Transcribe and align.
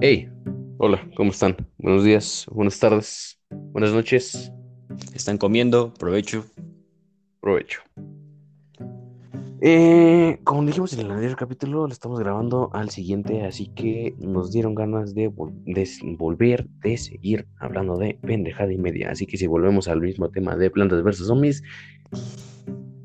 Hey, 0.00 0.28
hola, 0.78 1.08
¿cómo 1.16 1.30
están? 1.30 1.56
Buenos 1.78 2.04
días, 2.04 2.46
buenas 2.50 2.78
tardes, 2.78 3.38
buenas 3.50 3.92
noches, 3.92 4.52
Están 5.14 5.38
comiendo, 5.38 5.92
provecho. 5.94 6.44
provecho. 7.40 7.80
Eh, 9.66 10.38
como 10.44 10.62
dijimos 10.66 10.92
en 10.92 11.00
el 11.00 11.10
anterior 11.10 11.36
capítulo, 11.36 11.86
lo 11.86 11.92
estamos 11.92 12.18
grabando 12.20 12.68
al 12.74 12.90
siguiente, 12.90 13.44
así 13.44 13.68
que 13.74 14.14
nos 14.18 14.52
dieron 14.52 14.74
ganas 14.74 15.14
de, 15.14 15.30
vol- 15.30 15.54
de 15.64 15.88
volver, 16.18 16.66
de 16.82 16.98
seguir 16.98 17.46
hablando 17.58 17.96
de 17.96 18.18
pendejada 18.20 18.72
y 18.72 18.78
media. 18.78 19.10
Así 19.10 19.26
que 19.26 19.38
si 19.38 19.46
volvemos 19.46 19.88
al 19.88 20.02
mismo 20.02 20.28
tema 20.30 20.54
de 20.56 20.70
plantas 20.70 21.02
versus 21.02 21.28
zombies, 21.28 21.62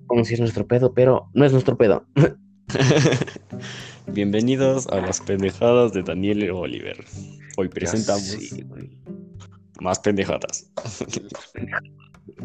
como 0.08 0.26
si 0.26 0.34
es 0.34 0.40
nuestro 0.42 0.68
pedo, 0.68 0.94
pero 0.94 1.30
no 1.34 1.46
es 1.46 1.54
nuestro 1.54 1.78
pedo. 1.78 2.04
Bienvenidos 4.14 4.88
a 4.88 5.02
las 5.02 5.22
pendejadas 5.22 5.94
de 5.94 6.04
Daniel 6.04 6.44
y 6.44 6.50
Oliver. 6.50 7.04
Hoy 7.58 7.70
presentamos 7.70 8.22
Sí, 8.24 8.62
güey. 8.64 8.90
más 9.82 10.00
pendejadas. 10.00 10.72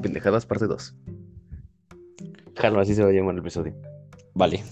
Pendejadas 0.03 0.47
parte 0.47 0.67
2. 0.67 0.95
Jalo, 2.57 2.81
así 2.81 2.95
se 2.95 3.03
va 3.03 3.09
a 3.11 3.13
llamar 3.13 3.35
el 3.35 3.41
episodio. 3.41 3.75
Vale, 4.35 4.63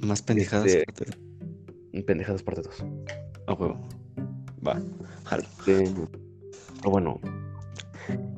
más 0.00 0.22
pendejadas. 0.22 0.66
Este- 0.66 2.02
Pendejadas 2.04 2.42
parte 2.42 2.62
2. 2.62 2.84
A 3.46 3.52
huevo. 3.54 3.80
Va, 4.66 4.80
jalo. 5.24 5.44
Pero 5.64 6.08
bueno, 6.84 7.20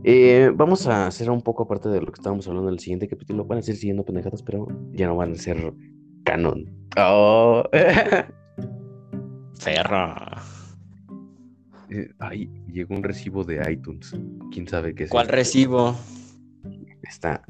eh, 0.03 0.51
vamos 0.55 0.87
a 0.87 1.07
hacer 1.07 1.31
un 1.31 1.43
poco 1.43 1.65
aparte 1.65 1.89
de 1.89 2.01
lo 2.01 2.07
que 2.07 2.19
estábamos 2.21 2.47
hablando 2.49 2.69
en 2.69 2.75
el 2.75 2.81
siguiente 2.81 3.09
capítulo. 3.09 3.45
Van 3.45 3.59
a 3.59 3.63
seguir 3.63 3.79
siguiendo 3.81 4.05
pendejadas, 4.05 4.43
pero 4.43 4.67
ya 4.93 5.07
no 5.07 5.17
van 5.17 5.33
a 5.33 5.37
ser 5.37 5.73
canon. 6.25 6.65
Oh. 6.97 7.63
Ferra. 9.59 10.43
Eh, 11.91 12.11
Ay, 12.19 12.51
llegó 12.73 12.95
un 12.95 13.03
recibo 13.03 13.45
de 13.45 13.61
iTunes. 13.71 14.15
¿Quién 14.53 14.67
sabe 14.69 14.95
qué 14.95 15.05
es? 15.05 15.11
¿Cuál 15.11 15.29
recibo? 15.29 15.97
Está. 17.03 17.43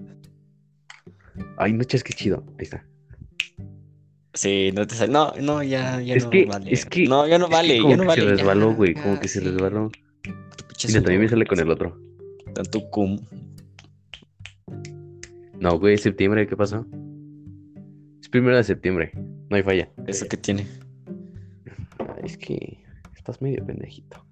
Ay, 1.56 1.72
no 1.72 1.84
chas, 1.84 2.02
qué 2.04 2.12
chido. 2.12 2.44
Ahí 2.58 2.64
está. 2.64 2.84
Sí, 4.34 4.70
no 4.74 4.86
te 4.86 4.94
sale. 4.96 5.12
No, 5.12 5.32
no, 5.40 5.62
ya, 5.62 6.00
ya 6.00 6.14
Es 6.14 6.24
no 6.24 6.30
que- 6.30 6.44
vale. 6.46 6.72
es 6.72 6.84
que- 6.86 7.06
no, 7.08 7.26
ya 7.26 7.38
no 7.38 7.44
Es 7.44 7.50
que 7.50 7.56
vale, 7.56 7.78
como 7.78 7.90
ya 7.90 7.96
no 7.96 8.02
que 8.02 8.08
vale. 8.08 8.22
se 8.22 8.28
resbaló, 8.28 8.74
güey. 8.74 8.94
Como 8.94 9.14
ya, 9.14 9.20
que 9.20 9.28
se 9.28 9.40
sí. 9.40 9.46
resbaló. 9.46 9.90
Tu 10.56 10.64
pinche 10.66 10.88
Mira, 10.88 11.00
también 11.02 11.20
me 11.22 11.28
sale 11.28 11.46
con 11.46 11.58
el 11.60 11.70
otro. 11.70 11.96
Tanto 12.54 12.80
cum. 12.90 13.18
No, 15.60 15.78
güey, 15.78 15.96
septiembre, 15.98 16.46
¿qué 16.46 16.56
pasó? 16.56 16.84
Primero 18.34 18.56
de 18.56 18.64
septiembre. 18.64 19.12
No 19.48 19.54
hay 19.54 19.62
falla. 19.62 19.88
¿Eso 20.08 20.26
que 20.26 20.36
tiene? 20.36 20.66
Es 22.24 22.36
que 22.36 22.82
estás 23.16 23.40
medio 23.40 23.64
pendejito. 23.64 24.26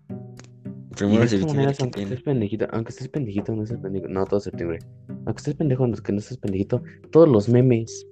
Primero 0.96 1.20
de 1.20 1.28
primer 1.28 1.46
maneras, 1.46 1.76
que 1.76 1.84
aunque 1.84 2.02
estés 2.02 2.22
pendejito, 2.22 2.66
aunque 2.72 2.90
estés 2.90 3.08
pendejito, 3.08 3.54
no 3.54 3.62
estés 3.62 3.78
pendejito, 3.78 4.08
no, 4.08 4.26
todo 4.26 4.40
septiembre. 4.40 4.80
Aunque 5.08 5.38
estés 5.38 5.54
pendejo, 5.54 5.86
no, 5.86 5.96
que 5.96 6.10
no 6.10 6.18
estés 6.18 6.36
pendejito, 6.36 6.82
todos 7.12 7.28
los 7.28 7.48
memes. 7.48 8.04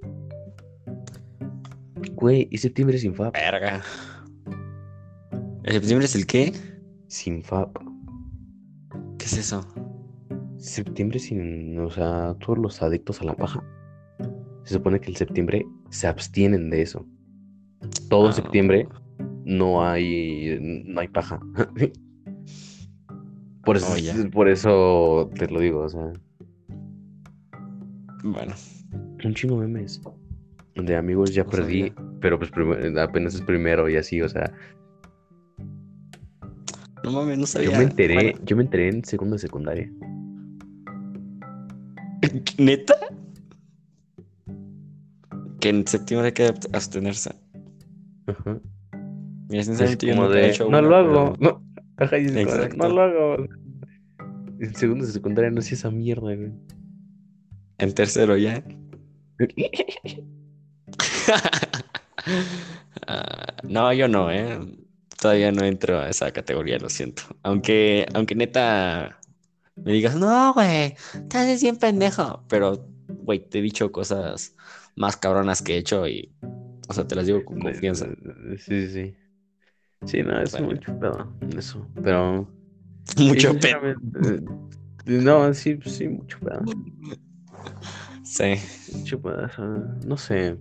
Güey, 2.15 2.47
y 2.53 2.59
septiembre 2.59 2.97
sin 2.97 3.13
fab. 3.13 3.33
Verga. 3.33 3.83
¿El 5.65 5.73
septiembre 5.73 6.05
es 6.05 6.15
el 6.15 6.25
qué? 6.25 6.53
Sin 7.09 7.43
fab. 7.43 7.69
¿Qué 9.19 9.25
es 9.25 9.39
eso? 9.39 9.67
Septiembre 10.57 11.19
sin, 11.19 11.77
o 11.81 11.91
sea, 11.91 12.37
todos 12.39 12.59
los 12.59 12.81
adictos 12.81 13.21
a 13.23 13.25
la 13.25 13.35
paja. 13.35 13.61
Se 14.65 14.75
supone 14.75 15.01
que 15.01 15.11
el 15.11 15.17
septiembre 15.17 15.67
se 15.91 16.07
abstienen 16.07 16.71
de 16.71 16.83
eso. 16.83 17.07
Todo 18.09 18.29
Ah. 18.29 18.33
septiembre 18.33 18.87
no 19.45 19.85
hay, 19.85 20.59
no 20.85 21.01
hay 21.01 21.09
paja. 21.09 21.41
Por 23.65 23.77
eso, 23.77 23.93
Oh, 23.93 24.31
por 24.31 24.49
eso 24.49 25.31
te 25.39 25.47
lo 25.49 25.61
digo, 25.61 25.81
o 25.81 25.89
sea. 25.89 26.13
Bueno, 28.25 28.55
Un 29.23 29.35
chingo 29.35 29.61
de 29.61 29.69
memes. 29.69 30.01
De 30.77 30.97
amigos 30.97 31.35
ya 31.35 31.45
perdí, 31.45 31.93
pero 32.21 32.39
pues 32.39 32.51
apenas 32.99 33.35
es 33.35 33.43
primero 33.43 33.87
y 33.91 33.97
así, 33.97 34.23
o 34.23 34.29
sea. 34.31 34.51
no 37.05 37.13
mames, 37.13 37.39
no 37.39 37.47
sabía. 37.47 37.71
Yo 37.71 37.77
me 37.79 37.85
enteré, 37.85 38.15
Bueno, 38.15 38.39
yo 38.47 38.57
me 38.57 38.63
enteré 38.63 38.89
en 38.89 39.05
segundo 39.05 39.35
de 39.37 39.41
secundaria. 39.41 39.93
¿Neta? 42.59 42.95
Que 45.61 45.69
en 45.69 45.87
septiembre 45.87 46.29
hay 46.29 46.33
que 46.33 46.47
abstenerse. 46.73 47.31
Ajá. 48.27 48.59
Mira, 49.49 49.65
sinceramente 49.65 50.07
yo 50.07 50.33
he 50.33 50.37
de, 50.41 50.51
hecho 50.51 50.71
no 50.71 50.81
lo 50.81 50.97
hago. 50.97 51.35
pero- 51.39 51.53
No. 51.53 51.65
Ajá, 51.97 52.17
no 52.77 52.89
lo 52.89 53.03
hago. 53.03 53.47
En 54.61 54.75
segundo 54.75 55.07
de 55.07 55.13
secundaria 55.13 55.51
no 55.51 55.61
hacía 55.61 55.75
esa 55.77 55.91
mierda, 55.91 56.35
güey. 56.35 56.53
En 57.79 57.95
tercero 57.95 58.37
ya. 58.37 58.63
Ah, 63.07 63.55
no, 63.65 63.93
yo 63.93 64.09
no, 64.09 64.31
¿eh? 64.31 64.59
Todavía 65.21 65.53
no 65.53 65.65
entro 65.65 65.99
a 66.01 66.09
esa 66.11 66.31
categoría, 66.33 66.79
lo 66.79 66.89
siento. 66.89 67.23
Aunque, 67.43 68.07
aunque 68.15 68.35
neta 68.35 69.19
me 69.77 69.93
digas, 69.93 70.17
no, 70.17 70.53
güey, 70.55 70.95
te 71.29 71.39
haces 71.39 71.63
bien 71.63 71.77
pendejo. 71.77 72.45
Pero, 72.49 72.87
güey, 73.09 73.41
te 73.41 73.59
he 73.59 73.63
dicho 73.63 73.91
cosas 73.93 74.55
más 75.01 75.17
cabronas 75.17 75.63
que 75.63 75.75
he 75.75 75.79
hecho 75.79 76.07
y, 76.07 76.31
o 76.89 76.93
sea, 76.93 77.07
te 77.09 77.15
las 77.15 77.27
digo 77.27 77.43
con 77.45 77.59
confianza. 77.59 78.07
Sí, 78.59 78.87
sí. 78.89 79.17
Sí, 80.05 80.23
no, 80.23 80.41
es 80.41 80.53
Bueno. 80.53 80.69
mucho 80.69 80.99
pedo. 80.99 81.33
Eso. 81.57 81.87
Pero. 82.03 82.47
Mucho 83.19 83.53
sí, 83.55 83.59
pedo. 83.59 83.89
eh, 83.89 84.43
No, 85.07 85.53
sí, 85.55 85.79
sí, 85.85 86.07
mucho 86.09 86.39
pedo. 86.39 86.61
Sí. 88.23 88.55
Mucho 88.95 89.21
pedo. 89.21 89.49
No 90.07 90.17
sé. 90.17 90.57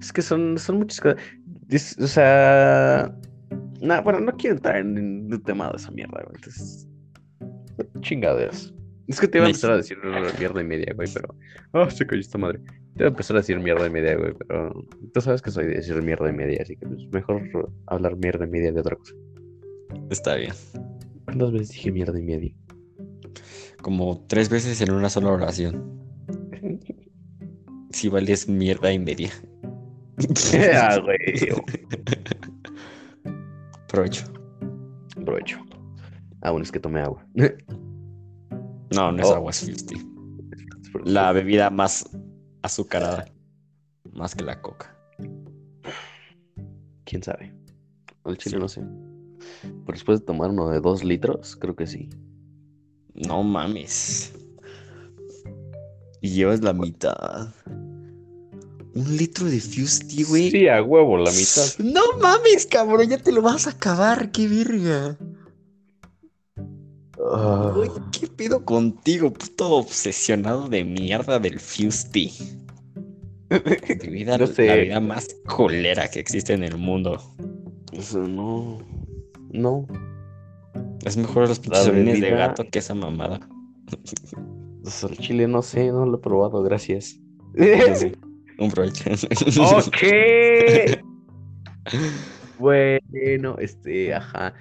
Es 0.00 0.12
que 0.12 0.22
son, 0.22 0.58
son 0.58 0.78
muchas 0.78 1.00
cosas. 1.00 1.20
Es- 1.68 1.98
o 1.98 2.06
sea. 2.06 3.14
No, 3.80 4.02
bueno, 4.02 4.20
no 4.20 4.32
quiero 4.36 4.56
entrar 4.56 4.76
en, 4.78 4.96
en 4.98 5.32
el 5.32 5.42
tema 5.42 5.68
de 5.70 5.76
esa 5.76 5.90
mierda, 5.90 6.22
güey. 6.24 6.34
Entonces. 6.36 6.88
Chingaderas. 8.00 8.72
Es 9.06 9.20
que 9.20 9.28
te 9.28 9.38
iba 9.38 9.46
a 9.46 9.50
empezar 9.50 9.70
a 9.72 9.76
decir 9.76 9.98
mierda 10.38 10.60
y 10.60 10.64
media, 10.64 10.92
güey, 10.94 11.08
pero. 11.12 11.34
Ah, 11.72 11.88
se 11.90 12.06
cayó 12.06 12.20
esta 12.20 12.38
madre. 12.38 12.60
Te 12.96 13.02
iba 13.02 13.08
a 13.08 13.10
empezar 13.10 13.36
a 13.36 13.40
decir 13.40 13.58
mierda 13.60 13.86
y 13.86 13.90
media, 13.90 14.16
güey, 14.16 14.32
pero. 14.46 14.72
Tú 15.12 15.20
sabes 15.20 15.42
que 15.42 15.50
soy 15.50 15.66
de 15.66 15.74
decir 15.74 16.00
mierda 16.02 16.30
y 16.30 16.32
media, 16.32 16.60
así 16.62 16.76
que 16.76 16.86
pues, 16.86 17.06
mejor 17.12 17.42
hablar 17.86 18.16
mierda 18.16 18.46
y 18.46 18.48
media 18.48 18.72
de 18.72 18.80
otra 18.80 18.96
cosa. 18.96 19.12
Está 20.10 20.36
bien. 20.36 20.52
¿Cuántas 21.24 21.52
veces 21.52 21.68
dije 21.70 21.92
mierda 21.92 22.18
y 22.18 22.22
media? 22.22 22.52
Como 23.82 24.24
tres 24.28 24.48
veces 24.48 24.80
en 24.80 24.92
una 24.92 25.10
sola 25.10 25.30
oración. 25.30 26.00
Si 27.90 28.10
vales 28.10 28.46
mierda 28.46 28.92
y 28.92 28.98
media. 28.98 29.30
ah, 30.74 30.98
güey. 31.02 31.16
Provecho. 33.88 34.24
Aprovecho. 35.16 35.58
Ah, 36.42 36.50
bueno, 36.50 36.64
es 36.64 36.72
que 36.72 36.80
tomé 36.80 37.00
agua. 37.00 37.24
No, 38.94 39.12
no 39.12 39.22
es 39.22 39.28
Oh. 39.28 39.34
agua, 39.36 39.50
es 39.50 39.56
50. 39.58 39.94
La 41.04 41.32
bebida 41.32 41.70
más 41.70 42.08
azucarada. 42.66 43.26
Más 44.12 44.34
que 44.34 44.44
la 44.44 44.60
coca. 44.60 44.96
¿Quién 47.04 47.22
sabe? 47.22 47.52
Al 48.24 48.36
chile 48.38 48.56
Sí. 48.56 48.60
no 48.60 48.68
sé. 48.68 48.82
Pero 49.62 49.92
después 49.96 50.20
de 50.20 50.26
tomar 50.26 50.50
uno 50.50 50.68
de 50.70 50.80
dos 50.80 51.04
litros, 51.04 51.56
creo 51.56 51.76
que 51.76 51.86
sí. 51.86 52.08
No 53.14 53.42
mames. 53.42 54.32
Y 56.20 56.30
llevas 56.30 56.60
la 56.62 56.72
mitad. 56.72 57.48
Un 58.94 59.16
litro 59.16 59.46
de 59.46 59.60
Fusty, 59.60 60.24
güey. 60.24 60.50
Sí, 60.50 60.68
a 60.68 60.82
huevo, 60.82 61.18
la 61.18 61.30
mitad. 61.30 61.64
No 61.84 62.18
mames, 62.20 62.66
cabrón, 62.66 63.08
ya 63.08 63.18
te 63.18 63.30
lo 63.32 63.42
vas 63.42 63.66
a 63.66 63.70
acabar, 63.70 64.30
qué 64.32 64.48
verga. 64.48 65.16
Ah, 67.30 67.74
Güey, 68.36 68.48
¿qué 68.48 68.50
pedo 68.50 68.64
contigo, 68.64 69.32
puto 69.32 69.70
obsesionado 69.76 70.68
de 70.68 70.84
mierda 70.84 71.38
del 71.38 71.58
Fusty? 71.58 72.32
Tu 73.48 74.10
vida, 74.10 74.38
No 74.38 74.46
sé. 74.46 74.66
La 74.66 74.76
vida 74.76 75.00
más 75.00 75.28
colera 75.46 76.08
que 76.08 76.20
existe 76.20 76.52
en 76.52 76.62
el 76.62 76.76
mundo. 76.76 77.18
eso 77.92 78.26
no. 78.26 78.78
No. 79.52 79.86
Es 81.04 81.16
mejor 81.16 81.48
los 81.48 81.60
pinches 81.60 82.20
de 82.20 82.30
gato 82.30 82.64
que 82.70 82.78
esa 82.78 82.94
mamada. 82.94 83.40
Al 85.02 85.16
chile 85.18 85.48
no 85.48 85.62
sé, 85.62 85.90
no 85.90 86.04
lo 86.06 86.18
he 86.18 86.20
probado, 86.20 86.62
gracias. 86.62 87.18
Un 88.58 88.70
provecho. 88.70 89.10
ok. 89.10 89.96
bueno, 92.58 93.56
este, 93.58 94.14
ajá. 94.14 94.54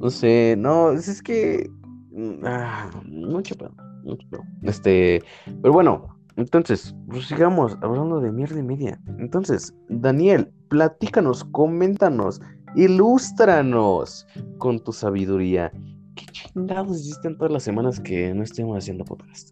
No 0.00 0.10
sé, 0.10 0.56
no, 0.58 0.92
es 0.92 1.22
que. 1.22 1.70
Mm, 2.18 2.44
Ah, 2.44 2.90
mucho 3.04 3.54
pedo, 3.54 3.72
mucho 4.04 4.26
pedo. 4.30 4.42
Este, 4.62 5.22
pero 5.62 5.72
bueno, 5.72 6.18
entonces, 6.36 6.94
pues 7.08 7.26
sigamos 7.26 7.76
hablando 7.82 8.20
de 8.20 8.30
mierda 8.30 8.60
y 8.60 8.62
media. 8.62 9.00
Entonces, 9.18 9.74
Daniel, 9.88 10.52
platícanos, 10.68 11.44
coméntanos, 11.50 12.40
ilústranos 12.76 14.26
con 14.58 14.78
tu 14.78 14.92
sabiduría. 14.92 15.72
¿Qué 16.14 16.26
chingados 16.26 17.00
hiciste 17.00 17.28
en 17.28 17.38
todas 17.38 17.52
las 17.52 17.64
semanas 17.64 17.98
que 17.98 18.32
no 18.34 18.42
estemos 18.44 18.78
haciendo 18.78 19.04
podcast? 19.04 19.50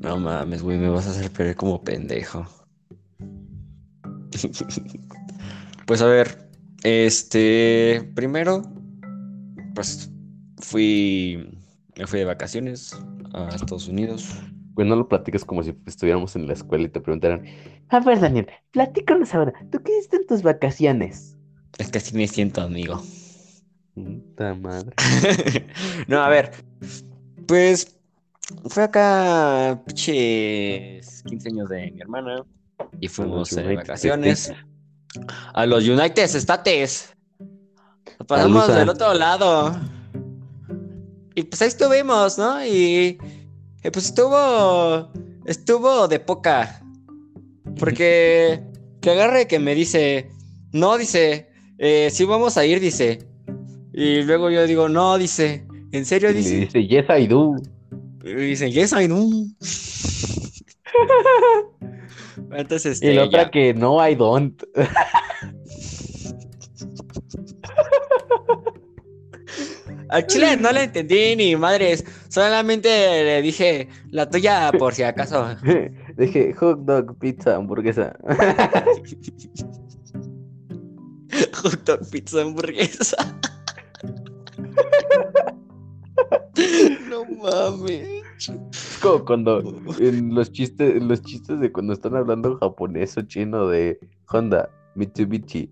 No 0.00 0.18
mames, 0.18 0.62
güey, 0.62 0.78
me 0.78 0.88
vas 0.88 1.06
a 1.06 1.10
hacer 1.10 1.30
perder 1.30 1.56
como 1.56 1.82
pendejo. 1.82 2.46
pues 5.86 6.00
a 6.00 6.06
ver, 6.06 6.48
este, 6.84 8.10
primero, 8.14 8.62
pues 9.74 10.10
fui, 10.58 11.58
me 11.96 12.06
fui 12.06 12.20
de 12.20 12.24
vacaciones 12.24 12.96
a 13.34 13.48
Estados 13.48 13.88
Unidos. 13.88 14.28
Güey, 14.74 14.88
no 14.88 14.96
lo 14.96 15.08
platicas 15.08 15.44
como 15.44 15.62
si 15.62 15.74
estuviéramos 15.86 16.36
en 16.36 16.46
la 16.46 16.52
escuela 16.52 16.84
y 16.84 16.88
te 16.88 17.00
preguntaran, 17.00 17.44
a 17.88 18.00
ver, 18.00 18.20
Daniel, 18.20 18.46
platícanos 18.72 19.34
ahora, 19.34 19.52
¿tú 19.70 19.82
qué 19.82 19.96
hiciste 19.96 20.16
en 20.16 20.26
tus 20.26 20.42
vacaciones? 20.42 21.36
Es 21.78 21.90
que 21.90 21.98
así 21.98 22.14
me 22.14 22.26
siento, 22.26 22.60
amigo. 22.60 23.02
Puta 23.94 24.54
madre. 24.54 24.92
no, 26.08 26.20
a 26.20 26.28
ver, 26.28 26.52
pues 27.46 27.96
fue 28.66 28.82
acá, 28.82 29.80
pinches 29.86 31.22
15 31.26 31.48
años 31.48 31.68
de 31.68 31.90
mi 31.92 32.00
hermana 32.00 32.44
y 33.00 33.08
fuimos 33.08 33.50
de 33.50 33.62
United 33.62 33.76
vacaciones 33.76 34.52
a 35.54 35.66
los 35.66 35.86
United 35.86 36.24
States. 36.24 37.14
Nos 38.18 38.26
pasamos 38.26 38.74
del 38.74 38.88
otro 38.88 39.14
lado. 39.14 39.78
Y 41.36 41.44
pues 41.44 41.62
ahí 41.62 41.68
estuvimos, 41.68 42.36
¿no? 42.38 42.64
Y, 42.66 43.18
y 43.84 43.90
pues 43.92 44.06
estuvo, 44.06 45.08
estuvo 45.44 46.08
de 46.08 46.18
poca. 46.18 46.82
Porque 47.78 48.62
que 49.00 49.10
agarre 49.10 49.46
que 49.46 49.58
me 49.58 49.74
dice, 49.74 50.30
no, 50.72 50.96
dice, 50.98 51.48
eh, 51.78 52.08
sí 52.10 52.24
vamos 52.24 52.56
a 52.56 52.64
ir, 52.66 52.80
dice. 52.80 53.18
Y 53.92 54.22
luego 54.22 54.50
yo 54.50 54.66
digo, 54.66 54.88
no, 54.88 55.16
dice, 55.18 55.66
¿en 55.92 56.04
serio? 56.06 56.30
Y 56.30 56.34
le 56.34 56.38
Dice. 56.40 56.56
dice, 56.56 56.86
yes, 56.86 57.04
I 57.16 57.26
do. 57.26 57.54
Y 58.24 58.34
dice, 58.34 58.70
yes, 58.70 58.92
I 58.92 59.06
know. 59.06 59.30
Entonces, 62.52 63.02
Y 63.02 63.08
este, 63.08 63.14
la 63.14 63.24
otra 63.24 63.44
ya. 63.44 63.50
que 63.50 63.74
no, 63.74 64.06
I 64.06 64.14
don't. 64.14 64.62
Al 70.08 70.26
chile 70.26 70.56
no 70.56 70.70
le 70.72 70.84
entendí 70.84 71.36
ni 71.36 71.56
madres. 71.56 72.04
Solamente 72.28 72.88
le 72.88 73.42
dije 73.42 73.88
la 74.10 74.28
tuya 74.28 74.70
por 74.78 74.94
si 74.94 75.02
acaso. 75.02 75.46
Dije, 76.16 76.54
hot 76.54 76.78
dog, 76.80 77.18
pizza, 77.18 77.56
hamburguesa. 77.56 78.16
Hot 81.62 81.84
dog, 81.84 82.08
pizza, 82.10 82.40
hamburguesa. 82.40 83.16
no 87.10 87.24
mames. 87.24 88.24
Es 88.38 88.98
como 89.02 89.24
cuando 89.24 89.60
en 89.98 90.34
los 90.34 90.52
chistes, 90.52 90.96
en 90.96 91.08
los 91.08 91.22
chistes 91.22 91.58
de 91.60 91.72
cuando 91.72 91.92
están 91.92 92.16
hablando 92.16 92.58
japonés 92.58 93.16
o 93.16 93.22
chino 93.22 93.68
de 93.68 93.98
Honda, 94.30 94.70
Mitsubishi. 94.94 95.70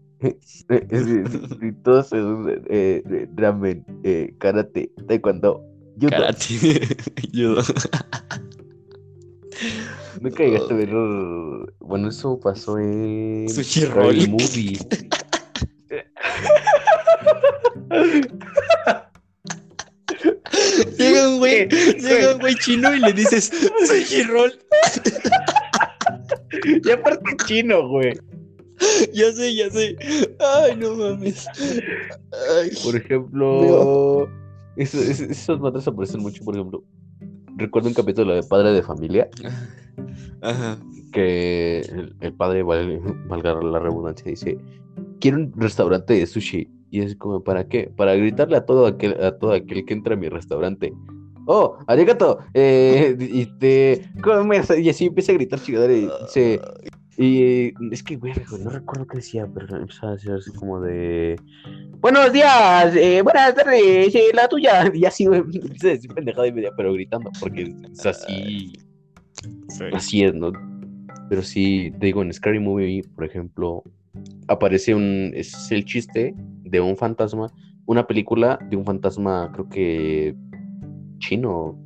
Todos 1.82 2.10
eh, 2.12 3.26
ramen, 3.36 3.84
eh, 4.04 4.34
karate, 4.38 4.90
taekwondo, 5.06 5.62
judo. 6.00 6.10
Karate. 6.10 6.54
Judo. 7.32 7.62
Nunca 10.20 10.44
llegaste 10.44 10.74
a 10.74 10.76
ver. 10.76 10.90
Bueno, 11.80 12.08
eso 12.08 12.38
pasó 12.40 12.78
en. 12.78 13.48
Sushi 13.48 13.84
roll. 13.86 14.28
Movie. 14.28 14.78
Llega 20.98 21.28
un 21.28 21.38
güey, 21.38 21.68
llega 21.68 22.34
un 22.34 22.40
güey 22.40 22.54
chino 22.56 22.94
y 22.94 23.00
le 23.00 23.12
dices 23.12 23.50
sushi 23.86 24.22
roll. 24.24 24.52
Y 26.64 26.90
aparte 26.90 27.36
chino, 27.46 27.88
güey. 27.88 28.14
Ya 29.12 29.32
sé, 29.32 29.54
ya 29.54 29.70
sé. 29.70 29.96
Ay, 30.38 30.76
no 30.76 30.94
mames. 30.94 31.46
Ay. 31.58 32.70
Por 32.82 32.96
ejemplo, 32.96 34.28
eso- 34.76 34.98
es- 35.00 35.20
esos 35.20 35.60
madres 35.60 35.86
aparecen 35.86 36.20
mucho. 36.20 36.44
Por 36.44 36.54
ejemplo, 36.56 36.82
recuerdo 37.56 37.88
un 37.88 37.94
capítulo 37.94 38.34
de 38.34 38.42
Padre 38.42 38.72
de 38.72 38.82
Familia 38.82 39.28
Ajá. 40.40 40.78
que 41.12 41.80
el, 41.80 42.14
el 42.20 42.32
padre, 42.34 42.62
val- 42.62 43.00
valga 43.28 43.54
la 43.62 43.78
redundancia, 43.78 44.28
dice: 44.30 44.58
Quiero 45.20 45.38
un 45.38 45.52
restaurante 45.56 46.14
de 46.14 46.26
sushi. 46.26 46.68
Y 46.90 47.00
es 47.00 47.16
como, 47.16 47.42
¿para 47.42 47.66
qué? 47.66 47.90
Para 47.96 48.14
gritarle 48.14 48.56
a 48.56 48.64
todo 48.64 48.86
aquel, 48.86 49.20
a 49.20 49.36
todo 49.36 49.52
aquel 49.52 49.84
que 49.84 49.94
entra 49.94 50.14
a 50.14 50.16
mi 50.16 50.28
restaurante. 50.28 50.92
Oh, 51.46 51.76
arigato, 51.88 52.38
eh, 52.54 53.16
y 53.18 53.46
te 53.58 54.08
comes", 54.22 54.70
y 54.78 54.88
así 54.88 55.06
empieza 55.06 55.32
a 55.32 55.34
gritar 55.34 55.60
chingadera 55.60 55.92
y 55.92 56.08
dice, 56.22 56.60
y 57.16 57.72
es 57.92 58.02
que, 58.02 58.16
güey, 58.16 58.32
no 58.62 58.70
recuerdo 58.70 59.06
qué 59.06 59.18
decía, 59.18 59.46
pero 59.52 59.76
empezaba 59.76 60.12
a 60.12 60.14
decir 60.16 60.32
así 60.32 60.52
como 60.52 60.80
de, 60.80 61.36
buenos 62.00 62.32
días, 62.32 62.94
eh, 62.96 63.22
buenas 63.22 63.54
tardes, 63.54 64.14
eh, 64.14 64.30
la 64.34 64.48
tuya, 64.48 64.90
y 64.92 65.04
así, 65.04 65.26
güey, 65.26 65.42
pendejada 66.14 66.46
y 66.46 66.52
media, 66.52 66.70
pero 66.76 66.92
gritando, 66.92 67.30
porque 67.40 67.74
es 67.92 68.06
así, 68.06 68.72
Sí. 69.68 69.84
así 69.92 70.22
es, 70.24 70.34
¿no? 70.34 70.52
Pero 71.28 71.42
sí, 71.42 71.92
te 71.98 72.06
digo, 72.06 72.22
en 72.22 72.32
Scary 72.32 72.60
Movie, 72.60 73.02
por 73.14 73.24
ejemplo, 73.24 73.82
aparece 74.48 74.94
un, 74.94 75.32
es 75.34 75.70
el 75.72 75.84
chiste 75.84 76.34
de 76.36 76.80
un 76.80 76.96
fantasma, 76.96 77.52
una 77.86 78.06
película 78.06 78.58
de 78.70 78.76
un 78.76 78.84
fantasma, 78.84 79.50
creo 79.52 79.68
que 79.68 80.34
chino, 81.18 81.78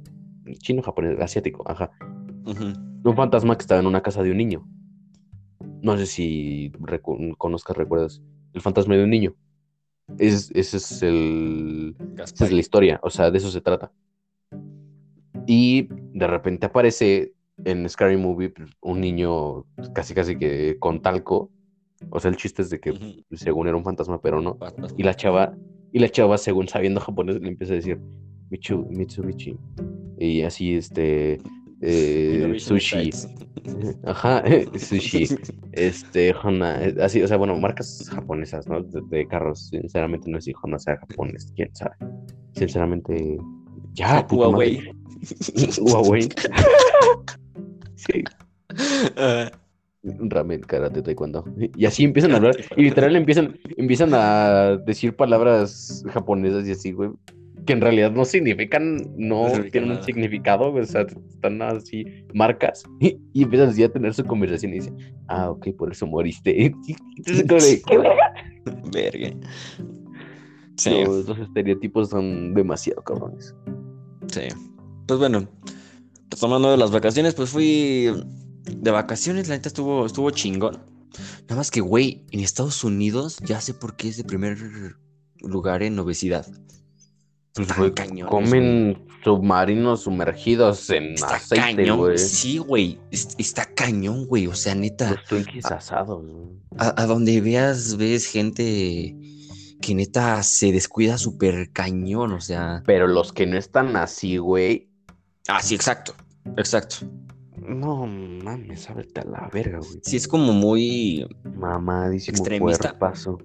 chino, 0.58 0.82
japonés, 0.82 1.18
asiático, 1.20 1.68
ajá. 1.68 1.90
Un 3.04 3.14
fantasma 3.16 3.56
que 3.56 3.62
estaba 3.62 3.80
en 3.80 3.86
una 3.86 4.02
casa 4.02 4.22
de 4.22 4.30
un 4.30 4.36
niño. 4.36 4.66
No 5.82 5.96
sé 5.96 6.06
si 6.06 6.70
recu- 6.72 7.34
conozcas, 7.36 7.76
recuerdas. 7.76 8.22
El 8.52 8.60
fantasma 8.60 8.96
de 8.96 9.04
un 9.04 9.10
niño. 9.10 9.34
Es, 10.18 10.50
ese 10.54 10.78
es 10.78 11.02
el. 11.02 11.96
Esa 12.16 12.44
es 12.46 12.52
la 12.52 12.60
historia. 12.60 13.00
O 13.02 13.10
sea, 13.10 13.30
de 13.30 13.38
eso 13.38 13.50
se 13.50 13.60
trata. 13.60 13.92
Y 15.46 15.88
de 15.90 16.26
repente 16.26 16.66
aparece 16.66 17.32
en 17.64 17.88
Scary 17.88 18.16
Movie 18.16 18.50
pues, 18.50 18.70
un 18.80 19.00
niño 19.00 19.64
casi 19.94 20.14
casi 20.14 20.36
que 20.36 20.76
con 20.78 21.00
talco. 21.00 21.50
O 22.10 22.20
sea, 22.20 22.30
el 22.30 22.36
chiste 22.36 22.62
es 22.62 22.70
de 22.70 22.80
que 22.80 22.92
Ujú. 22.92 23.24
según 23.32 23.66
era 23.68 23.76
un 23.76 23.84
fantasma, 23.84 24.20
pero 24.20 24.40
no. 24.40 24.58
Y 24.96 25.02
la 25.02 25.14
chava, 25.14 25.56
y 25.92 25.98
la 25.98 26.08
chava, 26.08 26.38
según 26.38 26.68
sabiendo 26.68 27.00
japonés, 27.00 27.40
le 27.40 27.48
empieza 27.48 27.72
a 27.72 27.76
decir 27.76 28.00
Michu, 28.50 28.86
Mitsubishi. 28.90 29.58
Y 30.18 30.42
así, 30.42 30.74
este. 30.74 31.38
Eh, 31.82 32.56
sushi. 32.58 33.10
Ajá, 34.04 34.42
sushi. 34.78 35.28
Este, 35.72 36.32
Honda. 36.34 36.84
eh, 36.84 36.94
Así, 37.00 37.22
o 37.22 37.28
sea, 37.28 37.36
bueno, 37.36 37.56
marcas 37.58 38.08
japonesas, 38.10 38.66
¿no? 38.66 38.82
De, 38.82 39.00
de 39.10 39.26
carros. 39.28 39.68
Sinceramente, 39.68 40.30
no 40.30 40.40
sé 40.40 40.46
si 40.46 40.54
Honda 40.62 40.78
sea 40.78 40.96
japonés, 40.96 41.52
quién 41.56 41.74
sabe. 41.74 41.94
Sinceramente. 42.54 43.38
Ya, 43.94 44.26
puta 44.26 44.48
madre. 44.48 44.80
Huawei. 44.80 44.90
Huawei. 45.80 46.28
sí. 47.96 48.24
Ah, 49.16 49.50
Ramen, 50.04 50.60
karate, 50.60 51.02
taekwondo. 51.02 51.44
Y 51.76 51.84
así 51.84 52.04
empiezan 52.04 52.32
a 52.32 52.36
hablar. 52.36 52.56
Y 52.76 52.82
literal 52.84 53.16
empiezan, 53.16 53.58
empiezan 53.76 54.10
a 54.14 54.76
decir 54.86 55.14
palabras 55.16 56.04
japonesas 56.12 56.66
y 56.68 56.72
así, 56.72 56.92
güey. 56.92 57.10
Que 57.68 57.74
en 57.74 57.82
realidad 57.82 58.12
no 58.12 58.24
significan, 58.24 58.96
no, 59.18 59.46
tienen 59.70 59.90
un 59.90 59.96
nada. 59.96 60.06
significado, 60.06 60.72
O 60.72 60.84
sea, 60.84 61.02
están 61.02 61.60
así, 61.60 62.06
marcas. 62.32 62.82
Y, 62.98 63.18
y 63.34 63.42
empiezan 63.42 63.68
así 63.68 63.82
a 63.82 63.92
tener 63.92 64.14
su 64.14 64.24
conversación 64.24 64.72
y 64.72 64.76
dicen, 64.76 64.96
ah, 65.28 65.50
ok, 65.50 65.68
por 65.76 65.92
eso 65.92 66.06
moriste. 66.06 66.64
Entonces, 67.26 67.44
como 67.46 67.60
de, 67.60 67.82
¿qué 67.82 67.98
verga? 67.98 68.34
Verga. 68.92 69.36
Sí, 70.76 71.04
Los, 71.04 71.28
los 71.28 71.38
estereotipos 71.40 72.08
son 72.08 72.54
demasiado 72.54 73.02
cabrones. 73.02 73.54
sí. 74.28 74.42
Pues 75.06 75.20
bueno, 75.20 75.48
retomando 76.30 76.70
de 76.70 76.76
las 76.78 76.90
vacaciones, 76.90 77.34
pues 77.34 77.50
fui 77.50 78.08
de 78.64 78.90
vacaciones, 78.90 79.48
la 79.48 79.56
neta 79.56 79.68
estuvo, 79.68 80.06
estuvo 80.06 80.30
chingón. 80.30 80.78
Nada 81.42 81.56
más 81.56 81.70
que, 81.70 81.80
güey, 81.80 82.24
en 82.30 82.40
Estados 82.40 82.84
Unidos 82.84 83.38
ya 83.44 83.60
sé 83.60 83.74
por 83.74 83.96
qué 83.96 84.08
es 84.08 84.16
de 84.18 84.24
primer 84.24 84.58
lugar 85.40 85.82
en 85.82 85.98
obesidad. 85.98 86.46
Pues, 87.54 87.76
güey, 87.76 87.92
comen 88.28 89.04
submarinos 89.24 90.02
sumergidos 90.02 90.88
en 90.90 91.14
Está 91.14 91.36
aceite, 91.36 91.76
cañón, 91.76 91.98
güey. 91.98 92.18
sí, 92.18 92.58
güey. 92.58 93.00
es- 93.10 93.34
Está 93.38 93.64
cañón, 93.74 94.26
güey. 94.26 94.46
O 94.46 94.54
sea, 94.54 94.74
neta, 94.74 95.10
Los 95.10 95.24
Twinkies 95.24 95.66
asados, 95.66 96.24
güey. 96.24 96.46
a, 96.78 97.02
a 97.02 97.06
donde 97.06 97.40
veas, 97.40 97.96
ves 97.96 98.26
gente 98.26 99.16
que 99.80 99.94
neta 99.94 100.42
se 100.44 100.70
descuida 100.72 101.18
súper 101.18 101.70
cañón. 101.72 102.32
O 102.32 102.40
sea. 102.40 102.82
Pero 102.86 103.06
los 103.08 103.32
que 103.32 103.46
no 103.46 103.56
están 103.56 103.96
así, 103.96 104.36
güey, 104.36 104.88
Ah, 105.48 105.62
sí, 105.62 105.74
exacto. 105.74 106.14
Exacto. 106.56 106.96
No 107.56 108.06
mames, 108.06 108.88
ábrete 108.88 109.20
a 109.20 109.24
la 109.24 109.50
verga, 109.52 109.78
güey. 109.78 109.98
Sí, 110.02 110.16
es 110.16 110.28
como 110.28 110.52
muy. 110.52 111.26
Mamadísimo 111.56 112.36
Extremista. 112.38 112.90
cuerpazo. 112.90 113.38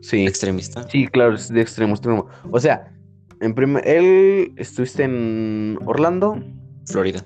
Sí. 0.00 0.26
Extremista. 0.26 0.86
Sí, 0.88 1.06
claro, 1.08 1.34
es 1.34 1.48
de 1.48 1.60
extremo 1.60 1.92
a 1.92 1.94
extremo. 1.96 2.26
O 2.50 2.60
sea, 2.60 2.94
en 3.40 3.54
primer, 3.54 3.86
él 3.86 4.52
estuviste 4.56 5.04
en 5.04 5.78
Orlando, 5.84 6.42
Florida. 6.86 7.24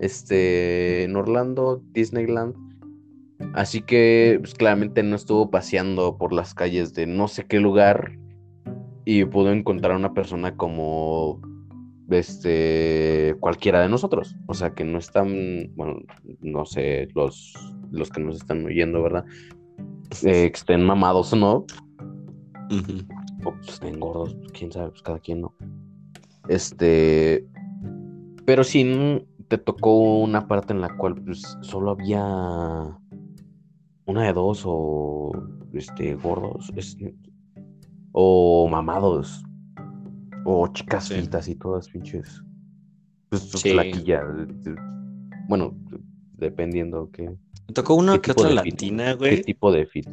Este, 0.00 1.04
en 1.04 1.16
Orlando, 1.16 1.82
Disneyland. 1.92 2.54
Así 3.54 3.82
que, 3.82 4.38
pues, 4.40 4.54
claramente 4.54 5.02
no 5.02 5.16
estuvo 5.16 5.50
paseando 5.50 6.16
por 6.18 6.32
las 6.32 6.54
calles 6.54 6.94
de 6.94 7.06
no 7.06 7.28
sé 7.28 7.44
qué 7.44 7.60
lugar 7.60 8.18
y 9.04 9.24
pudo 9.24 9.52
encontrar 9.52 9.92
a 9.92 9.96
una 9.96 10.14
persona 10.14 10.56
como, 10.56 11.40
este, 12.10 13.36
cualquiera 13.40 13.80
de 13.80 13.88
nosotros. 13.88 14.36
O 14.46 14.54
sea, 14.54 14.74
que 14.74 14.84
no 14.84 14.98
están, 14.98 15.72
bueno, 15.74 16.00
no 16.40 16.64
sé, 16.64 17.08
los, 17.14 17.54
los 17.90 18.10
que 18.10 18.20
nos 18.20 18.36
están 18.36 18.64
oyendo, 18.64 19.02
¿verdad? 19.02 19.24
Eh, 20.24 20.50
que 20.50 20.58
estén 20.58 20.84
mamados 20.84 21.32
o 21.32 21.36
no, 21.36 21.66
O 23.44 23.52
pues, 23.54 23.68
estén 23.68 24.00
gordos, 24.00 24.34
pues, 24.34 24.52
quién 24.52 24.72
sabe, 24.72 24.90
pues 24.90 25.02
cada 25.02 25.18
quien 25.18 25.42
no. 25.42 25.54
Este, 26.48 27.46
pero 28.44 28.64
sí 28.64 28.84
mm, 28.84 29.46
te 29.48 29.58
tocó 29.58 30.18
una 30.20 30.48
parte 30.48 30.72
en 30.72 30.80
la 30.80 30.96
cual 30.96 31.14
pues 31.22 31.42
solo 31.60 31.90
había 31.90 32.98
una 34.06 34.24
de 34.24 34.32
dos 34.32 34.62
o 34.66 35.30
este 35.72 36.14
gordos 36.16 36.72
o 38.12 38.68
mamados 38.68 39.44
o 40.44 40.66
chicas 40.68 41.04
Sí. 41.04 41.14
fitas 41.14 41.48
y 41.48 41.54
todas 41.54 41.88
pinches 41.88 42.42
pues 43.28 43.42
Sí. 43.42 43.70
flaquillas. 43.70 44.24
Bueno, 45.48 45.74
dependiendo 46.36 47.08
qué, 47.12 47.28
Me 47.68 47.74
tocó 47.74 47.94
una 47.94 48.14
¿Qué 48.14 48.20
que 48.22 48.32
otra 48.32 48.50
latina, 48.50 49.12
qué 49.12 49.14
güey. 49.16 49.42
tipo 49.42 49.70
de 49.72 49.86
fit. 49.86 50.08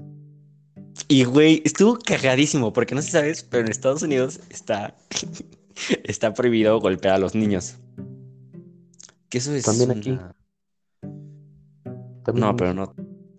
Y, 1.07 1.23
güey, 1.23 1.61
estuvo 1.65 1.97
cagadísimo, 1.97 2.71
porque 2.73 2.93
no 2.95 3.01
sé 3.01 3.07
si 3.07 3.11
sabes, 3.13 3.43
pero 3.43 3.65
en 3.65 3.71
Estados 3.71 4.01
Unidos 4.03 4.39
está, 4.49 4.95
está 6.03 6.33
prohibido 6.33 6.79
golpear 6.79 7.15
a 7.15 7.19
los 7.19 7.33
niños. 7.35 7.77
Que 9.29 9.37
eso 9.39 9.53
es 9.53 9.63
También 9.63 9.91
aquí. 9.91 10.11
una- 10.11 10.35
También 12.23 12.47
No, 12.47 12.55
pero 12.55 12.73
no. 12.73 12.93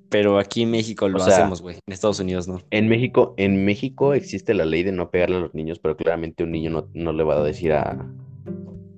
Pero 0.08 0.38
aquí 0.40 0.62
en 0.62 0.72
México 0.72 1.08
lo 1.08 1.20
sea- 1.20 1.34
hacemos, 1.36 1.62
güey. 1.62 1.76
En 1.86 1.92
Estados 1.92 2.18
Unidos 2.18 2.48
no. 2.48 2.60
En 2.70 2.88
México, 2.88 3.34
en 3.36 3.64
México 3.64 4.12
existe 4.14 4.54
la 4.54 4.64
ley 4.64 4.82
de 4.82 4.90
no 4.92 5.10
pegarle 5.10 5.36
a 5.36 5.40
los 5.40 5.54
niños, 5.54 5.78
pero 5.78 5.96
claramente 5.96 6.42
un 6.42 6.50
niño 6.50 6.70
no, 6.70 6.88
no 6.94 7.12
le 7.12 7.22
va 7.22 7.36
a 7.36 7.44
decir 7.44 7.72
a. 7.72 8.08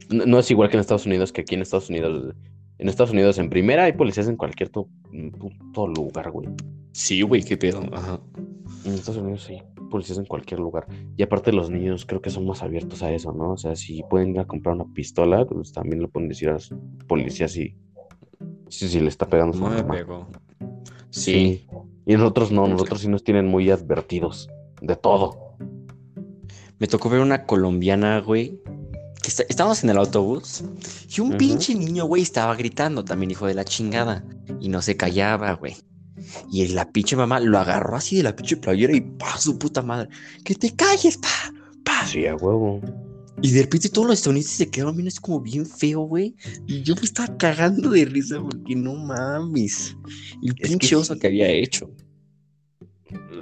No, 0.08 0.24
no 0.26 0.38
es 0.38 0.50
igual 0.50 0.70
que 0.70 0.76
en 0.76 0.80
Estados 0.80 1.04
Unidos, 1.04 1.30
que 1.32 1.42
aquí 1.42 1.54
en 1.54 1.62
Estados 1.62 1.90
Unidos. 1.90 2.34
En 2.82 2.88
Estados 2.88 3.12
Unidos, 3.12 3.38
en 3.38 3.48
primera, 3.48 3.84
hay 3.84 3.92
policías 3.92 4.26
en 4.28 4.36
cualquier 4.36 4.68
to- 4.68 4.88
puto 5.38 5.86
lugar, 5.86 6.32
güey. 6.32 6.48
Sí, 6.90 7.22
güey, 7.22 7.44
qué 7.44 7.56
pedo. 7.56 7.80
Ajá. 7.92 8.20
En 8.84 8.92
Estados 8.94 9.22
Unidos 9.22 9.44
sí, 9.44 9.62
policías 9.88 10.18
en 10.18 10.24
cualquier 10.24 10.58
lugar. 10.58 10.86
Y 11.16 11.22
aparte 11.22 11.52
los 11.52 11.70
niños 11.70 12.04
creo 12.04 12.20
que 12.20 12.30
son 12.30 12.44
más 12.44 12.60
abiertos 12.62 13.02
a 13.04 13.12
eso, 13.12 13.32
¿no? 13.32 13.52
O 13.52 13.56
sea, 13.56 13.76
si 13.76 14.02
pueden 14.10 14.30
ir 14.30 14.40
a 14.40 14.46
comprar 14.46 14.74
una 14.74 14.92
pistola, 14.92 15.44
pues 15.46 15.72
también 15.72 16.02
le 16.02 16.08
pueden 16.08 16.28
decir 16.28 16.48
a 16.48 16.54
los 16.54 16.74
policías 17.06 17.52
si, 17.52 17.76
si, 18.68 18.88
si 18.88 18.98
le 18.98 19.08
está 19.08 19.26
pegando 19.28 19.56
su 19.56 19.62
No 19.62 19.86
pegó. 19.86 20.26
Sí. 21.10 21.64
Y 22.04 22.14
nosotros 22.14 22.50
no, 22.50 22.66
nosotros 22.66 23.00
sí 23.00 23.08
nos 23.08 23.22
tienen 23.22 23.46
muy 23.46 23.70
advertidos 23.70 24.50
de 24.80 24.96
todo. 24.96 25.54
Me 26.80 26.88
tocó 26.88 27.08
ver 27.10 27.20
una 27.20 27.46
colombiana, 27.46 28.18
güey. 28.20 28.60
Que 29.22 29.28
está- 29.28 29.44
estábamos 29.48 29.84
en 29.84 29.90
el 29.90 29.98
autobús 29.98 30.64
y 31.16 31.20
un 31.20 31.36
pinche 31.36 31.74
niño, 31.74 32.06
güey, 32.06 32.22
estaba 32.22 32.54
gritando 32.56 33.04
también, 33.04 33.30
hijo 33.30 33.46
de 33.46 33.54
la 33.54 33.64
chingada. 33.64 34.24
Y 34.60 34.68
no 34.68 34.82
se 34.82 34.96
callaba, 34.96 35.52
güey. 35.54 35.76
Y 36.50 36.66
la 36.68 36.90
pinche 36.90 37.16
mamá 37.16 37.40
lo 37.40 37.58
agarró 37.58 37.96
así 37.96 38.16
de 38.16 38.24
la 38.24 38.34
pinche 38.36 38.56
playera 38.56 38.94
y 38.94 39.00
pa, 39.00 39.38
su 39.38 39.58
puta 39.58 39.82
madre. 39.82 40.08
Que 40.44 40.54
te 40.54 40.74
calles, 40.74 41.18
pa, 41.18 41.28
pa. 41.84 42.06
Sí, 42.06 42.26
a 42.26 42.34
huevo. 42.34 42.80
Y 43.40 43.50
de 43.52 43.62
repente 43.62 43.88
todos 43.88 44.06
los 44.08 44.18
estadounidenses 44.18 44.56
se 44.56 44.70
quedaron 44.70 44.94
viendo, 44.94 45.08
es 45.08 45.18
como 45.18 45.40
bien 45.40 45.66
feo, 45.66 46.00
güey. 46.02 46.34
Y 46.66 46.82
yo 46.82 46.94
me 46.96 47.02
estaba 47.02 47.36
cagando 47.38 47.90
de 47.90 48.04
risa 48.04 48.40
porque 48.40 48.76
no 48.76 48.94
mames. 48.94 49.96
El 50.42 50.50
Es 50.50 50.54
que 50.54 50.68
pinche 50.68 50.94
oso 50.96 51.18
que 51.18 51.26
había 51.28 51.48
hecho. 51.48 51.90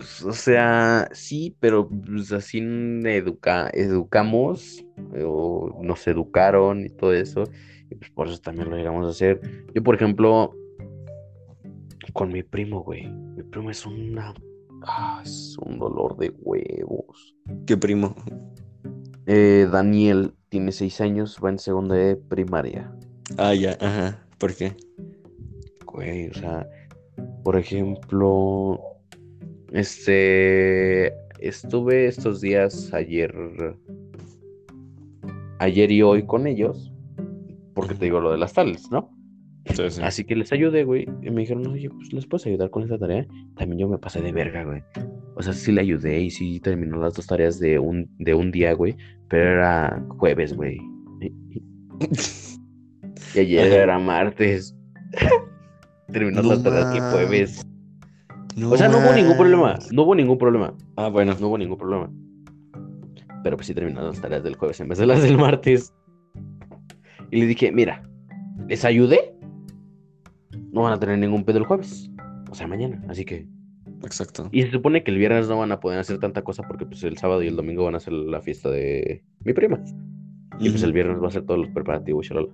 Pues, 0.00 0.22
O 0.22 0.32
sea, 0.32 1.10
sí, 1.12 1.54
pero 1.60 1.86
pues, 1.86 2.32
así 2.32 2.58
educa 3.04 3.68
educamos 3.74 4.82
eh, 5.14 5.24
o 5.26 5.78
nos 5.82 6.06
educaron 6.08 6.86
y 6.86 6.88
todo 6.88 7.12
eso. 7.12 7.44
Y 7.90 7.96
pues 7.96 8.10
por 8.10 8.26
eso 8.28 8.38
también 8.38 8.70
lo 8.70 8.76
llegamos 8.76 9.06
a 9.06 9.10
hacer. 9.10 9.42
Yo, 9.74 9.82
por 9.82 9.94
ejemplo, 9.94 10.54
con 12.14 12.32
mi 12.32 12.42
primo, 12.42 12.82
güey. 12.82 13.10
Mi 13.10 13.42
primo 13.42 13.70
es 13.70 13.84
una... 13.84 14.32
ah, 14.86 15.20
es 15.22 15.58
un 15.66 15.78
dolor 15.78 16.16
de 16.16 16.32
huevos. 16.38 17.34
Qué 17.66 17.76
primo. 17.76 18.14
Eh, 19.26 19.68
Daniel 19.70 20.32
tiene 20.48 20.72
seis 20.72 21.02
años, 21.02 21.38
va 21.44 21.50
en 21.50 21.58
segunda 21.58 21.94
de 21.94 22.16
primaria. 22.16 22.90
Ah, 23.36 23.52
ya, 23.52 23.76
ajá. 23.78 24.26
¿Por 24.38 24.54
qué? 24.54 24.74
Güey, 25.84 26.30
o 26.30 26.34
sea, 26.34 26.66
por 27.44 27.58
ejemplo, 27.58 28.89
este, 29.72 31.12
estuve 31.40 32.06
estos 32.06 32.40
días 32.40 32.92
ayer, 32.92 33.34
ayer 35.58 35.90
y 35.90 36.02
hoy 36.02 36.24
con 36.26 36.46
ellos, 36.46 36.92
porque 37.74 37.94
te 37.94 38.06
digo 38.06 38.20
lo 38.20 38.32
de 38.32 38.38
las 38.38 38.52
tablets, 38.52 38.90
¿no? 38.90 39.10
Sí, 39.66 39.82
sí. 39.90 40.00
Así 40.02 40.24
que 40.24 40.34
les 40.34 40.52
ayudé, 40.52 40.84
güey, 40.84 41.06
y 41.22 41.30
me 41.30 41.42
dijeron, 41.42 41.66
oye, 41.66 41.90
pues 41.90 42.12
les 42.12 42.26
puedes 42.26 42.46
ayudar 42.46 42.70
con 42.70 42.82
esta 42.82 42.98
tarea. 42.98 43.26
También 43.56 43.78
yo 43.80 43.88
me 43.88 43.98
pasé 43.98 44.20
de 44.22 44.32
verga, 44.32 44.64
güey. 44.64 44.82
O 45.36 45.42
sea, 45.42 45.52
sí 45.52 45.70
le 45.70 45.82
ayudé 45.82 46.20
y 46.20 46.30
sí 46.30 46.60
terminó 46.60 46.96
las 46.98 47.14
dos 47.14 47.26
tareas 47.26 47.60
de 47.60 47.78
un, 47.78 48.08
de 48.18 48.34
un 48.34 48.50
día, 48.50 48.72
güey, 48.72 48.96
pero 49.28 49.50
era 49.50 50.04
jueves, 50.18 50.54
güey. 50.54 50.78
Y 53.34 53.38
ayer 53.38 53.72
era 53.72 53.98
martes. 53.98 54.74
Terminó 56.12 56.42
No 56.42 56.48
las 56.50 56.62
tareas 56.62 56.94
el 56.94 57.00
ma- 57.02 57.10
jueves. 57.12 57.62
No 58.60 58.72
O 58.72 58.76
sea, 58.76 58.88
no 58.88 58.98
hubo 58.98 59.14
ningún 59.14 59.38
problema. 59.38 59.78
No 59.90 60.02
hubo 60.02 60.14
ningún 60.14 60.36
problema. 60.36 60.74
Ah, 60.96 61.08
bueno. 61.08 61.34
No 61.40 61.48
hubo 61.48 61.56
ningún 61.56 61.78
problema. 61.78 62.10
Pero 63.42 63.56
pues 63.56 63.66
sí 63.66 63.74
terminaron 63.74 64.10
las 64.10 64.20
tareas 64.20 64.44
del 64.44 64.54
jueves 64.54 64.78
en 64.80 64.88
vez 64.88 64.98
de 64.98 65.06
las 65.06 65.22
del 65.22 65.38
martes. 65.38 65.94
Y 67.30 67.40
le 67.40 67.46
dije, 67.46 67.72
mira, 67.72 68.02
les 68.68 68.84
ayudé. 68.84 69.34
No 70.72 70.82
van 70.82 70.92
a 70.92 71.00
tener 71.00 71.18
ningún 71.18 71.44
pedo 71.44 71.56
el 71.56 71.64
jueves. 71.64 72.10
O 72.50 72.54
sea, 72.54 72.66
mañana. 72.66 73.02
Así 73.08 73.24
que. 73.24 73.48
Exacto. 74.02 74.50
Y 74.52 74.62
se 74.62 74.70
supone 74.70 75.02
que 75.04 75.10
el 75.10 75.16
viernes 75.16 75.48
no 75.48 75.58
van 75.58 75.72
a 75.72 75.80
poder 75.80 75.98
hacer 75.98 76.18
tanta 76.18 76.42
cosa 76.42 76.62
porque 76.62 76.84
pues 76.84 77.02
el 77.02 77.16
sábado 77.16 77.42
y 77.42 77.46
el 77.46 77.56
domingo 77.56 77.84
van 77.84 77.94
a 77.94 77.96
hacer 77.96 78.12
la 78.12 78.42
fiesta 78.42 78.70
de 78.70 79.24
mi 79.42 79.54
prima. 79.54 79.82
Y 80.58 80.68
pues 80.68 80.82
el 80.82 80.92
viernes 80.92 81.18
va 81.18 81.24
a 81.24 81.28
hacer 81.28 81.46
todos 81.46 81.60
los 81.60 81.70
preparativos, 81.70 82.26
shalala. 82.26 82.52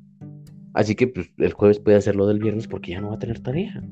Así 0.73 0.95
que 0.95 1.09
pues 1.09 1.33
el 1.39 1.53
jueves 1.53 1.81
puede 1.81 1.97
hacerlo 1.97 2.29
del 2.29 2.39
viernes 2.39 2.69
porque 2.69 2.93
ya 2.93 3.01
no 3.01 3.09
va 3.09 3.17
a 3.17 3.19
tener 3.19 3.41
tarea. 3.41 3.83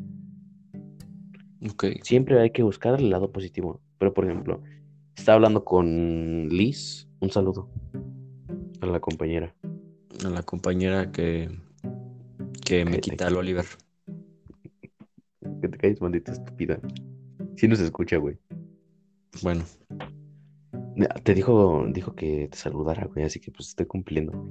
Siempre 2.02 2.40
hay 2.40 2.50
que 2.50 2.62
buscar 2.62 2.99
el 2.99 3.11
lado 3.11 3.33
positivo. 3.33 3.80
Pero 3.99 4.12
por 4.12 4.25
ejemplo, 4.25 4.62
estaba 5.16 5.37
hablando 5.37 5.64
con 5.64 6.49
Liz. 6.49 7.09
Un 7.21 7.30
saludo 7.30 7.71
a 8.80 8.87
la 8.87 9.00
compañera. 9.00 9.54
A 10.25 10.28
la 10.28 10.42
compañera 10.42 11.11
que, 11.11 11.50
que 12.64 12.85
me 12.85 13.00
quita 13.00 13.26
al 13.26 13.37
Oliver. 13.37 13.64
Que 15.61 15.68
te 15.68 15.78
calles, 15.78 16.00
maldita 16.00 16.33
estúpida. 16.33 16.78
Sí 17.56 17.68
nos 17.68 17.80
escucha, 17.80 18.18
güey. 18.18 18.37
Bueno, 19.42 19.64
Te 21.25 21.35
dijo, 21.35 21.87
dijo 21.88 22.14
que 22.14 22.49
te 22.49 22.56
saludara, 22.56 23.06
güey, 23.06 23.25
así 23.25 23.40
que 23.40 23.50
pues 23.50 23.68
estoy 23.68 23.87
cumpliendo. 23.87 24.49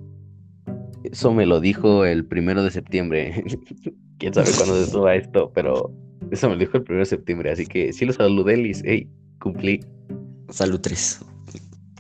Eso 1.04 1.34
me 1.34 1.46
lo 1.46 1.60
dijo 1.60 2.06
el 2.06 2.26
primero 2.26 2.64
de 2.64 2.72
septiembre. 2.72 3.44
Quién 4.18 4.34
sabe 4.34 4.50
cuándo 4.58 4.76
se 4.76 4.92
suba 4.92 5.16
esto, 5.16 5.52
pero 5.54 5.94
eso 6.34 6.50
me 6.50 6.56
lo 6.56 6.60
dijo 6.60 6.78
el 6.78 6.84
primero 6.84 7.02
de 7.02 7.10
septiembre, 7.10 7.52
así 7.52 7.66
que 7.66 7.94
sí 7.94 8.06
lo 8.06 8.14
saludé, 8.14 8.58
Liz. 8.58 8.82
Hey, 8.84 9.08
cumplí. 9.40 9.86
salud 10.50 10.80
3. 10.82 11.22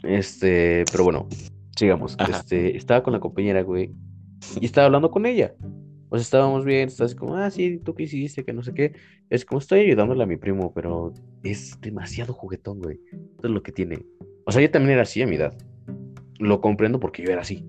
Este, 0.03 0.85
pero 0.91 1.03
bueno, 1.03 1.27
sigamos. 1.75 2.15
Ajá. 2.17 2.39
Este, 2.39 2.75
estaba 2.75 3.03
con 3.03 3.13
la 3.13 3.19
compañera, 3.19 3.61
güey, 3.61 3.91
y 4.59 4.65
estaba 4.65 4.87
hablando 4.87 5.11
con 5.11 5.25
ella. 5.25 5.53
O 6.09 6.17
sea, 6.17 6.21
estábamos 6.21 6.65
bien, 6.65 6.87
estás 6.87 7.11
así 7.11 7.15
como, 7.15 7.35
ah, 7.35 7.49
sí, 7.49 7.79
tú 7.83 7.93
qué 7.93 8.03
hiciste, 8.03 8.43
que 8.43 8.53
no 8.53 8.63
sé 8.63 8.73
qué. 8.73 8.93
Es 9.29 9.45
como, 9.45 9.59
estoy 9.59 9.81
ayudándole 9.81 10.23
a 10.23 10.27
mi 10.27 10.37
primo, 10.37 10.73
pero 10.73 11.13
es 11.43 11.79
demasiado 11.81 12.33
juguetón, 12.33 12.79
güey. 12.79 12.99
Eso 13.11 13.47
es 13.47 13.51
lo 13.51 13.63
que 13.63 13.71
tiene. 13.71 13.99
O 14.45 14.51
sea, 14.51 14.61
yo 14.61 14.69
también 14.69 14.93
era 14.93 15.03
así 15.03 15.21
a 15.21 15.27
mi 15.27 15.35
edad. 15.35 15.55
Lo 16.39 16.59
comprendo 16.59 16.99
porque 16.99 17.23
yo 17.23 17.31
era 17.31 17.41
así. 17.41 17.65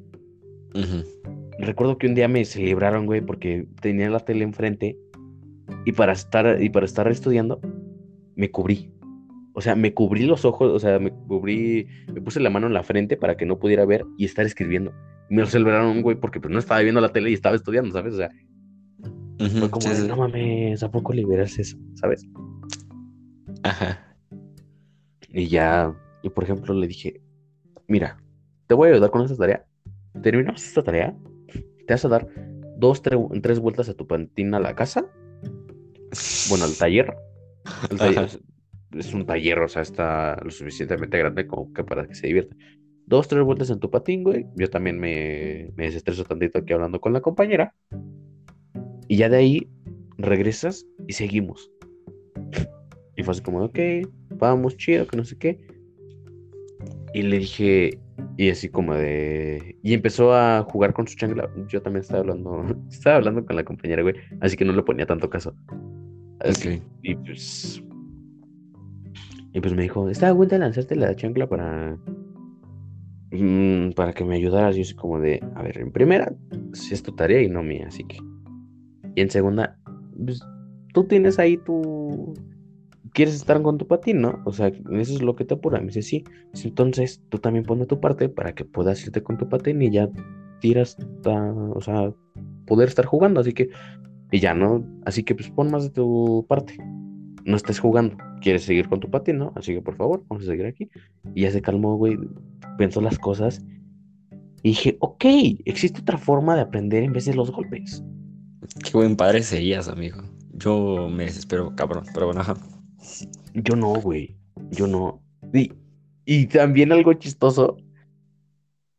Recuerdo 1.58 1.98
que 1.98 2.06
un 2.06 2.14
día 2.14 2.26
me 2.26 2.44
celebraron, 2.44 3.06
güey, 3.06 3.20
porque 3.20 3.66
tenía 3.80 4.10
la 4.10 4.20
tele 4.20 4.44
enfrente 4.44 4.98
y 5.84 5.92
para 5.92 6.12
estar, 6.12 6.62
y 6.62 6.68
para 6.70 6.86
estar 6.86 7.08
estudiando, 7.08 7.60
me 8.36 8.50
cubrí. 8.50 8.90
O 9.52 9.60
sea, 9.60 9.76
me 9.76 9.94
cubrí 9.94 10.26
los 10.26 10.44
ojos, 10.44 10.72
o 10.72 10.78
sea, 10.80 10.98
me 10.98 11.12
cubrí, 11.12 11.86
me 12.12 12.20
puse 12.20 12.40
la 12.40 12.50
mano 12.50 12.66
en 12.66 12.72
la 12.74 12.82
frente 12.82 13.16
para 13.16 13.36
que 13.36 13.46
no 13.46 13.58
pudiera 13.58 13.84
ver 13.84 14.04
y 14.18 14.24
estar 14.24 14.44
escribiendo. 14.44 14.92
Y 15.30 15.36
me 15.36 15.42
lo 15.42 15.46
celebraron, 15.46 16.02
güey, 16.02 16.16
porque 16.18 16.40
pues 16.40 16.52
no 16.52 16.58
estaba 16.58 16.80
viendo 16.80 17.00
la 17.00 17.12
tele 17.12 17.30
y 17.30 17.34
estaba 17.34 17.54
estudiando, 17.54 17.92
¿sabes? 17.92 18.14
O 18.14 18.16
sea, 18.16 18.30
fue 19.58 19.70
como, 19.70 19.88
no 20.08 20.16
mames, 20.16 20.82
¿a 20.82 20.90
poco 20.90 21.12
liberas 21.12 21.58
eso? 21.58 21.78
¿Sabes? 21.94 22.26
Ajá. 23.62 24.16
Y 25.28 25.48
ya, 25.48 25.94
y 26.22 26.30
por 26.30 26.44
ejemplo 26.44 26.74
le 26.74 26.86
dije, 26.86 27.20
mira, 27.86 28.18
te 28.66 28.74
voy 28.74 28.88
a 28.88 28.92
ayudar 28.92 29.10
con 29.10 29.22
esta 29.22 29.36
tarea. 29.36 29.64
Terminamos 30.22 30.64
esta 30.64 30.82
tarea, 30.82 31.16
te 31.86 31.94
vas 31.94 32.04
a 32.04 32.08
dar 32.08 32.28
dos, 32.78 33.02
tre- 33.02 33.40
tres 33.40 33.60
vueltas 33.60 33.88
a 33.88 33.94
tu 33.94 34.06
patín 34.06 34.54
a 34.54 34.60
la 34.60 34.74
casa. 34.74 35.06
Bueno, 36.48 36.66
taller. 36.78 37.14
El 37.90 37.98
taller 37.98 38.28
es 38.98 39.12
un 39.12 39.26
taller, 39.26 39.58
o 39.58 39.68
sea, 39.68 39.82
está 39.82 40.36
lo 40.42 40.50
suficientemente 40.50 41.18
grande 41.18 41.46
como 41.46 41.72
que 41.72 41.84
para 41.84 42.06
que 42.06 42.14
se 42.14 42.26
divierta. 42.26 42.56
Dos, 43.06 43.28
tres 43.28 43.42
vueltas 43.42 43.70
en 43.70 43.80
tu 43.80 43.90
patín, 43.90 44.22
güey. 44.22 44.46
Yo 44.56 44.70
también 44.70 44.98
me, 44.98 45.70
me 45.76 45.84
desestreso 45.84 46.24
tantito 46.24 46.58
aquí 46.58 46.72
hablando 46.72 47.00
con 47.00 47.12
la 47.12 47.20
compañera. 47.20 47.74
Y 49.08 49.16
ya 49.16 49.28
de 49.28 49.36
ahí 49.36 49.68
regresas 50.16 50.86
y 51.06 51.12
seguimos. 51.12 51.70
Y 53.16 53.22
fue 53.22 53.32
así 53.32 53.42
como, 53.42 53.62
ok, 53.62 53.78
vamos, 54.30 54.76
chido, 54.76 55.06
que 55.06 55.16
no 55.16 55.24
sé 55.24 55.36
qué. 55.38 55.60
Y 57.12 57.22
le 57.22 57.38
dije, 57.38 57.98
y 58.36 58.50
así 58.50 58.68
como 58.68 58.94
de. 58.94 59.76
Y 59.82 59.94
empezó 59.94 60.34
a 60.34 60.62
jugar 60.64 60.92
con 60.92 61.06
su 61.06 61.16
chancla. 61.16 61.48
Yo 61.68 61.80
también 61.82 62.02
estaba 62.02 62.20
hablando, 62.20 62.64
estaba 62.90 63.16
hablando 63.16 63.44
con 63.44 63.56
la 63.56 63.64
compañera, 63.64 64.02
güey. 64.02 64.14
Así 64.40 64.56
que 64.56 64.64
no 64.64 64.72
le 64.72 64.82
ponía 64.82 65.06
tanto 65.06 65.30
caso. 65.30 65.54
Así, 66.44 66.68
Ok. 66.68 66.82
Y 67.02 67.14
pues. 67.16 67.82
Y 69.52 69.60
pues 69.60 69.74
me 69.74 69.82
dijo, 69.82 70.08
estaba 70.08 70.42
a 70.42 70.46
de 70.46 70.58
lanzarte 70.58 70.96
la 70.96 71.14
chancla 71.14 71.48
para. 71.48 71.96
mm, 73.30 73.92
para 73.92 74.12
que 74.12 74.24
me 74.24 74.36
ayudaras. 74.36 74.76
Yo 74.76 74.82
así 74.82 74.94
como 74.94 75.20
de, 75.20 75.40
a 75.54 75.62
ver, 75.62 75.78
en 75.78 75.92
primera, 75.92 76.32
si 76.72 76.94
es 76.94 77.02
tu 77.02 77.12
tarea 77.12 77.42
y 77.42 77.48
no 77.48 77.62
mía, 77.62 77.86
así 77.88 78.04
que. 78.04 78.18
Y 79.14 79.20
en 79.20 79.30
segunda, 79.30 79.78
pues, 80.24 80.40
tú 80.92 81.04
tienes 81.04 81.38
ahí 81.38 81.56
tu. 81.56 82.34
¿Quieres 83.12 83.36
estar 83.36 83.62
con 83.62 83.78
tu 83.78 83.86
patín, 83.86 84.22
no? 84.22 84.42
O 84.44 84.52
sea, 84.52 84.68
eso 84.68 85.14
es 85.14 85.22
lo 85.22 85.36
que 85.36 85.44
te 85.44 85.54
apura. 85.54 85.78
Me 85.78 85.86
dice, 85.86 86.02
sí. 86.02 86.24
Entonces, 86.64 87.22
tú 87.28 87.38
también 87.38 87.64
pon 87.64 87.78
de 87.78 87.86
tu 87.86 88.00
parte 88.00 88.28
para 88.28 88.54
que 88.54 88.64
puedas 88.64 89.04
irte 89.06 89.22
con 89.22 89.38
tu 89.38 89.48
patín 89.48 89.80
y 89.82 89.90
ya 89.90 90.10
tiras, 90.60 90.96
o 91.24 91.80
sea, 91.80 92.12
poder 92.66 92.88
estar 92.88 93.04
jugando. 93.04 93.40
Así 93.40 93.52
que, 93.52 93.68
y 94.34 94.40
ya, 94.40 94.52
¿no? 94.52 94.84
Así 95.06 95.22
que, 95.22 95.32
pues, 95.36 95.48
pon 95.48 95.70
más 95.70 95.84
de 95.84 95.90
tu 95.90 96.44
parte. 96.48 96.76
No 97.44 97.56
estés 97.56 97.78
jugando. 97.78 98.16
¿Quieres 98.40 98.64
seguir 98.64 98.88
con 98.88 98.98
tu 98.98 99.08
patín, 99.08 99.38
no? 99.38 99.52
Así 99.54 99.72
que, 99.72 99.80
por 99.80 99.94
favor, 99.94 100.24
vamos 100.28 100.42
a 100.42 100.50
seguir 100.50 100.66
aquí. 100.66 100.90
Y 101.36 101.42
ya 101.42 101.52
se 101.52 101.62
calmó, 101.62 101.96
güey. 101.96 102.18
Pensó 102.76 103.00
las 103.00 103.16
cosas. 103.16 103.64
Y 104.64 104.70
dije, 104.70 104.96
ok, 104.98 105.24
existe 105.66 106.00
otra 106.00 106.18
forma 106.18 106.56
de 106.56 106.62
aprender 106.62 107.04
en 107.04 107.12
vez 107.12 107.26
de 107.26 107.34
los 107.34 107.52
golpes. 107.52 108.02
Qué 108.82 108.90
buen 108.92 109.14
padre 109.14 109.40
serías, 109.44 109.86
amigo. 109.86 110.20
Yo 110.54 111.08
me 111.08 111.26
desespero, 111.26 111.72
cabrón. 111.76 112.04
Pero 112.12 112.26
bueno, 112.26 112.40
ajá. 112.40 112.56
Yo 113.54 113.76
no, 113.76 113.94
güey. 114.00 114.36
Yo 114.72 114.88
no. 114.88 115.22
Y, 115.52 115.70
y 116.24 116.46
también 116.46 116.90
algo 116.90 117.12
chistoso 117.12 117.76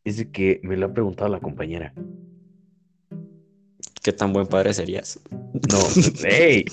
es 0.06 0.16
de 0.16 0.32
que 0.32 0.62
me 0.64 0.78
lo 0.78 0.86
ha 0.86 0.94
preguntado 0.94 1.30
la 1.30 1.42
compañera. 1.42 1.94
¿Qué 4.06 4.14
tan 4.14 4.34
buen 4.34 4.46
padre 4.46 4.72
serías? 4.72 5.20
No, 5.72 5.80
hey. 6.24 6.64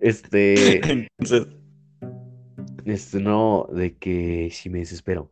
Este, 0.00 0.80
Entonces, 1.18 1.46
este, 2.86 3.20
no, 3.20 3.68
de 3.70 3.98
que 3.98 4.48
si 4.50 4.70
me 4.70 4.78
desespero. 4.78 5.30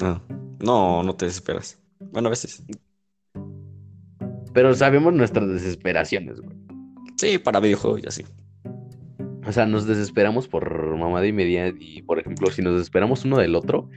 ah, 0.00 0.22
no, 0.60 1.02
no 1.02 1.14
te 1.14 1.26
desesperas. 1.26 1.78
Bueno, 1.98 2.28
a 2.28 2.30
veces. 2.30 2.62
Pero 4.54 4.72
sabemos 4.72 5.12
nuestras 5.12 5.46
desesperaciones, 5.46 6.40
güey. 6.40 6.56
Sí, 7.18 7.36
para 7.36 7.60
videojuegos 7.60 8.00
y 8.02 8.06
así. 8.06 8.24
O 9.46 9.52
sea, 9.52 9.66
nos 9.66 9.86
desesperamos 9.86 10.48
por 10.48 10.96
mamada 10.96 11.26
y 11.26 11.34
media. 11.34 11.68
Y 11.78 12.00
por 12.00 12.18
ejemplo, 12.18 12.50
si 12.50 12.62
nos 12.62 12.76
desesperamos 12.76 13.26
uno 13.26 13.36
del 13.36 13.54
otro, 13.54 13.90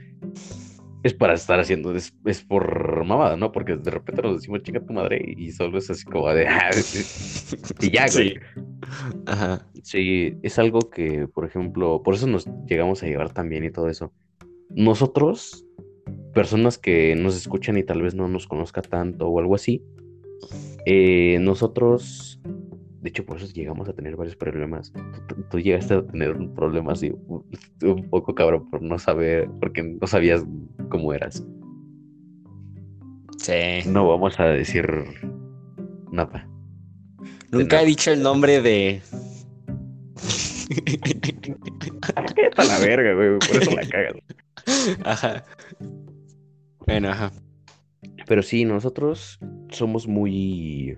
es 1.04 1.12
para 1.12 1.34
estar 1.34 1.60
haciendo, 1.60 1.94
es, 1.94 2.14
es 2.24 2.42
por 2.42 3.04
mamada, 3.04 3.36
¿no? 3.36 3.52
Porque 3.52 3.76
de 3.76 3.90
repente 3.90 4.22
nos 4.22 4.36
decimos 4.36 4.62
chica 4.62 4.80
tu 4.80 4.94
madre 4.94 5.22
y 5.36 5.52
solo 5.52 5.76
es 5.76 5.90
así 5.90 6.02
como 6.04 6.28
de. 6.30 6.46
"Ah", 6.48 6.70
y 7.80 7.90
ya, 7.90 8.06
güey. 8.10 8.30
Sí. 8.30 8.34
Ajá. 9.26 9.66
Sí, 9.82 10.34
es 10.42 10.58
algo 10.58 10.80
que, 10.90 11.28
por 11.28 11.44
ejemplo, 11.44 12.02
por 12.02 12.14
eso 12.14 12.26
nos 12.26 12.48
llegamos 12.66 13.02
a 13.02 13.06
llevar 13.06 13.32
tan 13.34 13.50
bien 13.50 13.64
y 13.64 13.70
todo 13.70 13.90
eso. 13.90 14.12
Nosotros, 14.70 15.66
personas 16.32 16.78
que 16.78 17.14
nos 17.14 17.36
escuchan 17.36 17.76
y 17.76 17.84
tal 17.84 18.00
vez 18.00 18.14
no 18.14 18.26
nos 18.26 18.46
conozca 18.46 18.80
tanto 18.80 19.28
o 19.28 19.38
algo 19.38 19.54
así, 19.54 19.82
eh, 20.86 21.36
nosotros, 21.40 22.33
de 23.04 23.10
hecho, 23.10 23.26
por 23.26 23.36
eso 23.36 23.52
llegamos 23.52 23.86
a 23.86 23.92
tener 23.92 24.16
varios 24.16 24.34
problemas. 24.34 24.90
Tú, 25.28 25.36
tú 25.50 25.60
llegaste 25.60 25.92
a 25.92 26.06
tener 26.06 26.34
un 26.34 26.54
problema 26.54 26.92
así, 26.92 27.12
un, 27.26 27.44
un 27.82 28.08
poco 28.08 28.34
cabrón, 28.34 28.70
por 28.70 28.80
no 28.80 28.98
saber, 28.98 29.46
porque 29.60 29.82
no 29.82 30.06
sabías 30.06 30.42
cómo 30.88 31.12
eras. 31.12 31.44
Sí. 33.36 33.86
No 33.86 34.08
vamos 34.08 34.40
a 34.40 34.44
decir 34.44 34.86
nada. 36.12 36.48
Nunca 37.52 37.82
he 37.82 37.84
dicho 37.84 38.10
el 38.10 38.22
nombre 38.22 38.62
de. 38.62 39.02
A 42.56 42.64
la 42.64 42.78
verga, 42.78 43.12
güey, 43.12 43.38
por 43.38 43.62
eso 43.62 43.70
la 43.70 43.86
cagas. 43.90 44.14
Ajá. 45.04 45.44
Bueno, 46.86 47.10
ajá. 47.10 47.30
Pero 48.26 48.42
sí, 48.42 48.64
nosotros 48.64 49.38
somos 49.68 50.08
muy 50.08 50.96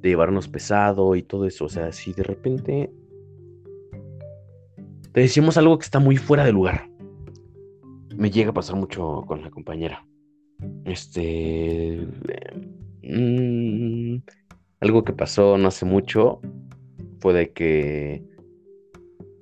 de 0.00 0.08
llevarnos 0.08 0.48
pesado 0.48 1.16
y 1.16 1.22
todo 1.22 1.46
eso. 1.46 1.66
O 1.66 1.68
sea, 1.68 1.92
si 1.92 2.12
de 2.12 2.22
repente 2.22 2.90
te 5.12 5.20
decimos 5.20 5.56
algo 5.56 5.78
que 5.78 5.84
está 5.84 5.98
muy 5.98 6.16
fuera 6.16 6.44
de 6.44 6.52
lugar. 6.52 6.88
Me 8.16 8.30
llega 8.30 8.50
a 8.50 8.54
pasar 8.54 8.76
mucho 8.76 9.24
con 9.26 9.42
la 9.42 9.50
compañera. 9.50 10.06
Este. 10.84 12.06
mm, 13.02 14.16
algo 14.80 15.04
que 15.04 15.12
pasó 15.12 15.58
no 15.58 15.68
hace 15.68 15.84
mucho 15.84 16.40
fue 17.18 17.32
de 17.32 17.52
que. 17.52 18.22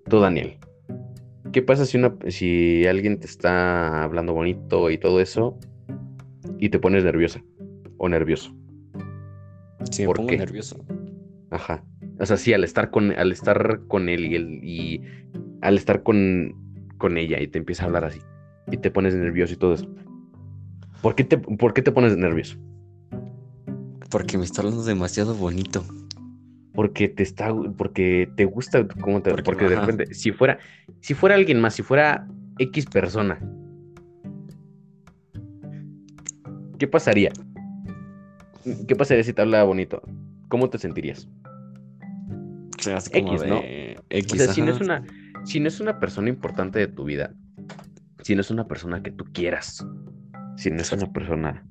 Tú, 0.08 0.20
Daniel. 0.20 0.58
¿Qué 1.52 1.62
pasa 1.62 1.84
si, 1.84 1.98
una, 1.98 2.14
si 2.28 2.86
alguien 2.86 3.20
te 3.20 3.26
está 3.26 4.04
hablando 4.04 4.32
bonito 4.32 4.90
y 4.90 4.98
todo 4.98 5.20
eso 5.20 5.58
y 6.58 6.68
te 6.68 6.78
pones 6.78 7.04
nerviosa 7.04 7.42
o 7.98 8.08
nervioso? 8.08 8.57
Sí, 9.90 10.02
me 10.02 10.06
¿Por 10.08 10.16
pongo 10.16 10.30
qué? 10.30 10.38
nervioso. 10.38 10.84
Ajá. 11.50 11.84
O 12.20 12.26
sea, 12.26 12.36
sí, 12.36 12.52
al 12.52 12.64
estar 12.64 12.90
con, 12.90 13.12
al 13.12 13.32
estar 13.32 13.80
con 13.88 14.08
él 14.08 14.26
y, 14.26 14.34
él- 14.34 14.60
y 14.62 15.00
al 15.62 15.76
estar 15.76 16.02
con, 16.02 16.54
con 16.98 17.16
ella 17.16 17.40
y 17.40 17.48
te 17.48 17.58
empieza 17.58 17.84
a 17.84 17.86
hablar 17.86 18.04
así 18.04 18.20
y 18.70 18.76
te 18.76 18.90
pones 18.90 19.14
nervioso 19.14 19.54
y 19.54 19.56
todo 19.56 19.74
eso. 19.74 19.88
¿Por 21.00 21.14
qué 21.14 21.24
te, 21.24 21.38
por 21.38 21.72
qué 21.72 21.82
te 21.82 21.92
pones 21.92 22.16
nervioso? 22.16 22.58
Porque 24.10 24.36
me 24.38 24.44
está 24.44 24.62
hablando 24.62 24.84
demasiado 24.84 25.34
bonito. 25.34 25.84
Porque 26.74 27.08
te 27.08 27.22
está, 27.22 27.52
porque 27.76 28.30
te 28.36 28.44
gusta 28.44 28.86
cómo 29.00 29.20
te, 29.22 29.30
Porque, 29.30 29.42
porque, 29.42 29.68
de 29.68 29.76
repente, 29.80 30.14
si 30.14 30.32
fuera, 30.32 30.58
si 31.00 31.14
fuera 31.14 31.34
alguien 31.34 31.60
más, 31.60 31.74
si 31.74 31.82
fuera 31.82 32.28
X 32.58 32.86
persona, 32.86 33.38
¿qué 36.78 36.86
pasaría? 36.86 37.32
¿Qué 38.86 38.96
pasaría 38.96 39.24
si 39.24 39.32
te 39.32 39.42
habla 39.42 39.62
bonito? 39.64 40.02
¿Cómo 40.48 40.70
te 40.70 40.78
sentirías? 40.78 41.28
X, 42.78 43.44
¿no? 43.46 43.60
X, 44.10 44.32
O 44.32 44.36
sea, 44.36 44.52
si 44.52 44.62
no, 44.62 44.70
es 44.70 44.80
una, 44.80 45.04
si 45.44 45.60
no 45.60 45.68
es 45.68 45.80
una 45.80 45.98
persona 45.98 46.28
importante 46.28 46.78
de 46.78 46.88
tu 46.88 47.04
vida, 47.04 47.34
si 48.22 48.34
no 48.34 48.40
es 48.40 48.50
una 48.50 48.66
persona 48.66 49.02
que 49.02 49.10
tú 49.10 49.24
quieras, 49.32 49.84
si 50.56 50.70
no 50.70 50.80
es 50.80 50.92
una 50.92 51.12
persona... 51.12 51.66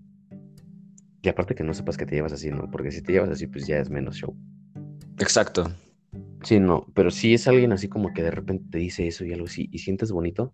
Y 1.22 1.30
aparte 1.30 1.56
que 1.56 1.64
no 1.64 1.74
sepas 1.74 1.98
que 1.98 2.06
te 2.06 2.16
llevas 2.16 2.34
así, 2.34 2.52
¿no? 2.52 2.70
Porque 2.70 2.92
si 2.92 3.02
te 3.02 3.14
llevas 3.14 3.30
así, 3.30 3.48
pues 3.48 3.68
ya 3.68 3.80
es 3.80 3.90
menos 3.90 4.16
show. 4.16 4.36
Exacto. 5.20 5.72
Sí, 6.44 6.60
no, 6.60 6.86
pero 6.94 7.10
si 7.10 7.34
es 7.34 7.48
alguien 7.48 7.74
así 7.74 7.90
como 7.90 8.14
que 8.14 8.24
de 8.24 8.32
repente 8.32 8.66
te 8.72 8.78
dice 8.78 9.08
eso 9.08 9.26
y 9.26 9.34
algo 9.34 9.48
así 9.48 9.68
y 9.72 9.80
sientes 9.80 10.12
bonito, 10.12 10.54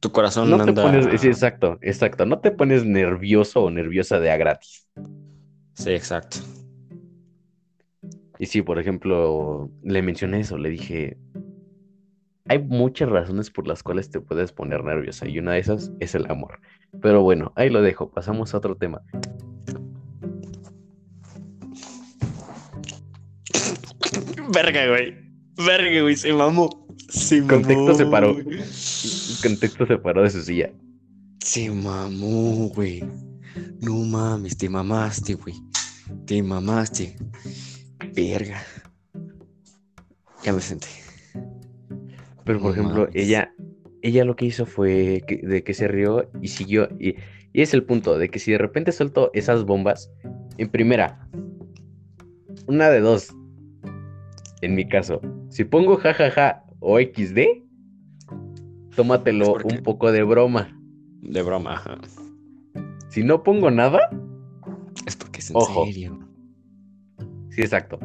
Tu 0.00 0.12
corazón 0.12 0.50
no 0.50 0.56
te 0.56 0.70
anda. 0.70 0.82
pones, 0.82 1.20
sí, 1.20 1.26
exacto, 1.26 1.78
exacto, 1.80 2.26
no 2.26 2.38
te 2.40 2.50
pones 2.50 2.84
nervioso 2.84 3.62
o 3.62 3.70
nerviosa 3.70 4.20
de 4.20 4.30
a 4.30 4.36
gratis. 4.36 4.88
Sí, 5.74 5.90
exacto. 5.90 6.38
Y 8.38 8.46
sí, 8.46 8.62
por 8.62 8.78
ejemplo, 8.78 9.70
le 9.82 10.02
mencioné 10.02 10.40
eso, 10.40 10.58
le 10.58 10.68
dije, 10.68 11.16
hay 12.48 12.58
muchas 12.58 13.08
razones 13.08 13.50
por 13.50 13.66
las 13.66 13.82
cuales 13.82 14.10
te 14.10 14.20
puedes 14.20 14.52
poner 14.52 14.84
nerviosa 14.84 15.26
y 15.26 15.38
una 15.38 15.52
de 15.52 15.60
esas 15.60 15.90
es 16.00 16.14
el 16.14 16.30
amor. 16.30 16.60
Pero 17.00 17.22
bueno, 17.22 17.52
ahí 17.56 17.70
lo 17.70 17.82
dejo, 17.82 18.10
pasamos 18.10 18.54
a 18.54 18.58
otro 18.58 18.76
tema. 18.76 19.02
Verga, 24.52 24.86
güey. 24.88 25.14
Verga, 25.66 26.02
güey. 26.02 26.16
Se 26.16 26.32
mamó. 26.32 26.86
Se 27.08 27.40
mamó. 27.40 27.48
Contexto 27.48 27.94
se 27.94 28.06
paró. 28.06 28.36
Contexto 29.42 29.86
se 29.86 29.98
paró 29.98 30.22
de 30.22 30.30
su 30.30 30.42
silla. 30.42 30.70
Se 31.40 31.70
mamó, 31.70 32.68
güey. 32.74 33.04
No 33.80 33.94
mames, 33.96 34.56
te 34.56 34.68
mamaste, 34.68 35.34
güey. 35.34 35.54
Te 36.26 36.42
mamaste. 36.42 37.16
Verga. 38.14 38.60
Ya 40.44 40.52
me 40.52 40.60
senté. 40.60 40.86
Pero 42.44 42.60
por 42.60 42.68
No 42.68 42.72
ejemplo, 42.72 43.00
mames. 43.06 43.14
ella, 43.14 43.52
ella 44.02 44.24
lo 44.24 44.36
que 44.36 44.46
hizo 44.46 44.66
fue 44.66 45.22
que- 45.26 45.38
de 45.46 45.64
que 45.64 45.74
se 45.74 45.88
rió 45.88 46.30
y 46.40 46.48
siguió. 46.48 46.88
Y, 47.00 47.16
y 47.52 47.62
es 47.62 47.74
el 47.74 47.84
punto, 47.84 48.18
de 48.18 48.28
que 48.28 48.38
si 48.38 48.52
de 48.52 48.58
repente 48.58 48.92
suelto 48.92 49.30
esas 49.34 49.64
bombas, 49.64 50.10
en 50.58 50.70
primera, 50.70 51.28
una 52.66 52.88
de 52.90 53.00
dos, 53.00 53.28
en 54.62 54.74
mi 54.74 54.88
caso, 54.88 55.20
si 55.50 55.64
pongo 55.64 55.96
jajaja 55.96 56.64
o 56.80 56.98
XD, 56.98 57.64
tómatelo 58.96 59.56
un 59.62 59.82
poco 59.82 60.10
de 60.10 60.22
broma. 60.22 60.76
De 61.22 61.42
broma, 61.42 61.74
ajá. 61.74 61.98
Si 63.08 63.22
no 63.22 63.42
pongo 63.42 63.70
nada, 63.70 64.10
Es 65.06 65.16
porque 65.16 65.40
es 65.40 65.50
en 65.50 65.56
Ojo. 65.56 65.86
serio. 65.86 66.18
sí, 67.50 67.60
exacto. 67.62 67.98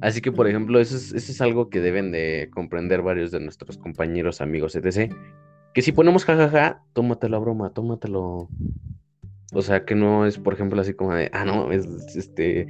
Así 0.00 0.20
que, 0.20 0.30
por 0.30 0.46
ejemplo, 0.46 0.78
eso 0.78 0.96
es, 0.96 1.12
eso 1.12 1.32
es 1.32 1.40
algo 1.40 1.70
que 1.70 1.80
deben 1.80 2.12
de 2.12 2.50
comprender 2.54 3.02
varios 3.02 3.32
de 3.32 3.40
nuestros 3.40 3.78
compañeros, 3.78 4.40
amigos, 4.40 4.76
etc. 4.76 5.12
Que 5.74 5.82
si 5.82 5.90
ponemos 5.90 6.24
jajaja, 6.24 6.82
tómatelo 6.92 7.36
a 7.36 7.40
broma, 7.40 7.70
tómatelo. 7.70 8.48
O 9.52 9.62
sea, 9.62 9.84
que 9.84 9.94
no 9.94 10.26
es, 10.26 10.38
por 10.38 10.52
ejemplo, 10.54 10.80
así 10.80 10.94
como 10.94 11.14
de, 11.14 11.30
ah, 11.32 11.44
no, 11.44 11.72
es 11.72 11.86
este, 12.14 12.68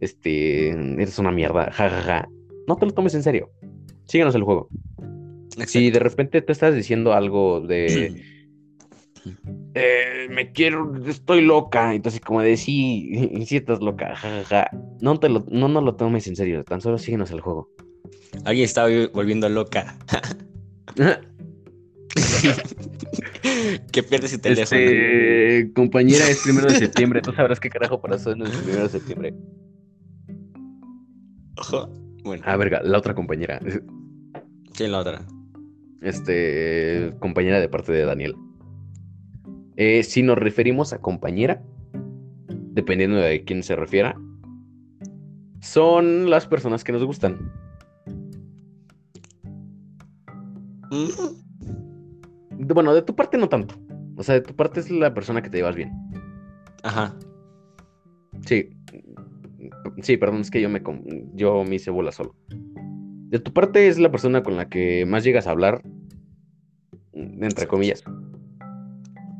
este, 0.00 0.70
eres 0.70 1.18
una 1.18 1.30
mierda, 1.30 1.70
jajaja. 1.70 2.28
No 2.66 2.76
te 2.76 2.86
lo 2.86 2.92
tomes 2.92 3.14
en 3.14 3.22
serio. 3.22 3.50
Síguenos 4.04 4.34
el 4.34 4.42
juego. 4.42 4.68
Si 5.66 5.90
de 5.90 5.98
repente 5.98 6.40
te 6.42 6.52
estás 6.52 6.74
diciendo 6.74 7.12
algo 7.12 7.60
de, 7.60 8.22
eh, 9.74 10.26
me 10.30 10.52
quiero, 10.52 10.92
estoy 11.06 11.40
loca. 11.42 11.94
Entonces, 11.94 12.20
como 12.20 12.40
de 12.42 12.56
sí, 12.56 13.44
sí 13.46 13.56
estás 13.56 13.80
loca, 13.80 14.14
jajaja. 14.16 14.70
No, 15.00 15.18
te 15.18 15.28
lo, 15.28 15.44
no 15.50 15.68
nos 15.68 15.82
lo 15.84 15.94
tomes 15.96 16.26
en 16.28 16.36
serio, 16.36 16.64
tan 16.64 16.80
solo 16.80 16.98
síguenos 16.98 17.30
el 17.30 17.40
juego. 17.40 17.68
Alguien 18.44 18.64
está 18.64 18.86
vi- 18.86 19.06
volviendo 19.12 19.48
loca. 19.48 19.96
que 23.92 24.02
pierdes 24.02 24.32
el 24.32 24.40
teléfono. 24.40 24.80
Este, 24.80 25.70
compañera, 25.74 26.28
es 26.28 26.42
primero 26.42 26.66
de 26.68 26.78
septiembre. 26.78 27.22
Tú 27.22 27.32
sabrás 27.32 27.60
qué 27.60 27.70
carajo 27.70 28.00
pasó 28.00 28.32
en 28.32 28.42
el 28.42 28.50
primero 28.50 28.82
de 28.82 28.88
septiembre. 28.88 29.34
Ojo. 31.56 31.88
Bueno, 32.24 32.42
Ah, 32.46 32.56
verga, 32.56 32.80
la 32.82 32.98
otra 32.98 33.14
compañera. 33.14 33.60
¿quién 34.74 34.92
la 34.92 34.98
otra? 34.98 35.22
Este, 36.02 37.12
compañera 37.18 37.60
de 37.60 37.68
parte 37.68 37.92
de 37.92 38.04
Daniel. 38.04 38.34
Eh, 39.76 40.02
si 40.02 40.22
nos 40.22 40.38
referimos 40.38 40.92
a 40.92 40.98
compañera, 41.00 41.62
dependiendo 42.72 43.16
de 43.18 43.44
quién 43.44 43.62
se 43.62 43.76
refiera, 43.76 44.16
son 45.60 46.30
las 46.30 46.46
personas 46.46 46.84
que 46.84 46.92
nos 46.92 47.04
gustan. 47.04 47.36
Mm, 50.90 52.66
De- 52.66 52.74
bueno, 52.74 52.94
de 52.94 53.02
tu 53.02 53.14
parte 53.14 53.38
no 53.38 53.48
tanto. 53.48 53.74
O 54.16 54.22
sea, 54.22 54.34
de 54.36 54.40
tu 54.40 54.54
parte 54.54 54.80
es 54.80 54.90
la 54.90 55.14
persona 55.14 55.42
que 55.42 55.50
te 55.50 55.58
llevas 55.58 55.76
bien. 55.76 55.92
Ajá. 56.82 57.14
Sí. 58.46 58.70
Sí, 60.02 60.16
perdón, 60.16 60.40
es 60.40 60.50
que 60.50 60.60
yo 60.60 60.68
me, 60.68 60.82
yo 61.34 61.64
me 61.64 61.76
hice 61.76 61.90
bola 61.90 62.10
solo. 62.12 62.34
De 63.28 63.38
tu 63.38 63.52
parte 63.52 63.88
es 63.88 63.98
la 63.98 64.10
persona 64.10 64.42
con 64.42 64.56
la 64.56 64.70
que 64.70 65.04
más 65.04 65.22
llegas 65.22 65.46
a 65.46 65.50
hablar, 65.50 65.82
entre 67.12 67.66
comillas. 67.66 68.02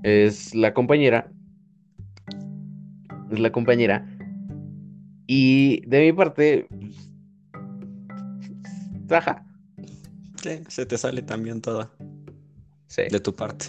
Es 0.03 0.55
la 0.55 0.75
compañera. 0.75 1.33
Es 3.31 3.39
la 3.39 3.51
compañera. 3.51 4.07
Y 5.27 5.81
de 5.87 6.03
mi 6.03 6.13
parte, 6.13 6.69
pues. 9.09 9.25
Sí, 10.43 10.61
se 10.69 10.85
te 10.85 10.99
sale 10.99 11.23
también 11.23 11.63
toda. 11.63 11.91
Sí. 12.89 13.05
De 13.11 13.21
tu 13.21 13.35
parte. 13.35 13.69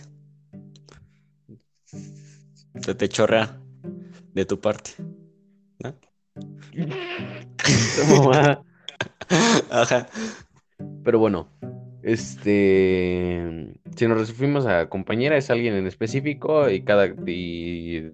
Se 2.82 2.93
te 2.93 3.08
chorrea. 3.08 3.58
De 4.34 4.43
tu 4.43 4.60
parte. 4.60 4.91
¿No? 5.82 5.95
Ajá. 9.70 10.08
Pero 11.04 11.20
bueno, 11.20 11.48
este, 12.04 13.74
si 13.96 14.08
nos 14.08 14.28
referimos 14.28 14.65
a 14.65 14.89
compañera 14.89 15.38
es 15.38 15.50
alguien 15.50 15.74
en 15.76 15.88
específico 15.88 16.70
y 16.70 16.82
cada 16.82 17.08
y 17.08 18.12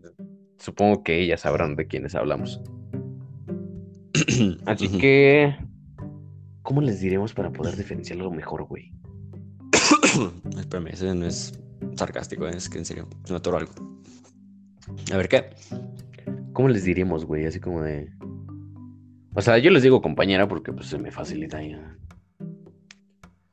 supongo 0.57 1.03
que 1.03 1.21
ellas 1.21 1.41
sabrán 1.41 1.75
de 1.75 1.87
quiénes 1.87 2.15
hablamos. 2.15 2.61
Así 4.65 4.87
que, 4.97 5.55
¿cómo 6.63 6.81
les 6.81 6.99
diremos 6.99 7.33
para 7.33 7.51
poder 7.51 7.75
diferenciarlo 7.75 8.31
mejor, 8.31 8.63
güey? 8.63 8.91
Espérame, 10.57 10.87
ese 10.87 11.13
no 11.13 11.27
es 11.27 11.59
sarcástico, 11.95 12.47
es 12.47 12.69
que 12.69 12.79
en 12.79 12.85
serio, 12.85 13.07
se 13.25 13.33
me 13.33 13.37
atoró 13.37 13.57
algo. 13.57 13.73
A 15.13 15.17
ver 15.17 15.27
qué. 15.27 15.49
¿Cómo 16.53 16.69
les 16.69 16.83
diremos, 16.85 17.25
güey? 17.25 17.45
Así 17.45 17.59
como 17.59 17.81
de, 17.81 18.09
o 19.35 19.41
sea, 19.41 19.57
yo 19.57 19.69
les 19.71 19.83
digo 19.83 20.01
compañera 20.01 20.47
porque 20.47 20.71
pues 20.73 20.87
se 20.87 20.97
me 20.97 21.11
facilita 21.11 21.61
ya. 21.61 21.97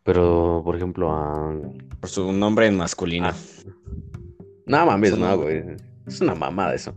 Pero, 0.04 0.62
por 0.64 0.76
ejemplo, 0.76 1.12
a 1.12 1.54
Por 2.00 2.08
su 2.08 2.32
nombre 2.32 2.66
en 2.66 2.76
masculino. 2.76 3.28
Ah. 3.28 3.34
No 4.66 4.86
mames, 4.86 5.16
no- 5.18 5.36
güey. 5.38 5.62
Es 6.06 6.20
una 6.20 6.34
mamada 6.34 6.74
eso. 6.74 6.94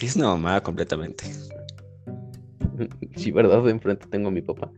Es 0.00 0.16
una 0.16 0.28
mamada 0.28 0.62
completamente. 0.62 1.24
Sí, 3.16 3.30
¿verdad? 3.30 3.62
De 3.62 3.70
enfrente 3.70 4.06
tengo 4.08 4.28
a 4.28 4.30
mi 4.32 4.42
papá. 4.42 4.70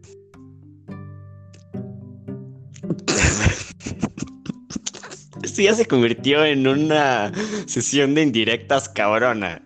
Esto 5.43 5.63
ya 5.63 5.75
se 5.75 5.87
convirtió 5.87 6.45
en 6.45 6.67
una 6.67 7.33
sesión 7.67 8.15
de 8.15 8.23
indirectas 8.23 8.89
cabrona. 8.89 9.63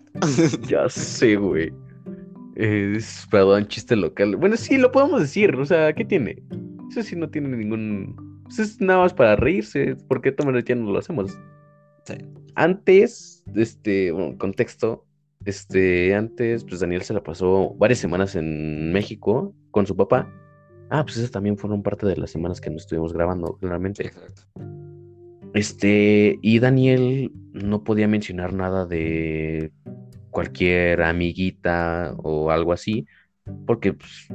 Ya 0.67 0.89
sé, 0.89 1.35
güey. 1.37 1.71
Es, 2.59 3.25
perdón, 3.31 3.67
chiste 3.69 3.95
local. 3.95 4.35
Bueno, 4.35 4.57
sí, 4.57 4.77
lo 4.77 4.91
podemos 4.91 5.21
decir. 5.21 5.55
O 5.55 5.65
sea, 5.65 5.93
¿qué 5.93 6.03
tiene? 6.03 6.43
Eso 6.91 7.01
sí 7.03 7.15
no 7.15 7.29
tiene 7.29 7.55
ningún... 7.55 8.43
Eso 8.49 8.63
es 8.63 8.81
nada 8.81 8.99
más 8.99 9.13
para 9.13 9.37
reírse. 9.37 9.95
¿Por 9.95 10.21
qué 10.21 10.35
ya 10.65 10.75
no 10.75 10.91
lo 10.91 10.99
hacemos? 10.99 11.39
Sí. 12.03 12.15
Antes, 12.55 13.45
este, 13.55 14.11
bueno, 14.11 14.37
contexto. 14.37 15.05
Este, 15.45 16.13
antes, 16.13 16.65
pues 16.65 16.81
Daniel 16.81 17.01
se 17.03 17.13
la 17.13 17.23
pasó 17.23 17.75
varias 17.75 17.99
semanas 17.99 18.35
en 18.35 18.91
México 18.91 19.55
con 19.71 19.87
su 19.87 19.95
papá. 19.95 20.29
Ah, 20.89 21.05
pues 21.05 21.15
esas 21.15 21.31
también 21.31 21.57
fueron 21.57 21.81
parte 21.81 22.07
de 22.07 22.17
las 22.17 22.31
semanas 22.31 22.59
que 22.59 22.69
nos 22.69 22.81
estuvimos 22.81 23.13
grabando, 23.13 23.55
claramente. 23.55 24.05
Exacto. 24.05 24.41
Este, 25.53 26.37
y 26.41 26.59
Daniel 26.59 27.31
no 27.53 27.85
podía 27.85 28.09
mencionar 28.09 28.53
nada 28.53 28.85
de 28.85 29.71
cualquier 30.29 31.01
amiguita 31.01 32.13
o 32.17 32.51
algo 32.51 32.73
así, 32.73 33.05
porque, 33.65 33.93
pues, 33.93 34.27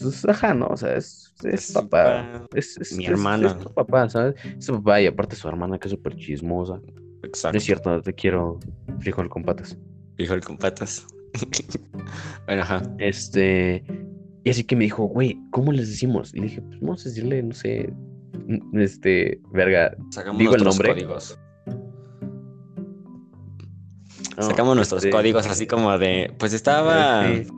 pues, 0.00 0.24
ajá, 0.28 0.54
¿no? 0.54 0.66
O 0.68 0.76
sea, 0.76 0.96
es, 0.96 1.34
es 1.44 1.72
papá. 1.72 2.46
Es, 2.54 2.76
es- 2.78 2.96
mi 2.96 3.06
hermana. 3.06 3.48
Es, 3.48 3.58
tu 3.58 3.72
papá, 3.74 4.08
¿sabes? 4.08 4.34
Es 4.58 4.64
su 4.64 4.74
papá 4.74 5.00
y 5.02 5.06
aparte 5.06 5.36
su 5.36 5.46
hermana 5.48 5.78
que 5.78 5.88
es 5.88 5.92
súper 5.92 6.16
chismosa. 6.16 6.74
No 6.78 7.28
Exacto. 7.28 7.56
es 7.58 7.64
cierto, 7.64 8.00
te 8.02 8.12
quiero 8.14 8.58
frijol 9.00 9.28
con 9.28 9.42
patas. 9.44 9.76
Frijol 10.16 10.40
con 10.42 10.56
patas. 10.58 11.06
bueno, 12.46 12.62
ajá. 12.62 12.82
Este, 12.98 13.82
y 14.44 14.50
así 14.50 14.64
que 14.64 14.76
me 14.76 14.84
dijo, 14.84 15.04
güey, 15.04 15.38
¿cómo 15.50 15.72
les 15.72 15.88
decimos? 15.88 16.34
Y 16.34 16.38
le 16.38 16.44
dije, 16.44 16.62
pues 16.62 16.80
vamos 16.80 17.04
a 17.04 17.08
decirle, 17.08 17.42
no 17.42 17.54
sé, 17.54 17.92
este, 18.74 19.40
verga. 19.52 19.96
Sacamos 20.10 20.38
Digo 20.38 20.54
el 20.54 20.64
nombre. 20.64 20.90
códigos. 20.90 21.38
No, 24.36 24.42
Sacamos 24.42 24.76
nuestros 24.76 25.04
este, 25.04 25.10
códigos 25.10 25.46
así 25.46 25.66
como 25.66 25.96
de. 25.98 26.32
Pues 26.38 26.52
estaba. 26.52 27.26
Este, 27.28 27.48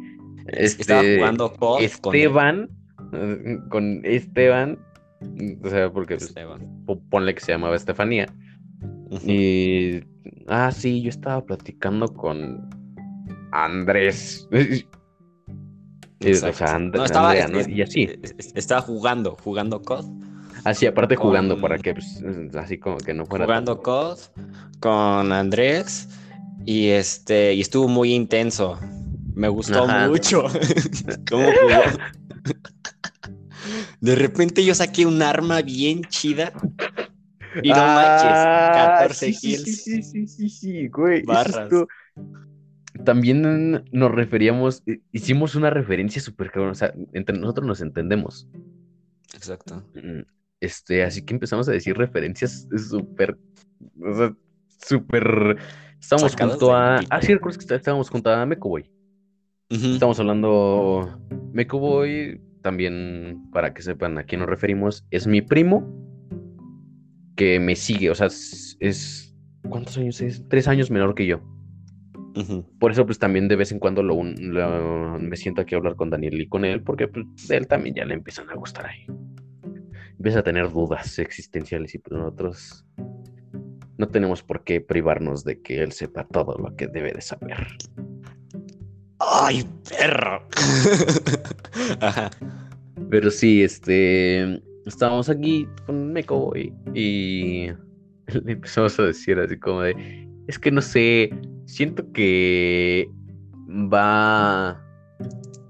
es- 0.49 0.79
estaba 0.81 1.01
este, 1.01 1.17
jugando 1.19 1.53
COD. 1.55 1.83
Esteban, 1.83 2.71
con 3.71 4.01
Esteban, 4.05 4.79
o 5.65 5.69
sea, 5.69 5.91
porque 5.91 6.15
pues, 6.17 6.29
Esteban. 6.29 6.83
po- 6.87 7.01
ponle 7.11 7.35
que 7.35 7.41
se 7.41 7.53
llamaba 7.53 7.77
Estefanía. 7.77 8.27
Y, 9.25 10.01
ah, 10.49 10.71
sí, 10.73 11.01
yo 11.03 11.11
estaba 11.11 11.45
platicando 11.45 12.13
con 12.13 12.69
Andrés. 13.53 14.49
O 16.21 16.53
sea, 16.53 16.75
And- 16.75 16.95
No, 16.97 17.05
estaba, 17.05 17.31
Andrea, 17.31 17.49
¿no? 17.49 17.59
es- 17.61 17.69
Y 17.69 17.83
así, 17.83 18.09
es- 18.23 18.35
es- 18.39 18.53
estaba 18.57 18.81
jugando, 18.81 19.37
jugando 19.43 19.81
COD. 19.83 20.07
así 20.65 20.87
aparte 20.87 21.15
jugando 21.15 21.61
para 21.61 21.79
que, 21.79 21.95
pues, 21.95 22.23
así 22.55 22.79
como 22.79 22.97
que 22.97 23.15
no 23.15 23.27
fuera 23.27 23.45
Jugando 23.45 23.77
tan- 23.77 23.83
COD 23.85 24.19
con 24.81 25.33
Andrés. 25.33 26.09
Y 26.67 26.89
este. 26.89 27.55
Y 27.55 27.61
estuvo 27.61 27.89
muy 27.89 28.13
intenso. 28.13 28.79
Me 29.35 29.49
gustó 29.49 29.85
Ajá. 29.87 30.09
mucho. 30.09 30.45
¿Cómo 31.31 31.53
jugó? 31.53 31.85
De 34.01 34.15
repente 34.15 34.65
yo 34.65 34.75
saqué 34.75 35.07
un 35.07 35.23
arma 35.23 35.63
bien 35.63 36.03
chida. 36.05 36.53
Y 37.63 37.71
no 37.71 37.77
Ah, 37.77 37.95
manches, 37.95 38.39
14 38.75 39.33
sí, 39.33 39.33
sí, 39.33 39.41
kills. 39.41 39.63
Sí, 39.65 39.75
sí, 39.75 40.03
sí, 40.03 40.27
sí, 40.27 40.49
sí, 40.49 40.89
güey. 40.89 41.23
Barras. 41.23 41.71
también 43.05 43.85
nos 43.93 44.11
referíamos, 44.13 44.83
hi- 44.87 45.03
hicimos 45.13 45.55
una 45.55 45.71
referencia 45.71 46.21
súper 46.21 46.51
cabrón, 46.51 46.73
o 46.73 46.75
sea, 46.75 46.93
entre 47.13 47.39
nosotros 47.39 47.67
nos 47.67 47.81
entendemos. 47.81 48.49
Exacto. 49.35 49.83
Mm, 49.95 50.23
Este, 50.61 51.05
así 51.05 51.23
que 51.23 51.35
empezamos 51.35 51.69
a 51.69 51.73
decir 51.73 51.97
referencias 51.97 52.67
súper, 52.89 53.37
o 54.03 54.15
sea, 54.15 54.35
súper, 54.87 55.57
Sacadas 56.31 56.53
junto 56.53 56.73
a, 56.75 56.97
ah, 57.11 57.21
sí, 57.23 57.35
recuerdas 57.35 57.59
que 57.59 57.63
está- 57.65 57.75
estábamos 57.77 58.11
junto 58.11 58.31
a 58.31 58.47
Mecoboy. 58.47 58.91
Estamos 59.71 60.21
hablando, 60.21 61.19
Mecoboy, 61.53 62.41
también 62.63 63.49
para 63.53 63.75
que 63.75 63.83
sepan 63.83 64.17
a 64.19 64.25
quién 64.25 64.41
nos 64.41 64.49
referimos, 64.49 65.05
es 65.11 65.27
mi 65.27 65.43
primo 65.43 65.93
que 67.37 67.59
me 67.61 67.77
sigue, 67.77 68.11
o 68.11 68.15
sea, 68.15 68.29
es, 68.29 68.77
es- 68.81 69.35
¿cuántos 69.69 69.99
años 69.99 70.21
es? 70.21 70.45
Tres 70.49 70.69
años 70.69 70.91
menor 70.91 71.15
que 71.15 71.27
yo. 71.27 71.41
Por 72.79 72.93
eso, 72.93 73.07
pues 73.07 73.19
también 73.19 73.49
de 73.49 73.57
vez 73.57 73.73
en 73.73 73.79
cuando 73.79 74.03
lo- 74.03 74.23
me 74.23 75.37
siento 75.37 75.63
aquí 75.63 75.75
a 75.75 75.79
hablar 75.79 75.97
con 75.97 76.11
Daniel 76.11 76.41
y 76.41 76.47
con 76.49 76.65
él, 76.65 76.83
porque 76.83 77.09
pues, 77.09 77.27
él 77.51 77.67
también 77.67 77.95
ya 77.95 78.05
le 78.05 78.15
empiezan 78.15 78.49
a 78.51 78.55
gustar 78.55 78.87
ahí. 78.87 79.07
Empieza 80.19 80.41
a 80.41 80.43
tener 80.43 80.71
dudas 80.71 81.19
existenciales 81.19 81.95
y 81.95 81.99
pues 81.99 82.19
nosotros 82.19 82.85
no 83.99 84.09
tenemos 84.09 84.43
por 84.43 84.65
qué 84.65 84.81
privarnos 84.81 85.45
de 85.45 85.61
que 85.61 85.83
él 85.83 85.93
sepa 85.93 86.27
todo 86.27 86.57
lo 86.59 86.75
que 86.77 86.87
debe 86.87 87.13
de 87.13 87.21
saber. 87.21 87.67
¡Ay, 89.19 89.67
perro! 89.89 90.47
Ajá. 92.01 92.31
Pero 93.11 93.31
sí, 93.31 93.63
este, 93.63 94.63
estábamos 94.85 95.29
aquí 95.29 95.67
con 95.87 96.13
Meco 96.13 96.53
y, 96.57 96.73
y 96.95 97.69
le 98.45 98.53
empezamos 98.53 98.99
a 98.99 99.05
decir 99.05 99.39
así 99.39 99.59
como 99.59 99.83
de, 99.83 100.27
es 100.49 100.59
que 100.59 100.71
no 100.71 100.83
sé, 100.83 101.31
siento 101.67 102.11
que 102.13 103.09
va, 103.69 104.81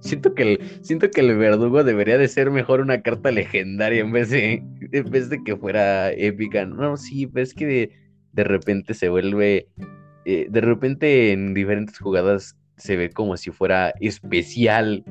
siento 0.00 0.34
que 0.34 0.42
el, 0.42 0.60
siento 0.82 1.10
que 1.10 1.20
el 1.20 1.36
verdugo 1.36 1.84
debería 1.84 2.18
de 2.18 2.28
ser 2.28 2.50
mejor 2.50 2.80
una 2.80 3.02
carta 3.02 3.30
legendaria 3.30 4.00
en 4.00 4.12
vez 4.12 4.30
de, 4.30 4.62
en 4.92 5.10
vez 5.10 5.28
de 5.28 5.42
que 5.44 5.56
fuera 5.56 6.12
épica. 6.12 6.64
No, 6.66 6.96
sí, 6.96 7.26
pero 7.26 7.44
es 7.44 7.54
que 7.54 7.66
de, 7.66 7.90
de 8.36 8.44
repente 8.44 8.92
se 8.94 9.08
vuelve, 9.08 9.66
eh, 10.26 10.46
de 10.50 10.60
repente 10.60 11.32
en 11.32 11.54
diferentes 11.54 11.98
jugadas 11.98 12.54
se 12.76 12.96
ve 12.96 13.10
como 13.10 13.36
si 13.38 13.50
fuera 13.50 13.94
especial 14.00 15.02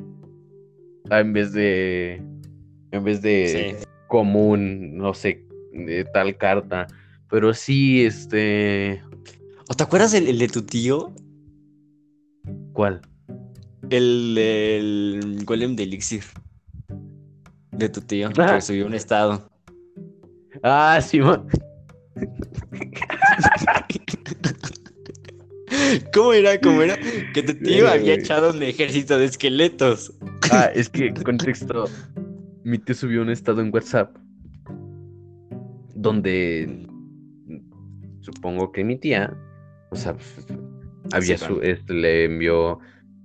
ah, 1.09 1.19
en 1.21 1.33
vez 1.33 1.51
de, 1.51 2.21
en 2.91 3.03
vez 3.03 3.21
de 3.23 3.77
Sí. 3.81 3.85
común, 4.07 4.95
no 4.97 5.13
sé, 5.15 5.43
de 5.73 6.05
tal 6.13 6.37
carta. 6.37 6.85
Pero 7.29 7.53
sí, 7.55 8.05
este, 8.05 9.01
¿O 9.67 9.73
te 9.73 9.83
acuerdas 9.83 10.13
el, 10.13 10.27
el 10.27 10.37
de 10.37 10.47
tu 10.47 10.61
tío? 10.61 11.11
¿cuál? 12.73 13.01
El, 13.89 14.37
el 14.37 15.43
golem 15.45 15.75
de 15.75 15.83
elixir. 15.83 16.23
De 17.71 17.89
tu 17.89 18.01
tío, 18.01 18.29
Ah. 18.37 18.55
que 18.55 18.61
subió 18.61 18.85
un 18.85 18.93
estado. 18.93 19.49
Ah, 20.61 20.99
sí, 21.01 21.19
ma- 21.19 21.43
¿Cómo 26.13 26.33
era? 26.33 26.59
¿Cómo 26.59 26.81
era? 26.81 26.97
Que 27.33 27.43
tu 27.43 27.53
tío 27.55 27.87
había 27.87 28.13
güey. 28.13 28.19
echado 28.19 28.51
un 28.51 28.63
ejército 28.63 29.17
de 29.17 29.25
esqueletos. 29.25 30.13
Ah, 30.51 30.69
es 30.73 30.89
que, 30.89 31.13
contexto, 31.13 31.85
mi 32.63 32.77
tío 32.77 32.95
subió 32.95 33.21
un 33.21 33.29
estado 33.29 33.61
en 33.61 33.73
WhatsApp 33.73 34.15
donde 35.95 36.87
supongo 38.21 38.71
que 38.71 38.83
mi 38.83 38.97
tía, 38.97 39.35
o 39.91 39.95
sea, 39.95 40.13
pues, 40.13 40.47
había 41.13 41.37
Sí, 41.37 41.45
su, 41.45 41.61
este, 41.61 41.93
le 41.93 42.25
envió 42.25 42.79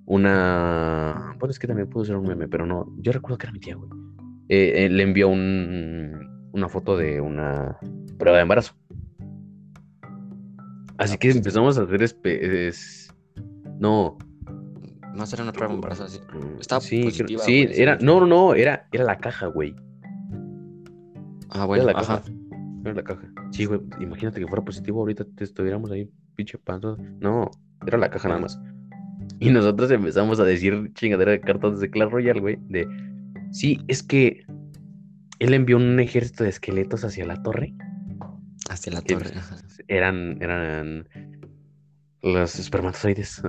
una, 0.07 1.35
bueno, 1.38 1.51
es 1.51 1.59
que 1.59 1.66
también 1.66 1.88
pudo 1.88 2.05
ser 2.05 2.16
un 2.16 2.27
meme, 2.27 2.49
pero 2.49 2.66
no, 2.66 2.92
yo 2.99 3.12
recuerdo 3.12 3.38
que 3.38 3.46
era 3.46 3.53
mi 3.53 3.61
tía, 3.61 3.77
güey. 3.77 3.90
Eh, 4.49 4.85
eh, 4.85 4.88
le 4.88 5.03
envió 5.03 5.29
un, 5.29 6.49
una 6.53 6.68
foto 6.68 6.96
de 6.96 7.20
una 7.20 7.79
prueba 8.18 8.38
de 8.38 8.42
embarazo. 8.42 8.75
Así 11.01 11.15
Ah, 11.15 11.17
que 11.19 11.29
pues, 11.29 11.37
empezamos 11.37 11.79
a 11.79 11.83
hacer 11.83 12.03
es- 12.03 13.09
no, 13.81 14.19
No 15.17 15.27
será 15.27 15.43
una 15.43 15.53
prueba 15.53 15.75
embarazo 15.75 16.05
así. 16.05 16.21
Estaba 16.61 16.81
sí, 16.81 17.03
positiva, 17.03 17.43
sí, 17.43 17.65
güey, 17.65 17.81
era, 17.81 17.97
no, 18.01 18.21
no, 18.21 18.27
no, 18.27 18.55
era, 18.55 18.87
era 18.93 19.05
la 19.05 19.19
caja, 19.19 19.47
güey. 19.47 19.75
Ah, 21.49 21.65
bueno, 21.65 21.85
era 21.85 21.93
la 21.95 21.99
ajá. 21.99 22.19
caja. 22.23 22.33
Era 22.85 22.95
la 22.95 23.03
caja. 23.03 23.23
Sí, 23.51 23.65
güey, 23.65 23.81
imagínate 24.01 24.41
que 24.41 24.47
fuera 24.47 24.65
positivo 24.65 25.01
ahorita 25.01 25.25
te 25.37 25.45
estuviéramos 25.45 25.91
ahí, 25.91 26.09
pinche 26.37 26.59
panza. 26.59 26.97
No, 27.21 27.51
era 27.87 27.99
la 27.99 28.09
caja 28.11 28.29
nada 28.29 28.41
más. 28.43 28.61
Y 29.41 29.51
nosotros 29.51 29.91
empezamos 29.91 30.39
a 30.39 30.45
decir 30.45 30.93
chingadera 30.95 31.33
de 31.33 31.41
cartas 31.41 31.81
de 31.81 31.91
Clash 31.91 32.11
Royale, 32.11 32.41
güey, 32.41 32.59
de 32.69 32.87
sí, 33.53 33.81
es 33.89 34.03
que 34.03 34.45
él 35.39 35.55
envió 35.55 35.77
un 35.79 35.99
ejército 35.99 36.45
de 36.45 36.51
esqueletos 36.51 37.05
hacia 37.05 37.25
la 37.27 37.43
torre. 37.43 37.75
Hacia 38.70 38.92
la 38.92 39.02
torre. 39.02 39.33
ajá. 39.37 39.56
Eran, 39.88 40.38
eran 40.40 41.09
los 42.22 42.59
espermatozoides. 42.59 43.42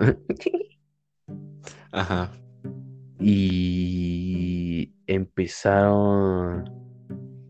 Ajá. 1.91 2.31
y 3.19 4.91
empezaron. 5.07 6.69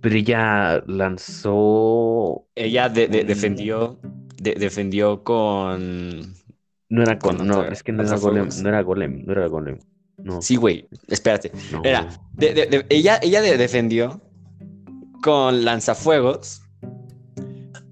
Pero 0.01 0.15
ella 0.15 0.83
lanzó. 0.87 2.47
Ella 2.55 2.89
de- 2.89 3.07
de- 3.07 3.21
un- 3.21 3.27
defendió. 3.27 3.99
de- 4.41 4.55
defendió 4.55 5.23
con. 5.23 6.33
No 6.89 7.03
era 7.03 7.17
con. 7.19 7.37
con 7.37 7.47
No, 7.47 7.63
es 7.63 7.83
que 7.83 7.91
no 7.91 8.03
era 8.03 8.17
golem. 8.17 8.49
No 8.61 8.69
era 8.69 8.81
golem. 8.81 9.23
No 9.25 9.31
era 9.31 9.47
golem. 9.47 9.79
No. 10.17 10.41
Sí, 10.41 10.55
güey. 10.55 10.87
Espérate. 11.07 11.51
no. 11.71 11.81
Era. 11.83 12.09
ella 12.89 13.19
ella 13.21 13.41
de- 13.41 13.57
defendió 13.57 14.21
con 15.23 15.63
lanzafuegos. 15.63 16.60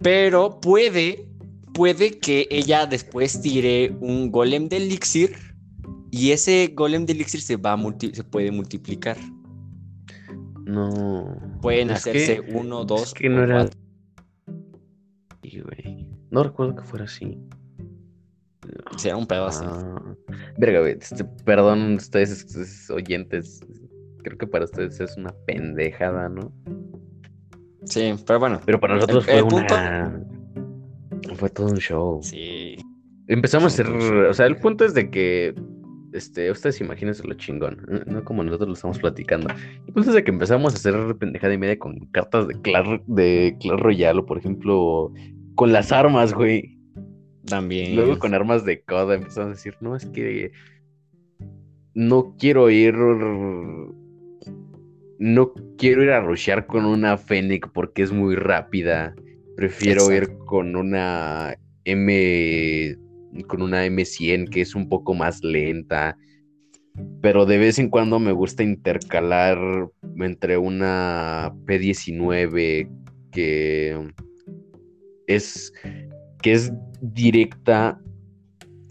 Pero 0.01 0.59
puede. 0.59 1.25
Puede 1.73 2.19
que 2.19 2.47
ella 2.49 2.85
después 2.85 3.41
tire 3.41 3.95
un 4.01 4.31
golem 4.31 4.67
de 4.67 4.77
elixir. 4.77 5.35
Y 6.11 6.31
ese 6.31 6.71
golem 6.75 7.05
de 7.05 7.13
elixir 7.13 7.41
se 7.41 7.55
va 7.55 7.73
a 7.73 7.77
multi- 7.77 8.13
se 8.13 8.23
puede 8.23 8.51
multiplicar. 8.51 9.17
No. 10.65 11.37
Pueden 11.61 11.89
Es 11.91 11.97
hacerse 11.97 12.41
que- 12.43 12.51
uno, 12.53 12.83
dos. 12.85 13.03
Es 13.03 13.13
que 13.13 13.29
no 13.29 13.43
era. 13.43 13.69
güey. 15.41 16.07
No 16.31 16.43
recuerdo 16.43 16.75
que 16.75 16.83
fuera 16.83 17.05
así. 17.05 17.37
Será 18.97 19.17
un 19.17 19.25
pedo 19.25 19.45
así. 19.47 19.63
Ah, 19.65 20.15
verga, 20.57 20.81
güey. 20.81 20.97
este, 20.99 21.23
perdón, 21.45 21.95
ustedes 21.95 22.89
oyentes. 22.91 23.61
Creo 24.23 24.37
que 24.37 24.45
para 24.47 24.65
ustedes 24.65 24.99
es 24.99 25.15
una 25.17 25.33
pendejada, 25.47 26.29
¿no? 26.29 26.51
Sí, 27.89 28.13
pero 28.25 28.39
bueno. 28.39 28.59
Pero 28.65 28.79
para 28.79 28.95
nosotros 28.95 29.27
El- 29.27 29.31
fue 29.31 29.39
el 29.39 29.47
punto- 29.47 29.73
una. 29.75 30.23
Fue 31.35 31.49
todo 31.49 31.67
un 31.67 31.77
show. 31.77 32.19
Sí. 32.23 32.75
Empezamos 33.27 33.65
a 33.79 33.83
hacer. 33.83 33.87
O 34.25 34.33
sea, 34.33 34.45
el 34.45 34.57
punto 34.57 34.85
es 34.85 34.93
de 34.93 35.09
que. 35.09 35.53
Este, 36.11 36.49
ustedes 36.49 36.81
imagínense 36.81 37.27
lo 37.27 37.35
chingón, 37.35 37.85
no- 37.87 37.99
no 38.13 38.23
como 38.23 38.43
nosotros 38.43 38.67
lo 38.67 38.73
estamos 38.73 38.97
platicando. 38.97 39.47
El 39.85 39.93
punto 39.93 40.09
es 40.09 40.15
de 40.15 40.23
que 40.23 40.31
empezamos 40.31 40.73
a 40.73 40.77
hacer 40.77 41.15
pendejada 41.17 41.53
y 41.53 41.57
media 41.59 41.77
con 41.77 41.99
cartas 42.11 42.47
de 42.47 42.59
Clash, 42.61 43.01
de 43.05 43.55
Clash 43.59 43.79
Royale, 43.79 44.19
o 44.21 44.25
por 44.25 44.39
ejemplo, 44.39 45.13
con 45.53 45.71
las 45.71 45.91
armas, 45.91 46.33
güey. 46.33 46.79
También. 47.45 47.95
Luego 47.95 48.17
con 48.17 48.33
armas 48.33 48.65
de 48.65 48.81
coda 48.81 49.13
empezamos 49.15 49.47
a 49.49 49.51
decir, 49.51 49.75
no, 49.81 49.95
es 49.95 50.07
que 50.07 50.51
no 51.93 52.35
quiero 52.39 52.71
ir. 52.71 52.95
No 55.19 55.53
quiero 55.77 56.01
ir 56.03 56.11
a 56.11 56.21
rushear 56.21 56.65
con 56.65 56.85
una 56.85 57.17
Fennec 57.17 57.71
porque 57.73 58.03
es 58.03 58.11
muy 58.11 58.35
rápida. 58.35 59.13
Prefiero 59.57 60.11
ir 60.13 60.29
con 60.45 60.75
una 60.77 61.57
M. 61.83 62.95
con 63.47 63.61
una 63.61 63.85
M100 63.85 64.49
que 64.49 64.61
es 64.61 64.75
un 64.75 64.87
poco 64.87 65.13
más 65.13 65.43
lenta. 65.43 66.17
Pero 67.21 67.45
de 67.45 67.57
vez 67.57 67.79
en 67.79 67.89
cuando 67.89 68.19
me 68.19 68.31
gusta 68.31 68.63
intercalar 68.63 69.59
entre 70.17 70.57
una 70.57 71.53
P19 71.65 72.89
que 73.31 74.11
es 75.27 75.73
que 76.41 76.53
es 76.53 76.71
directa, 77.01 77.99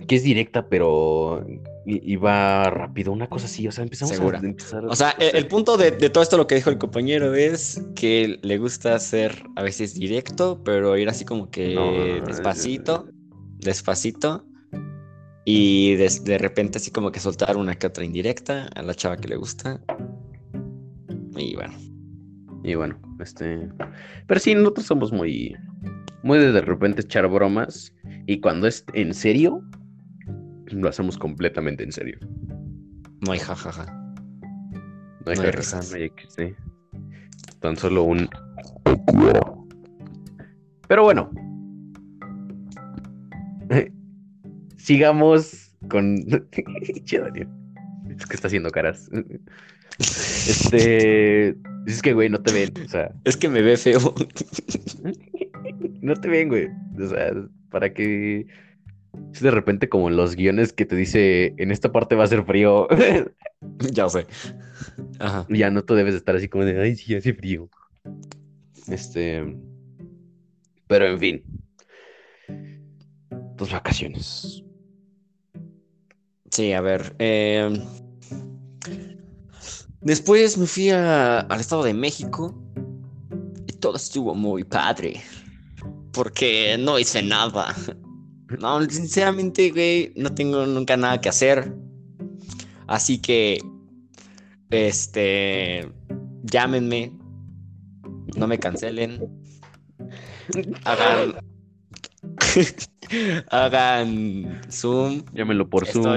que 0.06 0.16
es 0.16 0.22
directa, 0.22 0.68
pero 0.68 1.44
iba 1.88 2.64
rápido, 2.70 3.12
una 3.12 3.28
cosa 3.28 3.46
así, 3.46 3.66
o 3.66 3.72
sea, 3.72 3.84
empezamos 3.84 4.14
Segura. 4.14 4.38
a 4.38 4.42
empezar. 4.42 4.84
O 4.84 4.94
sea, 4.94 5.10
el, 5.18 5.36
el 5.36 5.46
punto 5.46 5.76
de, 5.76 5.90
de 5.92 6.10
todo 6.10 6.22
esto, 6.22 6.36
lo 6.36 6.46
que 6.46 6.54
dijo 6.54 6.70
el 6.70 6.78
compañero, 6.78 7.34
es 7.34 7.82
que 7.94 8.38
le 8.42 8.58
gusta 8.58 8.98
ser 8.98 9.42
a 9.56 9.62
veces 9.62 9.94
directo, 9.94 10.62
pero 10.64 10.96
ir 10.96 11.08
así 11.08 11.24
como 11.24 11.50
que 11.50 11.74
No, 11.74 11.92
despacito, 12.26 13.08
despacito, 13.58 14.44
y 15.44 15.94
de, 15.94 16.10
de 16.24 16.38
repente 16.38 16.78
así 16.78 16.90
como 16.90 17.10
que 17.10 17.20
soltar 17.20 17.56
una 17.56 17.74
que 17.74 17.86
otra 17.86 18.04
indirecta 18.04 18.68
a 18.74 18.82
la 18.82 18.94
chava 18.94 19.16
que 19.16 19.28
le 19.28 19.36
gusta. 19.36 19.80
Y 21.36 21.54
bueno, 21.54 21.74
Y 22.64 22.74
bueno, 22.74 23.00
este, 23.20 23.68
pero 24.26 24.40
sí, 24.40 24.54
nosotros 24.54 24.86
somos 24.86 25.12
muy, 25.12 25.54
muy 26.22 26.38
de 26.38 26.52
de 26.52 26.60
repente 26.60 27.02
echar 27.02 27.26
bromas 27.28 27.94
y 28.26 28.40
cuando 28.40 28.66
es 28.66 28.84
en 28.92 29.14
serio, 29.14 29.62
lo 30.70 30.88
hacemos 30.88 31.18
completamente 31.18 31.84
en 31.84 31.92
serio. 31.92 32.18
No 33.20 33.32
hay 33.32 33.38
jajaja. 33.38 33.86
No 35.24 35.32
hay 35.32 35.36
No 35.36 35.42
jajaja, 35.42 35.80
no 35.90 35.96
hay 35.96 36.08
XD. 36.10 36.40
Tan 37.60 37.76
solo 37.76 38.04
un. 38.04 38.28
Pero 40.88 41.02
bueno. 41.02 41.30
Sigamos 44.76 45.74
con. 45.88 46.24
Che, 47.04 47.18
Daniel. 47.18 47.48
Es 48.16 48.26
que 48.26 48.34
está 48.34 48.48
haciendo 48.48 48.70
caras. 48.70 49.10
Este. 49.98 51.56
Es 51.86 52.02
que, 52.02 52.12
güey, 52.12 52.28
no 52.28 52.40
te 52.40 52.52
ven. 52.52 52.72
O 52.84 52.88
sea, 52.88 53.12
Es 53.24 53.36
que 53.36 53.48
me 53.48 53.62
ve 53.62 53.76
feo. 53.76 54.14
no 56.00 56.14
te 56.14 56.28
ven, 56.28 56.48
güey. 56.48 56.68
O 56.98 57.08
sea, 57.08 57.32
para 57.70 57.92
que. 57.92 58.46
Es 59.32 59.40
de 59.40 59.50
repente 59.50 59.88
como 59.88 60.08
en 60.08 60.16
los 60.16 60.34
guiones 60.36 60.72
que 60.72 60.84
te 60.86 60.96
dice 60.96 61.54
en 61.58 61.70
esta 61.70 61.92
parte 61.92 62.14
va 62.16 62.24
a 62.24 62.28
ser 62.28 62.44
frío. 62.44 62.88
ya 63.92 64.08
sé. 64.08 64.26
Ajá. 65.18 65.46
ya 65.48 65.70
no 65.70 65.82
tú 65.84 65.94
debes 65.94 66.14
estar 66.14 66.34
así 66.36 66.48
como 66.48 66.64
de 66.64 66.80
ay, 66.80 66.96
sí, 66.96 67.14
hace 67.14 67.34
frío. 67.34 67.68
Este. 68.88 69.56
Pero 70.86 71.06
en 71.06 71.18
fin. 71.18 71.42
Tus 73.56 73.70
vacaciones. 73.72 74.62
Sí, 76.50 76.72
a 76.72 76.80
ver. 76.80 77.14
eh, 77.18 77.70
Después 80.00 80.56
me 80.56 80.66
fui 80.66 80.90
a- 80.90 81.40
al 81.40 81.60
Estado 81.60 81.82
de 81.84 81.92
México 81.92 82.54
y 83.66 83.72
todo 83.74 83.96
estuvo 83.96 84.34
muy 84.34 84.64
padre. 84.64 85.20
Porque 86.12 86.76
no 86.78 86.98
hice 86.98 87.22
nada. 87.22 87.74
No, 88.60 88.82
sinceramente, 88.88 89.70
güey, 89.70 90.12
no 90.16 90.34
tengo 90.34 90.64
nunca 90.66 90.96
nada 90.96 91.20
que 91.20 91.28
hacer. 91.28 91.72
Así 92.86 93.18
que, 93.18 93.60
este, 94.70 95.90
llámenme. 96.44 97.12
No 98.36 98.46
me 98.46 98.58
cancelen. 98.58 99.28
Hagan, 100.84 101.34
hagan 103.50 104.60
Zoom. 104.70 105.24
Llámelo 105.34 105.68
por 105.68 105.86
Zoom. 105.86 106.16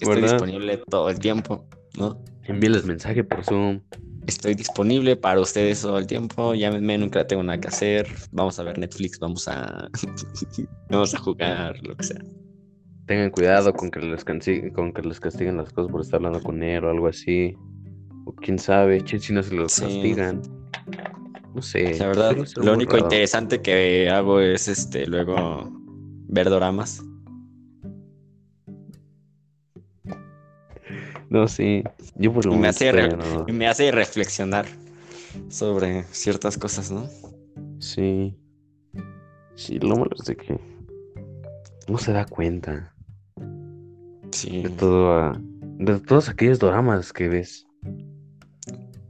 Estoy, 0.00 0.22
disponible 0.22 0.78
todo 0.88 1.10
el 1.10 1.18
tiempo, 1.18 1.66
¿no? 1.98 2.22
Envíales 2.44 2.84
mensaje 2.84 3.22
por 3.22 3.44
Zoom. 3.44 3.80
Estoy 4.30 4.54
disponible 4.54 5.16
para 5.16 5.40
ustedes 5.40 5.82
todo 5.82 5.98
el 5.98 6.06
tiempo. 6.06 6.54
Llámenme, 6.54 6.96
nunca 6.96 7.26
tengo 7.26 7.42
nada 7.42 7.58
que 7.58 7.66
hacer. 7.66 8.06
Vamos 8.30 8.60
a 8.60 8.62
ver 8.62 8.78
Netflix, 8.78 9.18
vamos 9.18 9.48
a 9.48 9.88
vamos 10.88 11.12
a 11.14 11.18
jugar, 11.18 11.76
lo 11.82 11.96
que 11.96 12.04
sea. 12.04 12.20
Tengan 13.06 13.30
cuidado 13.30 13.72
con 13.72 13.90
que 13.90 13.98
les, 13.98 14.24
con 14.24 14.92
que 14.92 15.02
les 15.02 15.18
castiguen 15.18 15.56
las 15.56 15.72
cosas 15.72 15.90
por 15.90 16.00
estar 16.00 16.18
hablando 16.18 16.40
con 16.40 16.62
él 16.62 16.84
o 16.84 16.90
algo 16.90 17.08
así. 17.08 17.56
O 18.24 18.32
quién 18.32 18.60
sabe, 18.60 19.02
si 19.04 19.32
no 19.32 19.42
se 19.42 19.52
los 19.52 19.72
Sí. 19.72 19.82
castigan. 19.82 20.42
No 21.52 21.60
sé. 21.60 21.98
La 21.98 22.06
verdad, 22.06 22.36
lo 22.62 22.72
único 22.72 22.92
raro. 22.92 23.06
interesante 23.06 23.60
que 23.60 24.08
hago 24.08 24.38
es 24.38 24.68
este 24.68 25.08
luego 25.08 25.68
ver 26.28 26.48
doramas. 26.48 27.02
No, 31.30 31.48
sí. 31.48 31.82
Yo 32.16 32.32
por 32.34 32.44
lo 32.44 32.54
Y 32.54 32.58
me 32.58 32.68
hace 32.68 32.92
re- 32.92 33.16
no. 33.16 33.46
Me 33.46 33.66
hace 33.68 33.90
reflexionar 33.92 34.66
sobre 35.48 36.02
ciertas 36.12 36.58
cosas, 36.58 36.90
¿no? 36.90 37.08
Sí. 37.78 38.36
Sí, 39.54 39.78
lo 39.78 39.96
malo 39.96 40.10
es 40.18 40.24
de 40.26 40.36
que 40.36 40.58
no 41.88 41.98
se 41.98 42.12
da 42.12 42.24
cuenta 42.26 42.92
Sí. 44.32 44.62
de 44.62 44.70
todo, 44.70 45.12
ah, 45.18 45.40
de 45.78 46.00
todos 46.00 46.28
aquellos 46.28 46.58
dramas 46.58 47.12
que 47.12 47.28
ves. 47.28 47.66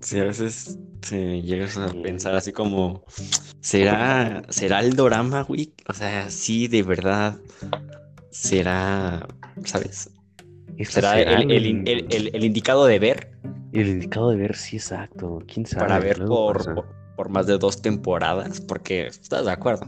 Sí, 0.00 0.18
a 0.18 0.24
veces 0.24 0.78
te 1.08 1.40
llegas 1.42 1.76
a 1.76 1.88
pensar 1.88 2.34
así 2.34 2.52
como, 2.52 3.04
¿será, 3.60 4.42
será 4.48 4.80
el 4.80 4.94
dorama, 4.94 5.42
güey? 5.42 5.72
O 5.88 5.92
sea, 5.94 6.30
sí, 6.30 6.68
de 6.68 6.82
verdad, 6.82 7.38
será, 8.30 9.26
¿sabes? 9.64 10.10
¿Será 10.84 11.12
será 11.14 11.40
el, 11.40 11.50
el 11.50 11.88
el- 11.88 12.30
el- 12.34 12.44
indicado 12.44 12.86
de 12.86 12.98
ver 12.98 13.30
el 13.72 13.88
indicado 13.88 14.30
de 14.30 14.36
ver, 14.36 14.56
sí, 14.56 14.76
exacto. 14.76 15.38
¿Quién 15.46 15.64
sabe? 15.66 15.80
para 15.86 15.98
ver 16.00 16.24
por, 16.24 16.74
por, 16.74 16.86
por 17.16 17.28
más 17.28 17.46
de 17.46 17.56
dos 17.58 17.80
temporadas? 17.80 18.60
Porque, 18.60 19.06
¿estás 19.06 19.44
de 19.44 19.52
acuerdo? 19.52 19.86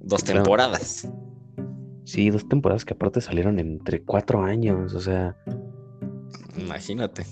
Dos 0.00 0.22
claro. 0.22 0.42
temporadas. 0.42 1.08
Sí, 2.04 2.30
dos 2.30 2.48
temporadas 2.48 2.84
que 2.84 2.94
aparte 2.94 3.20
salieron 3.20 3.58
entre 3.58 4.02
cuatro 4.02 4.42
años. 4.42 4.94
O 4.94 5.00
sea, 5.00 5.36
Imagínate. 6.56 7.24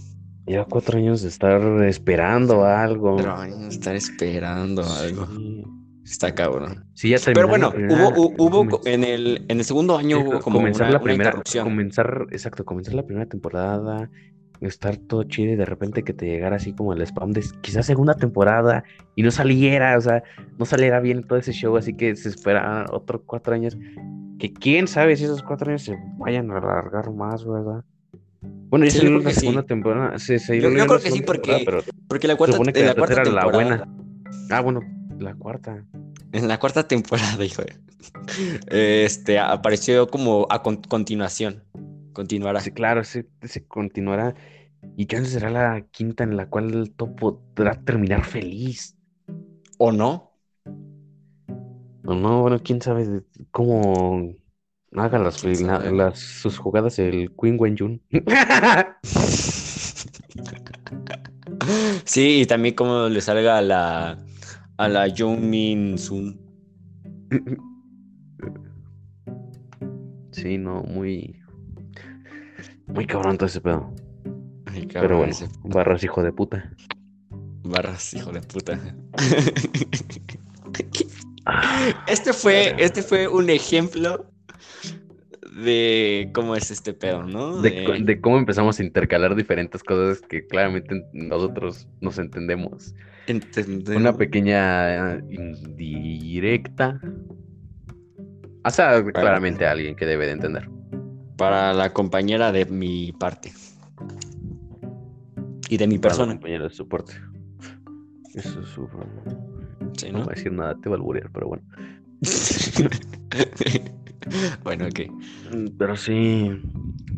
ya 0.47 0.65
cuatro 0.65 0.99
años 0.99 1.23
de 1.23 1.29
estar 1.29 1.61
esperando 1.85 2.65
algo. 2.65 3.17
Pero 3.17 3.37
ay, 3.37 3.53
estar 3.69 3.95
esperando 3.95 4.83
algo. 4.83 5.27
Sí, 5.27 5.65
Está 6.05 6.35
cabrón. 6.35 6.85
Sí, 6.95 7.11
ya 7.11 7.19
Pero 7.33 7.47
bueno, 7.49 7.71
primera- 7.73 8.09
hubo, 8.09 8.31
hu- 8.31 8.35
hubo, 8.39 8.81
en 8.87 9.05
el, 9.05 9.45
en 9.49 9.59
el 9.59 9.65
segundo 9.65 9.97
año 9.97 10.17
Sí, 10.19 10.23
hubo 10.27 10.41
como 10.41 10.59
comenzar 10.59 10.87
una, 10.89 10.93
la 10.95 11.01
primera, 11.01 11.31
interrupción. 11.31 11.65
comenzar, 11.65 12.27
exacto, 12.33 12.65
comenzar 12.65 12.95
la 12.95 13.05
primera 13.05 13.27
temporada, 13.27 14.11
estar 14.61 14.97
todo 14.97 15.25
chido 15.25 15.53
y 15.53 15.57
de 15.57 15.65
repente 15.65 16.03
que 16.03 16.13
te 16.13 16.27
llegara 16.27 16.57
así 16.57 16.73
como 16.73 16.93
el 16.93 17.03
spam 17.03 17.33
de 17.33 17.43
quizás 17.63 17.87
segunda 17.87 18.15
temporada 18.15 18.85
y 19.17 19.23
no 19.23 19.31
saliera, 19.31 19.97
o 19.97 20.01
sea, 20.01 20.23
no 20.59 20.65
saliera 20.67 21.01
bien 21.01 21.23
todo 21.25 21.39
ese 21.39 21.53
show, 21.53 21.77
así 21.77 21.95
que 21.95 22.15
se 22.17 22.29
espera 22.29 22.87
otros 22.91 23.23
cuatro 23.27 23.55
años, 23.55 23.77
que 24.39 24.53
quién 24.53 24.89
sabe 24.89 25.17
si 25.17 25.25
esos 25.25 25.43
cuatro 25.43 25.69
años 25.71 25.83
se 25.83 25.97
vayan 26.19 26.51
a 26.51 26.59
alargar 26.59 27.13
más, 27.13 27.45
¿verdad? 27.45 27.85
Bueno, 28.69 28.85
ya 28.87 28.91
Sí, 28.93 28.99
yo 28.99 29.05
creo 29.05 29.19
la 29.19 29.29
que 29.29 29.35
sí. 29.35 29.41
segunda 29.41 29.63
temporada, 29.65 30.19
se, 30.19 30.39
se 30.41 30.61
Yo- 30.61 30.69
creo 30.71 30.87
que 31.01 31.11
sí, 31.11 31.23
porque- 31.23 31.63
pero 31.65 31.83
Porque 32.09 32.27
la 32.29 32.37
cuarta, 32.37 32.57
supone 32.57 32.73
que 32.73 32.81
la 32.81 32.87
la 32.89 32.95
cuarta 32.95 33.15
tercera 33.17 33.37
era 33.37 33.47
la 33.47 33.53
buena. 33.53 33.85
Ah, 34.51 34.61
bueno, 34.61 34.81
la 35.23 35.35
cuarta. 35.35 35.85
en 36.33 36.49
la 36.49 36.59
cuarta 36.59 36.87
temporada, 36.87 37.45
hijo, 37.45 37.63
este, 38.69 39.39
apareció 39.39 40.09
como 40.09 40.47
a 40.51 40.63
con- 40.63 40.83
continuación. 40.83 41.65
Continuará. 42.13 42.61
Sí, 42.61 42.73
claro, 42.73 43.05
se, 43.05 43.27
se 43.43 43.67
continuará. 43.67 44.35
Y 44.97 45.07
ya 45.07 45.25
será 45.25 45.51
la 45.51 45.87
quinta 45.91 46.25
en 46.25 46.37
la 46.37 46.47
cual 46.49 46.75
el 46.75 46.93
top 46.93 47.17
podrá 47.17 47.81
terminar 47.85 48.25
feliz. 48.25 48.97
¿O 49.79 49.93
no? 49.93 50.33
O 52.05 52.15
no, 52.15 52.43
bueno, 52.43 52.61
quién 52.63 52.83
sabe 52.83 53.23
cómo 53.51 54.35
haga 54.97 55.19
las, 55.19 56.19
sus 56.19 56.59
jugadas 56.59 56.99
el 56.99 57.33
Queen 57.41 57.57
Wen 57.59 57.77
Jun. 57.79 58.03
Sí, 62.05 62.41
y 62.43 62.47
también 62.47 62.75
como 62.75 63.09
le 63.09 63.21
salga 63.21 63.61
la 63.63 64.19
a 64.83 64.89
la 64.89 65.09
Jung 65.17 65.41
Min 65.41 65.97
Sun. 65.97 66.39
Sí, 70.33 70.59
no, 70.59 70.83
muy. 70.83 71.39
Muy 72.87 73.07
cabrón 73.07 73.37
todo 73.39 73.47
ese 73.47 73.61
pedo. 73.61 73.95
Ay, 74.67 74.87
Pero 74.87 74.89
cabrón, 75.01 75.19
bueno, 75.19 75.33
ese 75.33 75.49
barras, 75.63 76.03
hijo 76.03 76.23
de 76.23 76.33
puta. 76.33 76.73
barras, 77.63 78.15
hijo 78.15 78.33
de 78.33 78.41
puta. 78.41 78.79
Ah, 81.45 81.95
Este 82.07 82.33
fue, 82.33 82.75
este 82.79 83.03
fue 83.03 83.29
un 83.29 83.51
ejemplo 83.51 84.32
de 85.57 86.31
cómo 86.33 86.57
es 86.57 86.71
este 86.71 86.95
pedo, 86.95 87.23
¿no? 87.25 87.61
de, 87.61 88.19
cómo 88.21 88.39
empezamos 88.39 88.79
a 88.81 88.83
intercalar 88.85 89.35
diferentes 89.35 89.83
cosas 89.83 90.21
que 90.23 90.47
claramente 90.47 91.05
nosotros 91.13 91.87
nos 92.01 92.19
entendemos. 92.19 92.95
Una 93.95 94.17
pequeña 94.17 95.15
eh, 95.15 95.25
indirecta. 95.31 97.01
O 98.65 98.71
sea, 98.71 99.05
claramente 99.05 99.67
alguien 99.67 99.95
que 99.97 100.07
debe 100.07 100.27
de 100.27 100.33
entender. 100.33 100.69
para 101.37 101.73
la 101.73 101.93
compañera 101.93 102.51
de 102.53 102.67
mi 102.67 103.13
parte. 103.13 103.53
Y 105.69 105.77
de 105.77 105.87
mi 105.87 105.99
Para 105.99 106.15
la 106.15 106.19
persona. 106.19 106.33
compañera 106.35 106.65
de 106.65 106.71
soporte. 106.71 107.15
Eso 108.35 108.61
es 108.61 108.69
su. 108.69 108.89
Sí, 109.97 110.11
No 110.11 110.19
¿no? 110.19 110.25
voy 110.25 110.33
a 110.33 110.37
decir 110.37 110.53
nada, 110.53 110.77
te 110.81 110.89
va 110.89 110.97
a 110.97 110.99
alburear, 110.99 111.31
pero 111.33 111.49
bueno. 111.49 111.63
bueno, 114.65 114.87
ok. 114.87 115.01
Mm, 115.53 115.67
Pero 115.79 115.97
sí, 115.97 116.51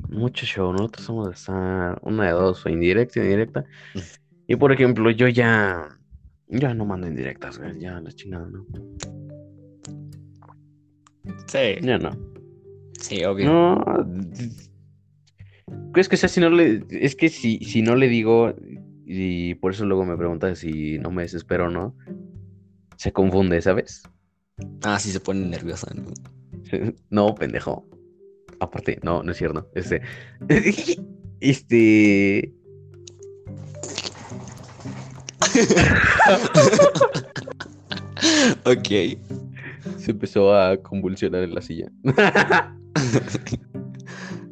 mucho 0.09 0.47
show. 0.47 0.73
Nosotros 0.73 1.05
somos 1.07 1.27
de 1.29 1.35
estar 1.35 1.99
una 2.03 2.27
de 2.27 2.33
dos, 2.33 2.65
o 2.65 2.69
indirecta, 2.69 3.21
indirecta. 3.21 3.65
Y 4.47 4.57
por 4.57 4.73
ejemplo, 4.73 5.11
yo 5.11 5.29
ya. 5.29 5.99
Ya 6.47 6.75
no 6.75 6.85
mando 6.85 7.07
indirectas, 7.07 7.59
güey. 7.59 7.79
Ya 7.81 8.01
la 8.01 8.13
chingada, 8.13 8.47
¿no? 8.49 8.67
Sí, 11.47 11.77
Ya 11.81 11.99
no. 11.99 12.11
sí, 13.01 13.25
obvio. 13.25 13.47
No. 13.47 13.85
Es 15.97 16.09
que, 16.09 16.17
o 16.17 16.19
sea, 16.19 16.29
si 16.29 16.41
no 16.41 16.51
le. 16.51 16.85
Es 16.91 17.17
que 17.17 17.29
si, 17.29 17.59
si 17.59 17.83
no 17.83 17.97
le 17.97 18.09
digo. 18.09 18.55
Y 19.07 19.55
por 19.57 19.73
eso 19.73 19.85
luego 19.85 20.05
me 20.05 20.17
preguntas 20.17 20.59
si 20.59 20.99
no 20.99 21.11
me 21.11 21.23
desespero 21.23 21.67
o 21.67 21.71
no. 21.71 21.95
Se 22.97 23.13
confunde, 23.13 23.61
¿sabes? 23.61 24.03
Ah, 24.83 24.99
sí 24.99 25.11
se 25.11 25.21
pone 25.21 25.47
nerviosa. 25.47 25.93
¿no? 25.95 26.05
No, 27.11 27.35
pendejo. 27.35 27.87
aparte, 28.61 28.99
no, 29.03 29.23
no 29.23 29.33
es 29.33 29.39
cierto. 29.39 29.69
Este. 29.75 30.01
Este. 31.41 32.55
ok. 38.65 38.89
Se 39.99 40.13
empezó 40.13 40.55
a 40.55 40.77
convulsionar 40.79 41.43
en 41.43 41.55
la 41.55 41.61
silla. 41.61 41.91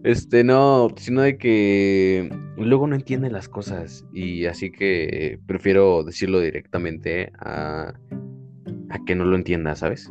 Este, 0.04 0.44
no, 0.44 0.88
sino 0.96 1.22
de 1.22 1.38
que 1.38 2.28
luego 2.56 2.86
no 2.88 2.96
entiende 2.96 3.30
las 3.30 3.48
cosas 3.48 4.04
y 4.12 4.44
así 4.46 4.70
que 4.70 5.38
prefiero 5.46 6.02
decirlo 6.02 6.40
directamente 6.40 7.32
a, 7.38 7.94
a 8.90 9.04
que 9.06 9.14
no 9.14 9.24
lo 9.24 9.36
entienda, 9.36 9.74
¿sabes? 9.76 10.10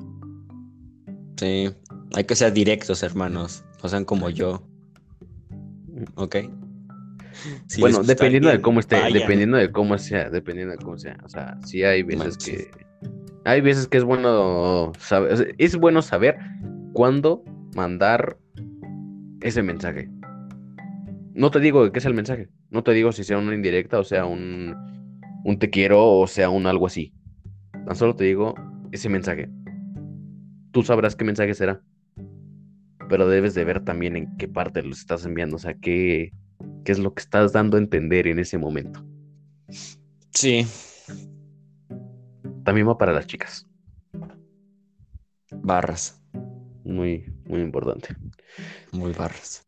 Sí, 1.37 1.69
hay 2.13 2.23
que 2.23 2.35
ser 2.35 2.53
directos, 2.53 3.03
hermanos. 3.03 3.63
No 3.81 3.89
sean 3.89 4.05
como 4.05 4.29
yo. 4.29 4.63
¿Ok? 6.15 6.37
Si 7.67 7.81
bueno, 7.81 8.03
dependiendo 8.03 8.49
de 8.49 8.61
cómo 8.61 8.79
esté, 8.79 8.99
vayan. 8.99 9.13
dependiendo 9.13 9.57
de 9.57 9.71
cómo 9.71 9.97
sea, 9.97 10.29
dependiendo 10.29 10.73
de 10.73 10.77
cómo 10.77 10.97
sea. 10.97 11.17
O 11.23 11.29
sea, 11.29 11.57
sí 11.65 11.83
hay 11.83 12.03
veces 12.03 12.37
Manches. 12.37 12.67
que. 12.67 12.85
Hay 13.45 13.61
veces 13.61 13.87
que 13.87 13.97
es 13.97 14.03
bueno 14.03 14.91
saber. 14.99 15.33
o 15.33 15.37
sea, 15.37 15.47
es 15.57 15.75
bueno 15.77 16.01
saber 16.01 16.37
cuándo 16.93 17.43
mandar 17.75 18.37
ese 19.41 19.63
mensaje. 19.63 20.09
No 21.33 21.49
te 21.49 21.59
digo 21.59 21.91
qué 21.91 21.99
es 21.99 22.05
el 22.05 22.13
mensaje. 22.13 22.49
No 22.69 22.83
te 22.83 22.91
digo 22.91 23.11
si 23.11 23.23
sea 23.23 23.37
una 23.37 23.55
indirecta 23.55 23.99
o 23.99 24.03
sea 24.03 24.25
un, 24.25 24.75
un 25.43 25.59
te 25.59 25.69
quiero 25.69 26.19
o 26.19 26.27
sea 26.27 26.49
un 26.49 26.67
algo 26.67 26.87
así. 26.87 27.13
Tan 27.85 27.95
solo 27.95 28.15
te 28.15 28.25
digo 28.25 28.53
ese 28.91 29.09
mensaje. 29.09 29.49
Tú 30.71 30.83
sabrás 30.83 31.15
qué 31.15 31.25
mensaje 31.25 31.53
será. 31.53 31.81
Pero 33.11 33.27
debes 33.27 33.53
de 33.53 33.65
ver 33.65 33.83
también 33.83 34.15
en 34.15 34.37
qué 34.37 34.47
parte 34.47 34.81
lo 34.81 34.93
estás 34.93 35.25
enviando. 35.25 35.57
O 35.57 35.59
sea, 35.59 35.73
qué, 35.73 36.31
qué 36.85 36.91
es 36.93 36.97
lo 36.97 37.13
que 37.13 37.19
estás 37.21 37.51
dando 37.51 37.75
a 37.75 37.79
entender 37.81 38.25
en 38.25 38.39
ese 38.39 38.57
momento. 38.57 39.05
Sí, 40.33 40.65
También 42.63 42.87
va 42.87 42.97
para 42.97 43.11
las 43.11 43.27
chicas. 43.27 43.67
barras. 45.51 46.23
Muy, 46.85 47.25
muy 47.45 47.59
importante. 47.59 48.15
Muy 48.93 49.11
barras. 49.11 49.67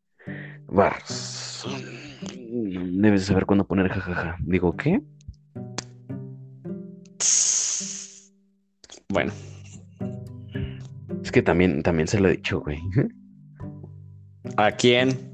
Barras. 0.67 1.65
Debes 2.29 3.21
de 3.21 3.27
saber 3.27 3.45
cuándo 3.45 3.67
poner 3.67 3.89
jajaja. 3.89 4.37
Digo, 4.39 4.73
¿qué? 4.77 5.01
Bueno, 9.09 9.33
Es 11.21 11.31
que 11.31 11.41
también, 11.41 11.83
también 11.83 12.07
se 12.07 12.21
lo 12.21 12.29
he 12.29 12.37
dicho, 12.37 12.61
güey. 12.61 12.79
¿A 14.57 14.71
quién? 14.71 15.31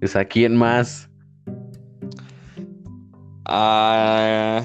Es 0.00 0.16
a 0.16 0.24
quién 0.24 0.56
más. 0.56 1.08
A, 3.44 4.64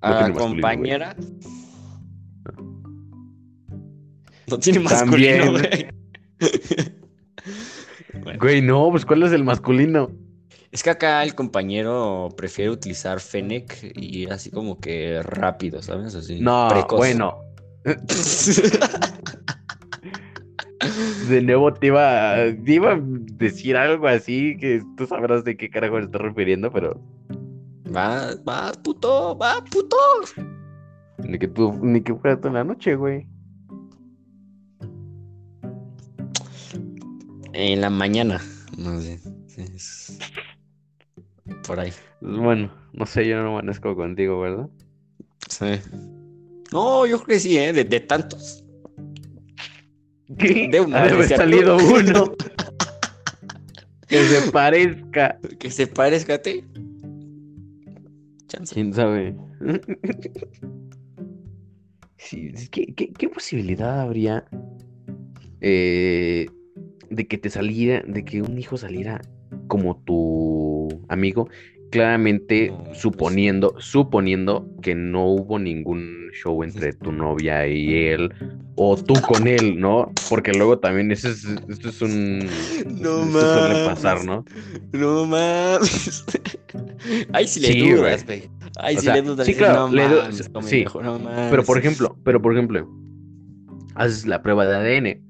a 0.00 0.08
No 0.08 0.14
la 0.14 0.18
tiene 0.18 0.32
masculino, 0.34 0.38
compañera. 0.38 1.16
No 4.46 4.58
tiene 4.58 4.80
masculino, 4.80 5.52
También. 5.52 5.52
güey. 5.52 5.88
Bueno, 8.20 8.38
Güey, 8.40 8.62
no, 8.62 8.90
pues 8.90 9.04
¿cuál 9.06 9.22
es 9.22 9.32
el 9.32 9.44
masculino? 9.44 10.10
es 10.72 10.82
que 10.82 10.90
acá 10.90 11.22
el 11.22 11.34
compañero 11.34 12.28
prefiere 12.36 12.70
utilizar 12.70 13.20
Fennec 13.20 13.92
y 13.94 14.26
así 14.28 14.50
como 14.50 14.80
que 14.80 15.22
rápido, 15.22 15.80
¿sabes? 15.82 16.14
Así, 16.14 16.40
No, 16.40 16.68
precoz. 16.68 16.98
bueno. 16.98 17.38
De 21.28 21.42
nuevo 21.42 21.72
te 21.72 21.88
iba, 21.88 22.34
te 22.64 22.72
iba 22.72 22.92
a 22.92 23.00
decir 23.00 23.76
algo 23.76 24.06
así 24.08 24.56
que 24.58 24.82
tú 24.96 25.06
sabrás 25.06 25.44
de 25.44 25.56
qué 25.56 25.68
carajo 25.70 25.94
me 25.96 26.02
estoy 26.02 26.20
refiriendo, 26.20 26.70
pero 26.72 27.00
Va, 27.94 28.34
va, 28.48 28.72
puto, 28.82 29.36
va, 29.38 29.64
puto. 29.64 29.96
ni 31.18 31.38
que 31.38 31.48
tú, 31.48 31.72
ni 31.82 32.00
que 32.02 32.14
fuera 32.14 32.36
toda 32.38 32.54
la 32.54 32.64
noche, 32.64 32.94
güey. 32.94 33.26
En 37.52 37.80
la 37.80 37.90
mañana. 37.90 38.40
No 38.76 39.00
sé. 39.00 39.18
es- 39.56 40.18
Por 41.66 41.80
ahí. 41.80 41.92
Bueno, 42.20 42.70
no 42.92 43.06
sé, 43.06 43.26
yo 43.26 43.42
no 43.42 43.48
amanezco 43.50 43.96
contigo, 43.96 44.40
¿verdad? 44.40 44.68
Sí. 45.48 45.66
No, 46.72 47.06
yo 47.06 47.16
creo 47.16 47.26
que 47.36 47.40
sí, 47.40 47.56
¿eh? 47.58 47.72
De, 47.72 47.84
de 47.84 48.00
tantos. 48.00 48.64
¿Qué? 50.36 50.68
De 50.70 50.80
un 50.84 50.94
Ha 50.94 50.98
de 50.98 51.02
haber 51.02 51.12
amanecer. 51.12 51.36
salido 51.38 51.76
uno 51.94 52.34
que 54.08 54.24
se 54.24 54.50
parezca. 54.50 55.38
Que 55.58 55.70
se 55.70 55.86
parezca 55.86 56.34
a 56.34 56.38
ti. 56.38 56.64
Chance. 58.48 58.74
¿Quién 58.74 58.92
sabe? 58.94 59.36
Sí, 62.16 62.52
que- 62.70 62.94
¿qué, 62.94 63.12
qué 63.12 63.28
posibilidad 63.28 64.00
habría 64.00 64.44
eh, 65.60 66.46
de 67.10 67.26
que 67.26 67.38
te 67.38 67.50
saliera, 67.50 68.02
de 68.06 68.24
que 68.24 68.42
un 68.42 68.58
hijo 68.58 68.76
saliera 68.76 69.20
como 69.66 69.96
tu 70.02 70.88
amigo? 71.08 71.48
Claramente 71.90 72.68
No, 72.70 72.84
pues- 72.84 72.98
suponiendo, 72.98 73.74
suponiendo 73.78 74.68
que 74.82 74.94
no 74.94 75.26
hubo 75.26 75.58
ningún 75.58 76.30
show 76.32 76.62
entre 76.62 76.92
tu 76.92 77.12
novia 77.12 77.66
y 77.66 77.94
él, 78.06 78.32
o 78.76 78.96
tú 78.96 79.20
con 79.22 79.46
él, 79.48 79.80
¿no? 79.80 80.12
Porque 80.28 80.52
luego 80.52 80.78
también 80.78 81.10
eso 81.10 81.28
es, 81.30 81.44
esto 81.68 81.88
es 81.88 82.02
un... 82.02 82.38
No 83.00 83.24
esto 83.24 83.52
suele 83.52 83.84
pasar, 83.86 84.24
¿no? 84.24 84.44
No 84.92 85.24
mames. 85.26 86.24
Ay, 87.32 87.48
si 87.48 87.60
le 87.60 87.72
Sí, 87.72 87.90
dudas, 87.90 88.24
güey. 88.26 88.50
Ay, 88.78 88.96
O 88.96 88.98
si 89.00 89.04
sea, 89.06 89.14
le 89.14 89.22
dudas. 89.22 89.46
sí, 89.46 89.54
claro, 89.54 89.88
no 89.88 89.94
le 89.94 90.32
sí. 90.62 90.84
no. 91.02 91.18
Pero 91.50 91.64
por 91.64 91.78
ejemplo, 91.78 92.16
pero 92.22 92.42
por 92.42 92.52
ejemplo, 92.52 92.88
haces 93.94 94.26
la 94.26 94.42
prueba 94.42 94.66
de 94.66 94.76
ADN 94.76 95.27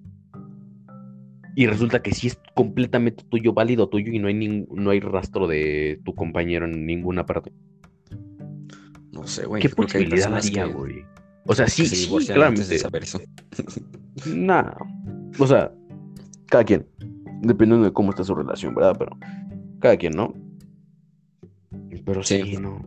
y 1.60 1.66
resulta 1.66 2.00
que 2.02 2.14
sí 2.14 2.28
es 2.28 2.38
completamente 2.54 3.24
tuyo, 3.28 3.52
válido 3.52 3.88
tuyo 3.88 4.12
y 4.12 4.20
no 4.20 4.28
hay 4.28 4.66
no 4.70 4.90
hay 4.90 5.00
rastro 5.00 5.48
de 5.48 6.00
tu 6.04 6.14
compañero 6.14 6.66
en 6.66 6.86
ninguna 6.86 7.26
parte. 7.26 7.52
No 9.10 9.26
sé, 9.26 9.44
güey. 9.44 9.60
¿Qué 9.60 9.68
posibilidad 9.68 10.32
haría, 10.32 10.66
que- 10.66 10.72
güey? 10.72 11.04
O 11.46 11.54
sea, 11.56 11.66
sí, 11.66 11.84
sí, 11.86 12.04
antes 12.12 12.28
de 12.28 12.34
claramente. 12.34 12.78
saber 12.78 13.02
eso. 13.02 13.20
Nah. 14.36 14.70
O 15.36 15.46
sea, 15.48 15.72
cada 16.46 16.62
quien. 16.62 16.86
Dependiendo 17.42 17.86
de 17.86 17.92
cómo 17.92 18.10
está 18.10 18.22
su 18.22 18.36
relación, 18.36 18.76
¿verdad? 18.76 18.94
Pero 18.96 19.16
cada 19.80 19.96
quien, 19.96 20.12
¿no? 20.12 20.34
Pero 22.04 22.22
sí, 22.22 22.40
Sí. 22.44 22.56
no. 22.56 22.84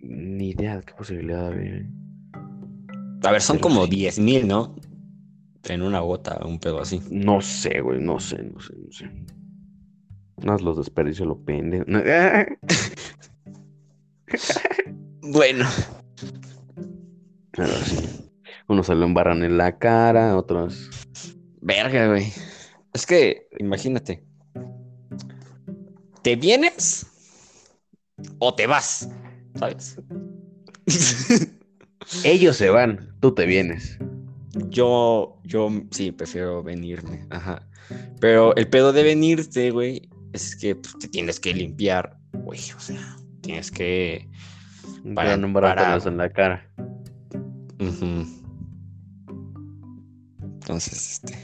Ni 0.00 0.50
idea 0.50 0.76
de 0.76 0.82
qué 0.82 0.92
posibilidad 0.92 1.46
habría. 1.46 1.86
A 3.24 3.30
ver, 3.30 3.40
son 3.40 3.56
Pero 3.56 3.62
como 3.68 3.84
sí. 3.86 3.90
10 3.92 4.18
mil, 4.18 4.46
¿no? 4.46 4.74
En 5.68 5.82
una 5.82 6.00
gota, 6.00 6.40
un 6.44 6.58
pedo 6.58 6.80
así. 6.80 7.00
No 7.10 7.40
sé, 7.40 7.80
güey, 7.80 8.00
no 8.00 8.18
sé, 8.18 8.42
no 8.42 8.60
sé, 8.60 8.74
no 8.76 8.92
sé. 8.92 9.10
Más 10.44 10.60
los 10.60 10.76
desperdicios 10.76 11.28
lo 11.28 11.38
pende. 11.38 11.84
Bueno. 15.20 15.66
Pero 17.52 17.72
sí. 17.84 18.28
Unos 18.66 18.86
se 18.86 18.94
lo 18.94 19.04
embarran 19.04 19.44
en 19.44 19.56
la 19.56 19.78
cara, 19.78 20.36
otros. 20.36 20.90
Verga, 21.60 22.08
güey. 22.08 22.32
Es 22.92 23.06
que, 23.06 23.48
imagínate. 23.58 24.24
¿Te 26.22 26.36
vienes 26.36 27.06
o 28.38 28.54
te 28.54 28.66
vas? 28.66 29.08
¿Sabes? 29.58 29.96
Ellos 32.24 32.56
se 32.56 32.70
van, 32.70 33.14
tú 33.20 33.34
te 33.34 33.46
vienes. 33.46 33.98
Yo, 34.68 35.40
yo 35.44 35.70
sí, 35.90 36.12
prefiero 36.12 36.62
venirme. 36.62 37.26
Ajá. 37.30 37.66
Pero 38.20 38.54
el 38.56 38.68
pedo 38.68 38.92
de 38.92 39.02
venirte, 39.02 39.70
güey, 39.70 40.08
es 40.32 40.56
que 40.56 40.76
pues, 40.76 40.98
te 40.98 41.08
tienes 41.08 41.40
que 41.40 41.52
limpiar, 41.54 42.16
güey. 42.32 42.60
O 42.76 42.80
sea, 42.80 43.16
tienes 43.40 43.70
que. 43.70 44.28
Para- 45.14 45.36
no 45.36 45.52
para- 45.52 45.96
en 45.96 46.16
la 46.16 46.30
cara. 46.30 46.66
Entonces, 50.54 51.12
este. 51.24 51.34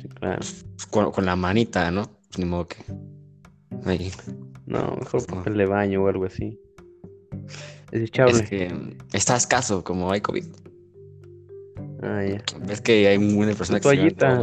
Sí, 0.00 0.08
claro. 0.08 0.38
pues, 0.38 0.86
con, 0.90 1.12
con 1.12 1.24
la 1.26 1.36
manita, 1.36 1.90
¿no? 1.90 2.04
Pues, 2.28 2.38
ni 2.38 2.44
modo 2.44 2.68
que. 2.68 2.84
Ahí. 3.84 4.10
No, 4.66 4.96
mejor 4.96 5.22
No. 5.30 5.36
papel 5.36 5.56
de 5.56 5.66
baño 5.66 6.02
o 6.02 6.08
algo 6.08 6.24
así. 6.24 6.58
Desechable. 7.92 8.32
Es 8.34 8.42
que 8.48 8.68
mm, 8.68 8.98
está 9.12 9.36
escaso, 9.36 9.84
como 9.84 10.10
hay 10.10 10.20
COVID. 10.20 10.44
Ah, 12.02 12.22
ya. 12.24 12.42
Es 12.68 12.80
que 12.80 13.08
hay 13.08 13.18
muchas 13.18 13.56
personas 13.56 13.82
Tu 13.82 13.88
que 13.88 13.96
toallita. 13.96 14.42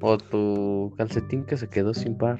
O 0.00 0.18
tu 0.18 0.94
calcetín 0.96 1.44
que 1.44 1.56
se 1.56 1.68
quedó 1.68 1.94
sin 1.94 2.16
par. 2.16 2.38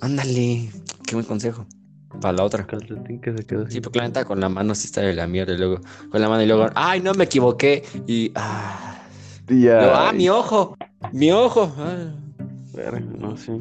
Ándale, 0.00 0.70
qué 1.06 1.14
buen 1.14 1.26
consejo. 1.26 1.66
Para 2.20 2.34
la 2.34 2.44
otra. 2.44 2.66
Calcetín 2.66 3.20
que 3.20 3.36
se 3.36 3.44
quedó 3.44 3.66
Sí, 3.66 3.74
sin 3.74 3.82
porque 3.82 3.98
la 3.98 4.06
neta 4.06 4.24
con 4.24 4.38
la 4.40 4.48
mano 4.48 4.74
sí 4.74 4.86
está 4.86 5.00
de 5.00 5.14
la 5.14 5.26
mierda. 5.26 5.54
Y 5.54 5.58
luego 5.58 5.80
con 6.10 6.20
la 6.20 6.28
mano 6.28 6.42
y 6.42 6.46
luego, 6.46 6.68
ay, 6.74 7.00
no 7.00 7.14
me 7.14 7.24
equivoqué. 7.24 7.82
Y, 8.06 8.32
ah, 8.34 9.02
Ya. 9.48 10.08
Ah, 10.08 10.12
mi 10.12 10.28
ojo, 10.28 10.76
mi 11.12 11.32
ojo. 11.32 11.72
Ah. 11.78 12.14
No 13.18 13.36
sé. 13.36 13.60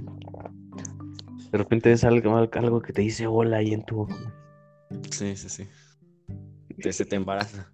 De 1.51 1.57
repente 1.57 1.91
es 1.91 2.03
algo, 2.03 2.37
algo 2.37 2.81
que 2.81 2.93
te 2.93 3.01
dice 3.01 3.27
hola 3.27 3.57
ahí 3.57 3.73
en 3.73 3.83
tu 3.83 4.01
ojo. 4.01 4.17
Sí, 5.09 5.35
sí, 5.35 5.49
sí. 5.49 5.67
Te, 6.81 6.93
se 6.93 7.05
te 7.05 7.15
embaraza. 7.15 7.71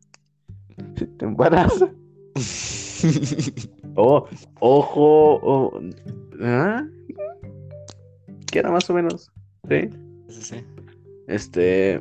Te 1.18 1.26
embaraza. 1.26 1.92
Oh, 4.00 4.28
ojo. 4.60 5.40
oh, 5.42 5.82
¿ah? 6.42 6.86
Queda 8.46 8.70
más 8.70 8.88
o 8.92 8.94
menos. 8.94 9.32
Sí. 9.68 9.90
Sí, 10.30 10.42
sí. 10.42 10.56
Este. 11.28 12.00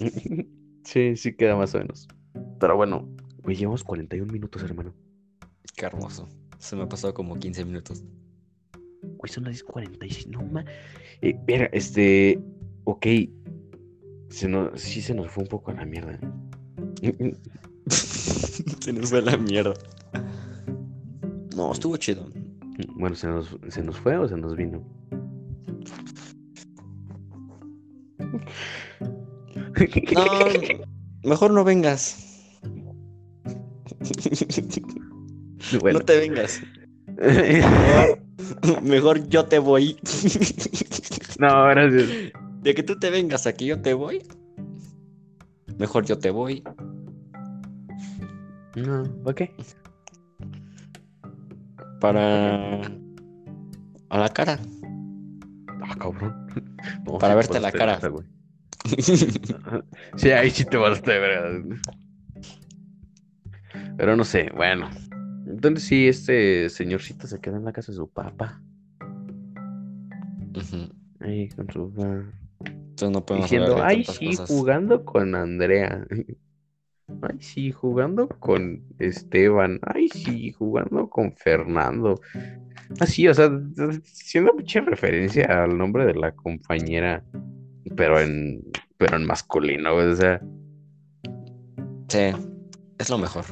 sí, 0.84 1.16
sí 1.16 1.32
queda 1.34 1.54
más 1.54 1.74
o 1.76 1.78
menos. 1.78 2.08
Pero 2.58 2.76
bueno, 2.76 3.08
güey, 3.42 3.56
llevamos 3.56 3.84
41 3.84 4.32
minutos, 4.32 4.64
hermano. 4.64 4.92
Qué 5.76 5.86
hermoso. 5.86 6.28
Se 6.58 6.74
me 6.74 6.82
ha 6.82 6.88
pasado 6.88 7.14
como 7.14 7.38
15 7.38 7.64
minutos. 7.64 8.02
Güey, 9.02 9.32
son 9.32 9.44
las 9.44 9.64
10.46, 9.64 10.26
no 10.26 10.42
ma. 10.42 10.64
Eh, 11.22 11.38
verga, 11.46 11.70
este. 11.72 12.42
Ok. 12.82 13.06
Se 14.28 14.48
nos, 14.48 14.80
sí 14.80 15.00
se 15.00 15.14
nos 15.14 15.30
fue 15.30 15.44
un 15.44 15.48
poco 15.48 15.70
a 15.70 15.74
la 15.74 15.84
mierda. 15.84 16.18
se 18.80 18.92
nos 18.92 19.10
fue 19.10 19.22
la 19.22 19.36
mierda. 19.36 19.74
No, 21.56 21.72
estuvo 21.72 21.96
chido. 21.96 22.30
Bueno, 22.94 23.16
¿se 23.16 23.26
nos, 23.26 23.56
¿se 23.68 23.82
nos 23.82 23.96
fue 23.96 24.16
o 24.16 24.28
se 24.28 24.36
nos 24.36 24.54
vino? 24.56 24.82
No, 30.14 30.24
mejor 31.24 31.52
no 31.52 31.64
vengas. 31.64 32.24
Bueno. 35.80 35.98
No 35.98 36.04
te 36.04 36.18
vengas. 36.18 36.62
Mejor, 37.16 38.22
mejor 38.82 39.28
yo 39.28 39.44
te 39.44 39.58
voy. 39.58 39.96
no, 41.38 41.68
gracias. 41.68 42.32
De 42.62 42.74
que 42.74 42.82
tú 42.82 42.98
te 42.98 43.10
vengas 43.10 43.46
a 43.46 43.52
que 43.52 43.66
yo 43.66 43.80
te 43.80 43.94
voy. 43.94 44.22
Mejor 45.78 46.04
yo 46.06 46.18
te 46.18 46.30
voy. 46.30 46.62
No, 48.86 49.02
ok. 49.24 49.42
Para. 52.00 52.80
A 54.10 54.18
la 54.18 54.28
cara. 54.30 54.58
Ah, 55.82 55.94
cabrón. 55.98 56.46
No, 57.04 57.18
Para 57.18 57.34
sí 57.34 57.36
verte 57.36 57.60
la 57.60 57.72
cara. 57.72 57.98
verga. 57.98 58.24
Sí, 60.16 60.30
ahí 60.30 60.50
sí 60.50 60.64
te 60.64 60.78
pasaste 60.78 61.10
de 61.12 61.18
verga. 61.18 61.76
Pero 63.96 64.16
no 64.16 64.24
sé, 64.24 64.50
bueno. 64.56 64.88
Entonces 65.46 65.84
sí, 65.84 66.08
este 66.08 66.68
señorcito 66.68 67.26
se 67.26 67.40
queda 67.40 67.56
en 67.56 67.64
la 67.64 67.72
casa 67.72 67.92
de 67.92 67.96
su 67.96 68.08
papá. 68.08 68.62
Ahí 71.20 71.48
con 71.50 71.68
su 71.70 71.90
papá. 71.92 72.22
Entonces 72.64 73.10
no 73.10 73.24
podemos 73.26 73.50
Diciendo, 73.50 73.82
ay, 73.82 74.04
sí, 74.04 74.26
cosas. 74.26 74.48
jugando 74.48 75.04
con 75.04 75.34
Andrea. 75.34 76.06
Ay, 77.22 77.36
sí, 77.40 77.72
jugando 77.72 78.28
con 78.28 78.82
Esteban. 78.98 79.80
Ay, 79.82 80.08
sí, 80.08 80.52
jugando 80.52 81.08
con 81.08 81.32
Fernando. 81.32 82.20
Así, 83.00 83.28
o 83.28 83.34
sea, 83.34 83.50
siendo 84.04 84.54
mucha 84.54 84.80
referencia 84.80 85.64
al 85.64 85.76
nombre 85.76 86.06
de 86.06 86.14
la 86.14 86.32
compañera, 86.32 87.22
pero 87.96 88.20
en, 88.20 88.62
pero 88.96 89.16
en 89.16 89.26
masculino, 89.26 89.94
o 89.94 90.14
sea, 90.14 90.40
Sí, 92.08 92.30
es 92.98 93.10
lo 93.10 93.18
mejor. 93.18 93.44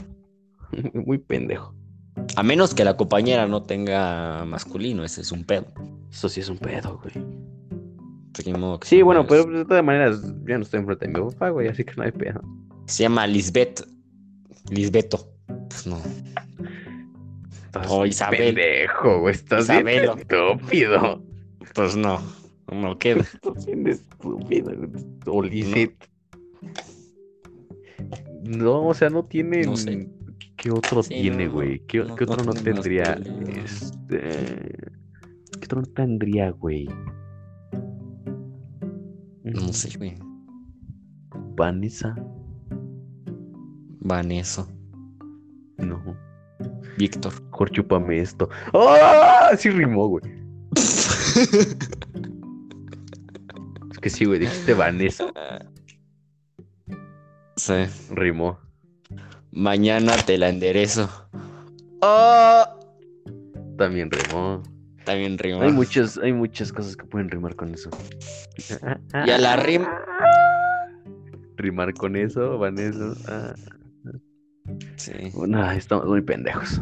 muy 0.95 1.19
pendejo. 1.19 1.75
A 2.37 2.43
menos 2.43 2.75
que 2.75 2.85
la 2.85 2.97
compañera 2.97 3.47
no 3.47 3.63
tenga 3.63 4.45
masculino, 4.47 5.05
ese 5.05 5.21
es 5.21 5.31
un 5.31 5.45
pedo. 5.45 5.67
Eso 6.11 6.29
sí 6.29 6.41
es 6.41 6.49
un 6.49 6.59
pedo, 6.59 6.99
güey. 7.03 7.27
Que 8.33 8.87
Sí, 8.87 9.03
bueno, 9.03 9.27
pero 9.27 9.45
de 9.45 9.65
todas 9.65 9.85
maneras, 9.85 10.23
ya 10.47 10.57
no 10.57 10.63
estoy 10.65 10.81
enfrente 10.81 11.07
de 11.07 11.13
mi 11.13 11.31
papá, 11.31 11.51
güey, 11.51 11.69
así 11.69 11.85
que 11.85 11.95
no 11.97 12.03
hay 12.03 12.13
pedo. 12.13 12.41
Se 12.87 13.03
llama 13.03 13.27
Lisbeth. 13.27 13.87
Lisbeto. 14.71 15.29
Pues 15.69 15.87
no. 15.87 16.01
O 17.89 18.03
bien 18.03 18.09
Isabel. 18.09 18.55
Pendejo, 18.55 19.29
estás 19.29 19.69
bien 19.69 19.89
estúpido. 19.89 21.23
Pues 21.75 21.97
no. 21.97 22.21
No 22.73 22.99
queda. 22.99 23.21
Estás 23.21 23.67
bien 23.67 23.87
estúpido. 23.87 24.73
O 25.27 25.43
Lisette. 25.43 26.09
No, 28.45 28.87
o 28.87 28.95
sea, 28.95 29.11
no 29.11 29.25
tiene. 29.25 29.63
No 29.63 29.77
sé. 29.77 30.09
¿Qué 30.57 30.71
otro 30.71 31.03
Sí, 31.03 31.15
tiene, 31.15 31.49
güey? 31.49 31.81
¿Qué, 31.87 31.99
no, 31.99 32.15
qué 32.17 32.25
otro 32.25 32.45
no, 32.45 32.55
tendría? 32.55 33.19
Este. 33.65 34.75
¿Qué 35.61 35.65
otro 35.65 35.83
no 35.83 35.87
tendría, 35.89 36.51
güey? 36.51 36.89
No 39.45 39.73
sé, 39.73 39.97
güey. 39.99 40.17
Vanessa. 41.57 42.17
Vanessa. 44.07 44.67
No. 45.79 46.01
Víctor. 46.97 47.33
Mejor 47.51 47.71
chúpame 47.71 48.21
esto. 48.21 48.49
¡Ah! 48.73 49.51
Sí 49.59 49.71
rimó, 49.71 50.09
güey. 50.09 50.23
Es 53.91 53.99
que 54.01 54.11
sí, 54.11 54.25
güey, 54.25 54.39
dijiste 54.41 54.75
Vanessa. 54.75 55.27
Sí. 57.57 57.75
Rimó. 58.11 58.59
Mañana 59.51 60.13
te 60.25 60.39
la 60.39 60.49
enderezo. 60.49 61.09
¡Oh! 62.03 62.65
También 63.79 64.11
rimó. 64.11 64.63
También 65.05 65.39
rima. 65.39 65.65
Hay 65.65 65.73
muchas, 65.73 66.19
hay 66.19 66.33
muchas 66.33 66.73
cosas 66.73 66.97
que 66.97 67.05
pueden 67.05 67.31
rimar 67.31 67.55
con 67.57 67.73
eso. 67.75 67.91
Y 69.27 69.31
a 69.31 69.39
la 69.39 69.57
rim- 69.57 69.87
Rimar 71.57 71.95
con 71.95 72.17
eso, 72.17 72.59
Vanessa. 72.59 73.15
Ah, 73.29 73.55
Sí. 74.97 75.13
no, 75.47 75.71
estamos 75.73 76.07
muy 76.07 76.23
pendejos. 76.23 76.81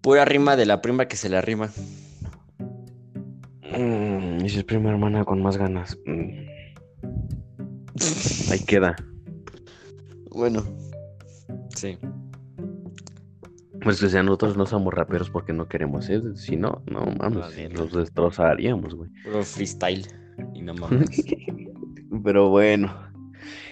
Pura 0.00 0.24
rima 0.24 0.56
de 0.56 0.66
la 0.66 0.80
prima 0.80 1.06
que 1.06 1.16
se 1.16 1.28
la 1.28 1.40
rima. 1.40 1.70
Mm, 3.76 4.44
y 4.44 4.48
si 4.48 4.58
es 4.58 4.64
prima 4.64 4.90
hermana 4.90 5.24
con 5.24 5.40
más 5.42 5.56
ganas. 5.56 5.96
Mm, 6.04 6.46
ahí 8.50 8.58
queda. 8.66 8.96
Bueno. 10.30 10.64
Sí. 11.76 11.98
Pues 13.82 14.00
que 14.00 14.08
sea, 14.08 14.22
nosotros 14.22 14.56
no 14.56 14.66
somos 14.66 14.94
raperos 14.94 15.30
porque 15.30 15.52
no 15.52 15.68
queremos, 15.68 16.08
¿eh? 16.08 16.20
Si 16.36 16.56
no, 16.56 16.82
no 16.86 17.06
mames, 17.18 17.72
los 17.72 17.92
destrozaríamos, 17.92 18.94
güey. 18.94 19.10
Puro 19.24 19.42
freestyle. 19.42 20.06
Y 20.54 20.62
no 20.62 20.74
mames. 20.80 21.24
Pero 22.22 22.50
bueno, 22.50 22.94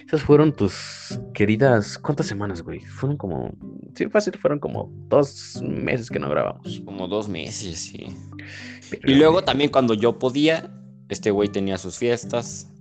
esas 0.05 0.21
fueron 0.23 0.53
tus 0.53 1.19
queridas. 1.33 1.97
¿Cuántas 1.97 2.27
semanas, 2.27 2.61
güey? 2.61 2.79
Fueron 2.81 3.17
como. 3.17 3.51
Sí, 3.95 4.07
fácil, 4.07 4.37
fueron 4.37 4.59
como 4.59 4.89
dos 5.07 5.61
meses 5.61 6.09
que 6.09 6.19
no 6.19 6.29
grabamos. 6.29 6.81
Como 6.85 7.07
dos 7.07 7.27
meses, 7.29 7.79
sí. 7.79 8.07
Pero, 8.89 9.11
Y 9.11 9.15
luego 9.15 9.43
también 9.43 9.69
cuando 9.69 9.93
yo 9.93 10.17
podía, 10.17 10.69
este 11.09 11.31
güey 11.31 11.49
tenía 11.49 11.77
sus 11.77 11.97
fiestas. 11.97 12.71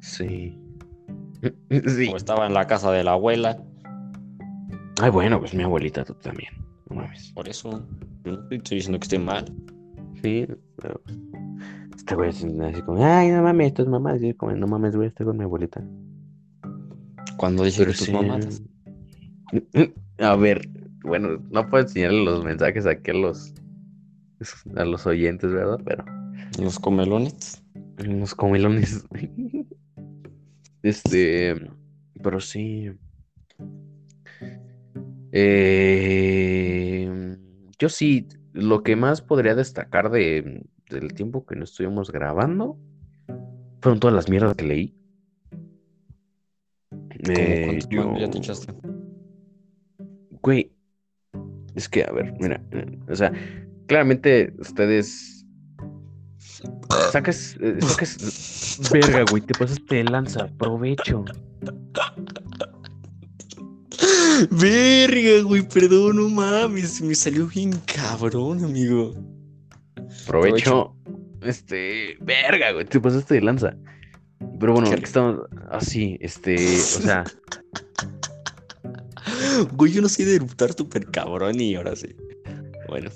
Sí. 0.00 0.58
Sí. 1.88 2.08
O 2.12 2.16
estaba 2.16 2.46
en 2.46 2.54
la 2.54 2.68
casa 2.68 2.92
de 2.92 3.02
la 3.02 3.12
abuela. 3.12 3.60
Ay, 5.00 5.10
bueno, 5.10 5.40
pues 5.40 5.52
mi 5.52 5.64
abuelita, 5.64 6.04
tú 6.04 6.14
también. 6.14 6.52
No 6.88 6.94
mames. 6.94 7.32
Por 7.32 7.48
eso. 7.48 7.84
No 8.24 8.34
estoy 8.50 8.76
diciendo 8.76 9.00
que 9.00 9.04
esté 9.04 9.18
mal. 9.18 9.52
Sí, 10.22 10.46
pero. 10.76 11.00
Este 12.02 12.16
güey 12.16 12.30
así 12.30 12.48
así 12.60 12.82
como, 12.82 13.04
ay, 13.04 13.30
no 13.30 13.44
mames, 13.44 13.68
esto 13.68 13.82
es 13.82 13.88
mamá. 13.88 14.14
Así 14.14 14.34
como, 14.34 14.50
no 14.56 14.66
mames, 14.66 14.96
güey, 14.96 15.06
estoy 15.06 15.24
con 15.24 15.36
mi 15.36 15.44
abuelita. 15.44 15.84
Cuando 17.36 17.62
dije 17.62 17.86
tus 17.86 17.98
sí. 17.98 18.12
mamadas. 18.12 18.60
A 20.18 20.34
ver, 20.34 20.68
bueno, 21.04 21.40
no 21.52 21.70
puedo 21.70 21.84
enseñarle 21.84 22.24
los 22.24 22.42
mensajes 22.44 22.86
aquí 22.86 23.12
a 23.12 23.14
los 23.14 23.54
a 24.74 24.84
los 24.84 25.06
oyentes, 25.06 25.52
¿verdad? 25.52 25.78
Pero 25.84 26.04
Los 26.60 26.80
comelones. 26.80 27.62
unos 28.04 28.34
comelones. 28.34 29.06
Este, 30.82 31.54
pero 32.20 32.40
sí. 32.40 32.90
Eh, 35.30 37.08
yo 37.78 37.88
sí, 37.88 38.26
lo 38.52 38.82
que 38.82 38.96
más 38.96 39.22
podría 39.22 39.54
destacar 39.54 40.10
de, 40.10 40.64
del 40.92 41.12
tiempo 41.14 41.44
que 41.46 41.56
no 41.56 41.64
estuvimos 41.64 42.10
grabando 42.12 42.76
fueron 43.80 43.98
todas 44.00 44.14
las 44.14 44.28
mierdas 44.28 44.54
que 44.54 44.64
leí. 44.64 44.94
¿Cómo 46.90 47.08
Eh, 47.28 47.80
yo- 47.88 48.04
mangos 48.04 48.20
ya 48.20 48.30
te 48.30 48.38
echaste? 48.38 48.72
Güey, 50.42 50.72
es 51.74 51.88
que, 51.88 52.04
a 52.04 52.12
ver, 52.12 52.34
mira, 52.40 52.60
o 53.08 53.14
sea, 53.14 53.32
claramente 53.86 54.52
ustedes 54.58 55.46
sacas, 57.10 57.56
eh, 57.60 57.76
sacas, 57.80 58.78
verga, 58.92 59.22
güey, 59.30 59.42
te 59.42 59.54
pasaste 59.54 59.94
de 59.96 60.04
lanza, 60.04 60.48
provecho. 60.58 61.24
Verga, 64.50 65.42
güey, 65.44 65.62
perdón, 65.68 66.16
no 66.16 66.28
mames. 66.28 67.00
Me 67.00 67.14
salió 67.14 67.46
bien 67.46 67.72
cabrón, 67.86 68.64
amigo. 68.64 69.14
Provecho. 70.26 70.94
Este, 71.42 72.16
verga, 72.20 72.72
güey, 72.72 72.84
te 72.84 73.00
pasaste 73.00 73.34
de 73.34 73.40
lanza. 73.42 73.76
Pero 74.58 74.74
bueno, 74.74 74.90
que 74.90 74.96
estamos 74.96 75.40
así, 75.70 76.18
este, 76.20 76.54
o 76.56 76.78
sea, 76.78 77.24
Güey, 79.72 79.92
yo 79.92 80.02
no 80.02 80.08
sé 80.08 80.24
de 80.24 80.36
eructar 80.36 80.72
súper 80.72 81.06
cabrón 81.10 81.60
y 81.60 81.74
ahora 81.74 81.94
sí. 81.96 82.14
Bueno. 82.88 83.10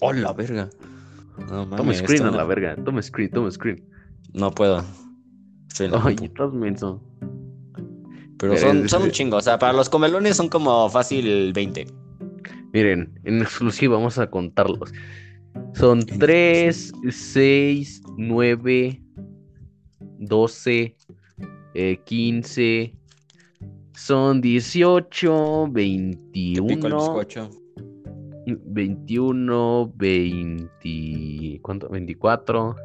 Hola, 0.00 0.32
verga. 0.32 0.70
No 1.48 1.68
toma 1.68 1.94
screen 1.94 2.22
a 2.22 2.30
no- 2.30 2.36
la 2.36 2.44
verga, 2.44 2.76
toma 2.76 3.02
screen, 3.02 3.30
toma 3.30 3.50
screen. 3.50 3.84
No 4.32 4.50
puedo. 4.50 4.84
Estoy 5.68 5.90
Ay, 5.92 6.16
estás 6.22 6.52
menso. 6.52 7.02
Pero 8.38 8.56
son, 8.56 8.88
son 8.88 9.02
un 9.02 9.10
chingo. 9.10 9.36
O 9.36 9.42
sea, 9.42 9.58
para 9.58 9.72
los 9.72 9.88
comelones 9.88 10.36
son 10.36 10.48
como 10.48 10.88
fácil 10.88 11.52
20. 11.52 11.86
Miren, 12.72 13.12
en 13.24 13.42
exclusiva 13.42 13.96
vamos 13.96 14.18
a 14.18 14.30
contarlos. 14.30 14.92
Son 15.74 16.04
3, 16.04 16.92
6, 17.10 18.02
9, 18.16 19.02
12, 20.18 20.96
eh, 21.74 22.00
15. 22.04 22.94
Son 23.94 24.40
18, 24.40 25.68
Te 25.72 26.16
pico 26.32 26.86
el 26.86 26.92
21, 26.92 26.96
bizcocho. 26.96 27.50
21, 28.46 29.92
20. 29.96 31.60
¿Cuánto? 31.62 31.88
24. 31.88 32.76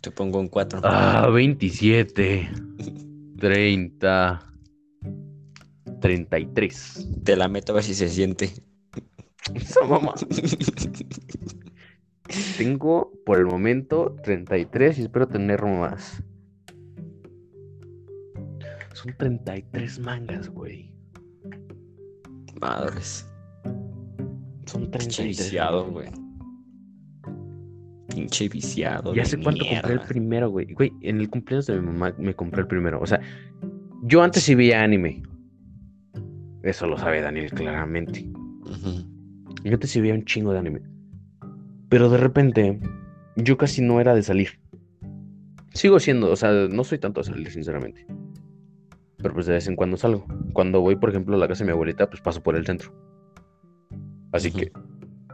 Te 0.00 0.10
pongo 0.10 0.40
un 0.40 0.48
4. 0.48 0.80
Ah, 0.82 1.28
27, 1.32 2.48
30, 3.38 4.52
33. 6.06 7.08
Te 7.24 7.34
la 7.34 7.48
meto 7.48 7.72
a 7.72 7.74
ver 7.76 7.84
si 7.84 7.92
se 7.94 8.08
siente. 8.08 8.50
Esa 9.54 9.84
mamá. 9.84 10.14
Tengo 12.56 13.12
por 13.24 13.38
el 13.38 13.46
momento 13.46 14.14
33 14.22 14.98
y 14.98 15.02
espero 15.02 15.26
tener 15.26 15.62
más. 15.64 16.22
Son 18.92 19.12
33 19.18 19.98
mangas, 19.98 20.48
güey. 20.48 20.92
Madres. 22.60 23.28
Son 24.66 24.82
Pinche 24.82 24.98
33. 24.98 25.26
viciado, 25.26 25.86
mangas. 25.86 25.92
güey. 25.92 26.08
Pinche 28.14 28.48
viciado. 28.48 29.12
Ya 29.12 29.22
de 29.22 29.28
sé 29.28 29.38
cuánto 29.42 29.64
compré 29.68 29.92
el 29.94 30.00
primero, 30.02 30.50
güey. 30.50 30.72
Güey, 30.72 30.92
en 31.02 31.20
el 31.20 31.28
cumpleaños 31.28 31.66
de 31.66 31.80
mi 31.80 31.86
mamá 31.86 32.14
me 32.16 32.32
compré 32.32 32.60
el 32.60 32.68
primero. 32.68 33.00
O 33.00 33.06
sea, 33.06 33.20
yo 34.04 34.22
antes 34.22 34.44
sí 34.44 34.54
veía 34.54 34.84
anime. 34.84 35.22
Eso 36.66 36.88
lo 36.88 36.98
sabe 36.98 37.20
Daniel 37.20 37.52
claramente. 37.52 38.28
Yo 39.62 39.78
sí 39.82 40.00
veía 40.00 40.14
un 40.14 40.24
chingo 40.24 40.52
de 40.52 40.58
anime. 40.58 40.82
Pero 41.88 42.10
de 42.10 42.18
repente, 42.18 42.80
yo 43.36 43.56
casi 43.56 43.82
no 43.82 44.00
era 44.00 44.16
de 44.16 44.24
salir. 44.24 44.58
Sigo 45.72 46.00
siendo, 46.00 46.28
o 46.28 46.34
sea, 46.34 46.50
no 46.68 46.82
soy 46.82 46.98
tanto 46.98 47.20
de 47.20 47.26
salir, 47.28 47.50
sinceramente. 47.52 48.04
Pero 49.18 49.32
pues 49.32 49.46
de 49.46 49.52
vez 49.52 49.68
en 49.68 49.76
cuando 49.76 49.96
salgo. 49.96 50.26
Cuando 50.54 50.80
voy, 50.80 50.96
por 50.96 51.10
ejemplo, 51.10 51.36
a 51.36 51.38
la 51.38 51.46
casa 51.46 51.62
de 51.62 51.66
mi 51.66 51.72
abuelita, 51.72 52.10
pues 52.10 52.20
paso 52.20 52.42
por 52.42 52.56
el 52.56 52.66
centro. 52.66 52.92
Así 54.32 54.50
que 54.50 54.72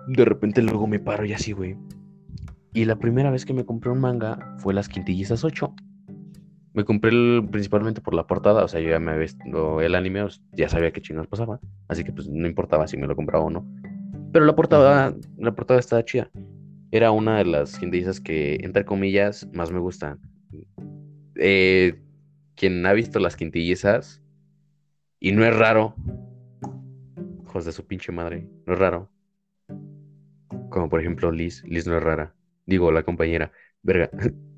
de 0.08 0.24
repente 0.26 0.60
luego 0.60 0.86
me 0.86 1.00
paro 1.00 1.24
y 1.24 1.32
así, 1.32 1.52
güey. 1.52 1.78
Y 2.74 2.84
la 2.84 2.96
primera 2.96 3.30
vez 3.30 3.46
que 3.46 3.54
me 3.54 3.64
compré 3.64 3.90
un 3.90 4.00
manga 4.00 4.54
fue 4.58 4.74
Las 4.74 4.90
Quintillizas 4.90 5.44
8. 5.44 5.74
Me 6.74 6.84
compré 6.84 7.10
el- 7.10 7.46
principalmente 7.50 8.00
por 8.00 8.14
la 8.14 8.26
portada, 8.26 8.64
o 8.64 8.68
sea, 8.68 8.80
yo 8.80 8.90
ya 8.90 8.98
me 8.98 9.10
había 9.10 9.22
visto 9.22 9.80
el 9.80 9.94
anime, 9.94 10.28
sea, 10.30 10.42
ya 10.52 10.68
sabía 10.68 10.90
qué 10.90 11.02
chingados 11.02 11.28
pasaba, 11.28 11.60
así 11.88 12.02
que 12.02 12.12
pues 12.12 12.28
no 12.28 12.46
importaba 12.46 12.86
si 12.86 12.96
me 12.96 13.06
lo 13.06 13.14
compraba 13.14 13.44
o 13.44 13.50
no. 13.50 13.66
Pero 14.32 14.46
la 14.46 14.54
portada, 14.56 15.14
la 15.36 15.54
portada 15.54 15.78
estaba 15.80 16.04
chida. 16.04 16.30
Era 16.90 17.10
una 17.10 17.38
de 17.38 17.44
las 17.44 17.78
quintillizas 17.78 18.20
que, 18.20 18.58
entre 18.62 18.84
comillas, 18.84 19.46
más 19.52 19.70
me 19.70 19.78
gustan. 19.80 20.18
Eh, 21.36 22.00
quien 22.54 22.84
ha 22.86 22.92
visto 22.92 23.18
las 23.18 23.36
quintillizas, 23.36 24.22
y 25.20 25.32
no 25.32 25.44
es 25.44 25.54
raro, 25.56 25.94
hijos 27.44 27.64
de 27.64 27.72
su 27.72 27.86
pinche 27.86 28.12
madre, 28.12 28.48
no 28.66 28.72
es 28.72 28.78
raro. 28.78 29.10
Como 30.70 30.88
por 30.88 31.00
ejemplo 31.00 31.30
Liz, 31.30 31.62
Liz 31.64 31.86
no 31.86 31.96
es 31.96 32.02
rara. 32.02 32.34
Digo, 32.66 32.90
la 32.90 33.02
compañera, 33.02 33.52
verga. 33.82 34.10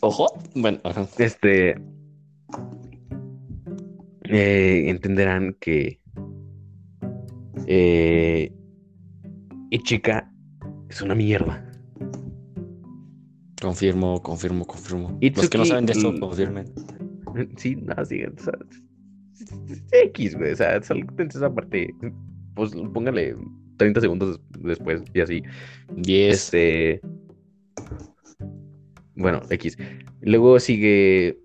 Ojo. 0.00 0.26
Bueno, 0.54 0.78
ajá. 0.84 1.06
Este. 1.18 1.70
eh, 4.24 4.84
entenderán 4.90 5.56
que. 5.60 6.00
Eh, 7.66 8.52
Ichika 9.70 10.32
es 10.88 11.02
una 11.02 11.14
mierda. 11.14 11.64
Confirmo, 13.60 14.22
confirmo, 14.22 14.64
confirmo. 14.66 15.18
Los 15.20 15.50
que 15.50 15.58
no 15.58 15.64
saben 15.64 15.86
de 15.86 15.92
eso, 15.92 16.14
confirmen. 16.18 16.66
Sí, 17.56 17.76
no, 17.76 17.94
sí, 18.04 18.24
o 18.24 18.32
sea, 18.42 18.54
X, 19.92 20.34
güey. 20.36 20.52
O 20.52 20.56
sea, 20.56 20.82
saltense 20.82 21.38
esa 21.38 21.54
parte. 21.54 21.94
Pues 22.54 22.72
póngale 22.94 23.36
30 23.76 24.00
segundos 24.00 24.40
des- 24.50 24.62
después 24.64 25.02
y 25.14 25.20
así. 25.20 25.42
10. 25.94 26.34
Este. 26.34 27.00
Bueno, 29.18 29.42
X. 29.50 29.76
Luego 30.20 30.60
sigue 30.60 31.38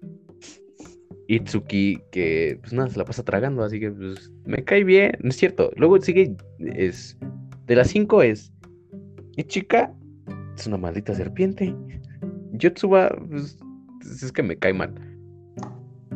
Itsuki, 1.27 1.99
que 2.11 2.59
pues 2.61 2.71
nada, 2.71 2.89
se 2.89 2.99
la 2.99 3.05
pasa 3.05 3.23
tragando, 3.23 3.63
así 3.63 3.79
que 3.79 3.91
pues 3.91 4.31
me 4.45 4.63
cae 4.63 4.83
bien, 4.83 5.17
no 5.21 5.29
es 5.29 5.37
cierto. 5.37 5.71
Luego 5.75 5.99
sigue, 5.99 6.37
es. 6.59 7.17
De 7.65 7.75
las 7.75 7.89
5 7.89 8.21
es. 8.21 8.53
Ichika, 9.37 9.91
es 10.55 10.67
una 10.67 10.77
maldita 10.77 11.15
serpiente. 11.15 11.75
Yotsuba, 12.51 13.09
pues 13.27 13.57
es 14.21 14.31
que 14.31 14.43
me 14.43 14.55
cae 14.55 14.73
mal. 14.73 14.93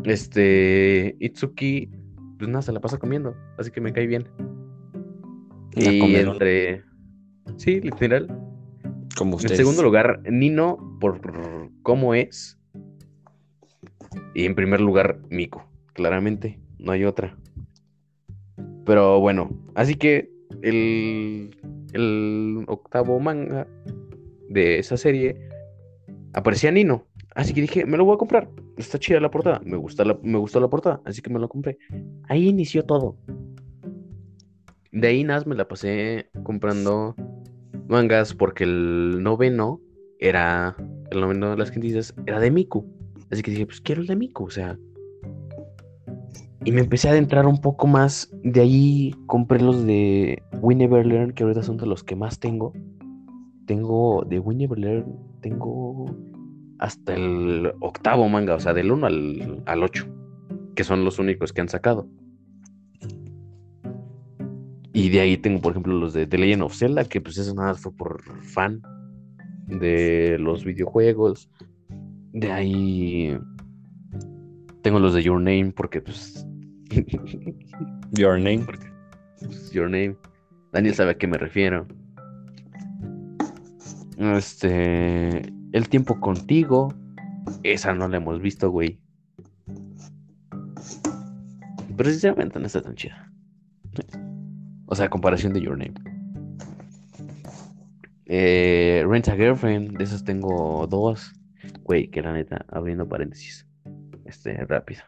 Este. 0.03 1.15
Itsuki, 1.19 1.89
pues 2.37 2.49
nada, 2.49 2.61
se 2.61 2.71
la 2.71 2.79
pasa 2.79 2.99
comiendo, 2.99 3.35
así 3.57 3.71
que 3.71 3.81
me 3.81 3.91
cae 3.93 4.05
bien. 4.05 4.27
Y 5.75 6.15
entre. 6.15 6.83
Sí, 7.55 7.81
literal. 7.81 8.46
Como 9.17 9.39
En 9.39 9.49
segundo 9.49 9.81
lugar, 9.81 10.21
Nino, 10.29 10.77
por 10.99 11.19
cómo 11.81 12.13
es. 12.13 12.59
Y 14.35 14.45
en 14.45 14.53
primer 14.53 14.79
lugar, 14.79 15.19
Miko. 15.29 15.65
Claramente, 15.93 16.59
no 16.77 16.91
hay 16.91 17.03
otra. 17.03 17.35
Pero 18.85 19.19
bueno, 19.19 19.49
así 19.73 19.95
que 19.95 20.29
el, 20.61 21.49
el 21.93 22.63
octavo 22.67 23.19
manga 23.19 23.67
de 24.49 24.77
esa 24.77 24.97
serie 24.97 25.49
aparecía 26.33 26.71
Nino. 26.71 27.03
Así 27.33 27.53
que 27.53 27.61
dije, 27.61 27.85
me 27.85 27.97
lo 27.97 28.05
voy 28.05 28.15
a 28.15 28.19
comprar. 28.19 28.49
Está 28.77 28.99
chida 28.99 29.19
la 29.19 29.31
portada. 29.31 29.61
Me, 29.63 29.77
gusta 29.77 30.05
la, 30.05 30.17
me 30.21 30.37
gustó 30.37 30.59
la 30.59 30.69
portada, 30.69 31.01
así 31.05 31.21
que 31.21 31.31
me 31.31 31.39
lo 31.39 31.49
compré. 31.49 31.77
Ahí 32.29 32.47
inició 32.47 32.83
todo. 32.83 33.17
De 34.91 35.07
ahí 35.07 35.23
nada, 35.23 35.43
me 35.45 35.55
la 35.55 35.67
pasé 35.67 36.29
comprando 36.43 37.15
mangas 37.87 38.33
porque 38.33 38.63
el 38.63 39.21
noveno 39.21 39.81
era 40.19 40.75
el 41.11 41.21
noveno 41.21 41.51
de 41.51 41.57
las 41.57 41.71
quintillizas 41.71 42.13
era 42.25 42.39
de 42.39 42.51
Miku. 42.51 42.85
Así 43.31 43.41
que 43.41 43.51
dije, 43.51 43.65
pues 43.65 43.81
quiero 43.81 44.01
el 44.01 44.07
de 44.07 44.15
Miku, 44.15 44.45
o 44.45 44.49
sea. 44.49 44.77
Y 46.63 46.71
me 46.71 46.81
empecé 46.81 47.07
a 47.07 47.11
adentrar 47.11 47.45
un 47.45 47.61
poco 47.61 47.87
más. 47.87 48.29
De 48.43 48.61
ahí 48.61 49.13
compré 49.25 49.61
los 49.61 49.85
de 49.85 50.41
We 50.61 50.75
Learn, 50.75 51.31
que 51.31 51.43
ahorita 51.43 51.63
son 51.63 51.77
de 51.77 51.85
los 51.85 52.03
que 52.03 52.15
más 52.15 52.39
tengo. 52.39 52.73
Tengo 53.65 54.23
de 54.27 54.39
We 54.39 54.55
Learn, 54.55 55.05
tengo 55.41 56.05
hasta 56.79 57.15
el 57.15 57.73
octavo 57.79 58.27
manga, 58.29 58.55
o 58.55 58.59
sea, 58.59 58.73
del 58.73 58.91
1 58.91 59.07
al, 59.07 59.63
al 59.65 59.83
8, 59.83 60.05
que 60.75 60.83
son 60.83 61.03
los 61.03 61.19
únicos 61.19 61.53
que 61.53 61.61
han 61.61 61.69
sacado. 61.69 62.07
Y 64.97 65.09
de 65.09 65.19
ahí 65.19 65.37
tengo, 65.37 65.61
por 65.61 65.73
ejemplo, 65.73 65.93
los 65.93 66.13
de 66.13 66.25
The 66.25 66.39
Legend 66.39 66.63
of 66.63 66.75
Zelda, 66.75 67.05
que 67.05 67.21
pues 67.21 67.37
eso 67.37 67.53
nada 67.53 67.75
fue 67.75 67.91
por 67.91 68.19
fan 68.43 68.81
de 69.67 70.39
los 70.39 70.65
videojuegos. 70.65 71.51
De 72.33 72.51
ahí 72.51 73.37
tengo 74.81 74.99
los 74.99 75.13
de 75.13 75.21
Your 75.21 75.39
Name, 75.39 75.71
porque 75.75 76.01
pues, 76.01 76.43
Your 78.13 78.39
name. 78.39 78.65
pues, 79.39 79.71
Your 79.71 79.87
Name. 79.87 80.17
Daniel 80.73 80.95
sabe 80.95 81.11
a 81.11 81.17
qué 81.19 81.27
me 81.27 81.37
refiero. 81.37 81.85
Este. 84.17 85.43
El 85.73 85.89
tiempo 85.89 86.19
contigo. 86.19 86.91
Esa 87.61 87.93
no 87.93 88.07
la 88.07 88.17
hemos 88.17 88.41
visto, 88.41 88.71
güey. 88.71 88.99
Pero 91.95 92.09
sinceramente 92.09 92.59
no 92.59 92.65
está 92.65 92.81
tan 92.81 92.95
chida. 92.95 93.31
O 94.87 94.95
sea, 94.95 95.09
comparación 95.09 95.53
de 95.53 95.61
Your 95.61 95.77
Name. 95.77 95.93
Eh, 98.25 99.03
Rent 99.07 99.27
a 99.29 99.35
Girlfriend, 99.35 99.97
de 99.97 100.03
esos 100.03 100.23
tengo 100.23 100.87
dos. 100.87 101.33
Güey, 101.83 102.09
que 102.09 102.21
la 102.21 102.33
neta, 102.33 102.65
abriendo 102.69 103.07
paréntesis. 103.07 103.65
este, 104.25 104.53
rápido. 104.65 105.01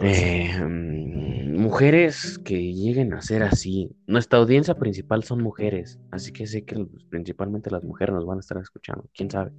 Eh, 0.00 0.50
mm, 0.58 1.60
mujeres 1.60 2.38
que 2.38 2.72
lleguen 2.72 3.12
a 3.12 3.20
ser 3.20 3.42
así. 3.42 3.90
Nuestra 4.06 4.38
audiencia 4.38 4.74
principal 4.74 5.22
son 5.24 5.42
mujeres, 5.42 6.00
así 6.10 6.32
que 6.32 6.46
sé 6.46 6.64
que 6.64 6.86
principalmente 7.10 7.70
las 7.70 7.84
mujeres 7.84 8.14
nos 8.14 8.24
van 8.24 8.38
a 8.38 8.40
estar 8.40 8.56
escuchando. 8.58 9.10
¿Quién 9.14 9.30
sabe? 9.30 9.52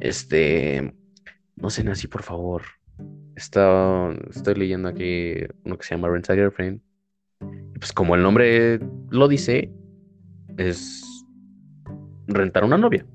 Este, 0.00 0.94
no 1.56 1.70
sean 1.70 1.88
así, 1.88 2.06
por 2.06 2.22
favor. 2.22 2.62
Está- 3.34 4.12
estoy 4.30 4.54
leyendo 4.54 4.88
aquí 4.88 5.34
uno 5.64 5.76
que 5.76 5.84
se 5.84 5.94
llama 5.96 6.08
Rent 6.08 6.30
a 6.30 6.34
Girlfriend. 6.34 6.80
Pues 7.78 7.92
como 7.92 8.14
el 8.14 8.22
nombre 8.22 8.80
lo 9.10 9.28
dice, 9.28 9.70
es 10.56 11.02
rentar 12.26 12.64
una 12.64 12.78
novia. 12.78 13.06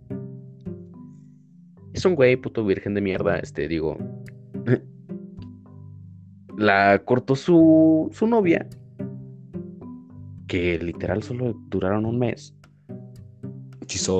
Es 1.94 2.06
un 2.06 2.16
güey 2.16 2.36
puto 2.38 2.64
virgen 2.66 2.94
de 2.94 3.02
mierda, 3.02 3.38
este, 3.40 3.68
digo. 3.68 3.98
La 6.58 7.02
cortó 7.06 7.36
su, 7.36 8.10
su 8.14 8.28
novia, 8.28 8.68
que 10.48 10.78
literal 10.80 11.24
solo 11.24 11.54
duraron 11.70 12.06
un 12.06 12.20
mes. 12.20 12.54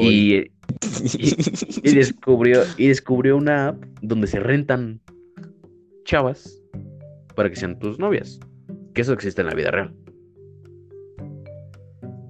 Y, 0.02 0.38
y- 0.38 0.52
y 1.84 1.94
descubrió, 1.96 2.62
y 2.78 2.88
descubrió 2.88 3.38
una 3.38 3.70
app 3.70 3.84
donde 4.02 4.26
se 4.28 4.40
rentan 4.40 5.00
chavas 6.06 6.60
para 7.36 7.50
que 7.50 7.56
sean 7.56 7.78
tus 7.78 8.00
novias. 8.00 8.40
Que 8.94 9.02
eso 9.02 9.14
existe 9.14 9.42
en 9.42 9.48
la 9.48 9.54
vida 9.54 9.72
real. 9.72 9.94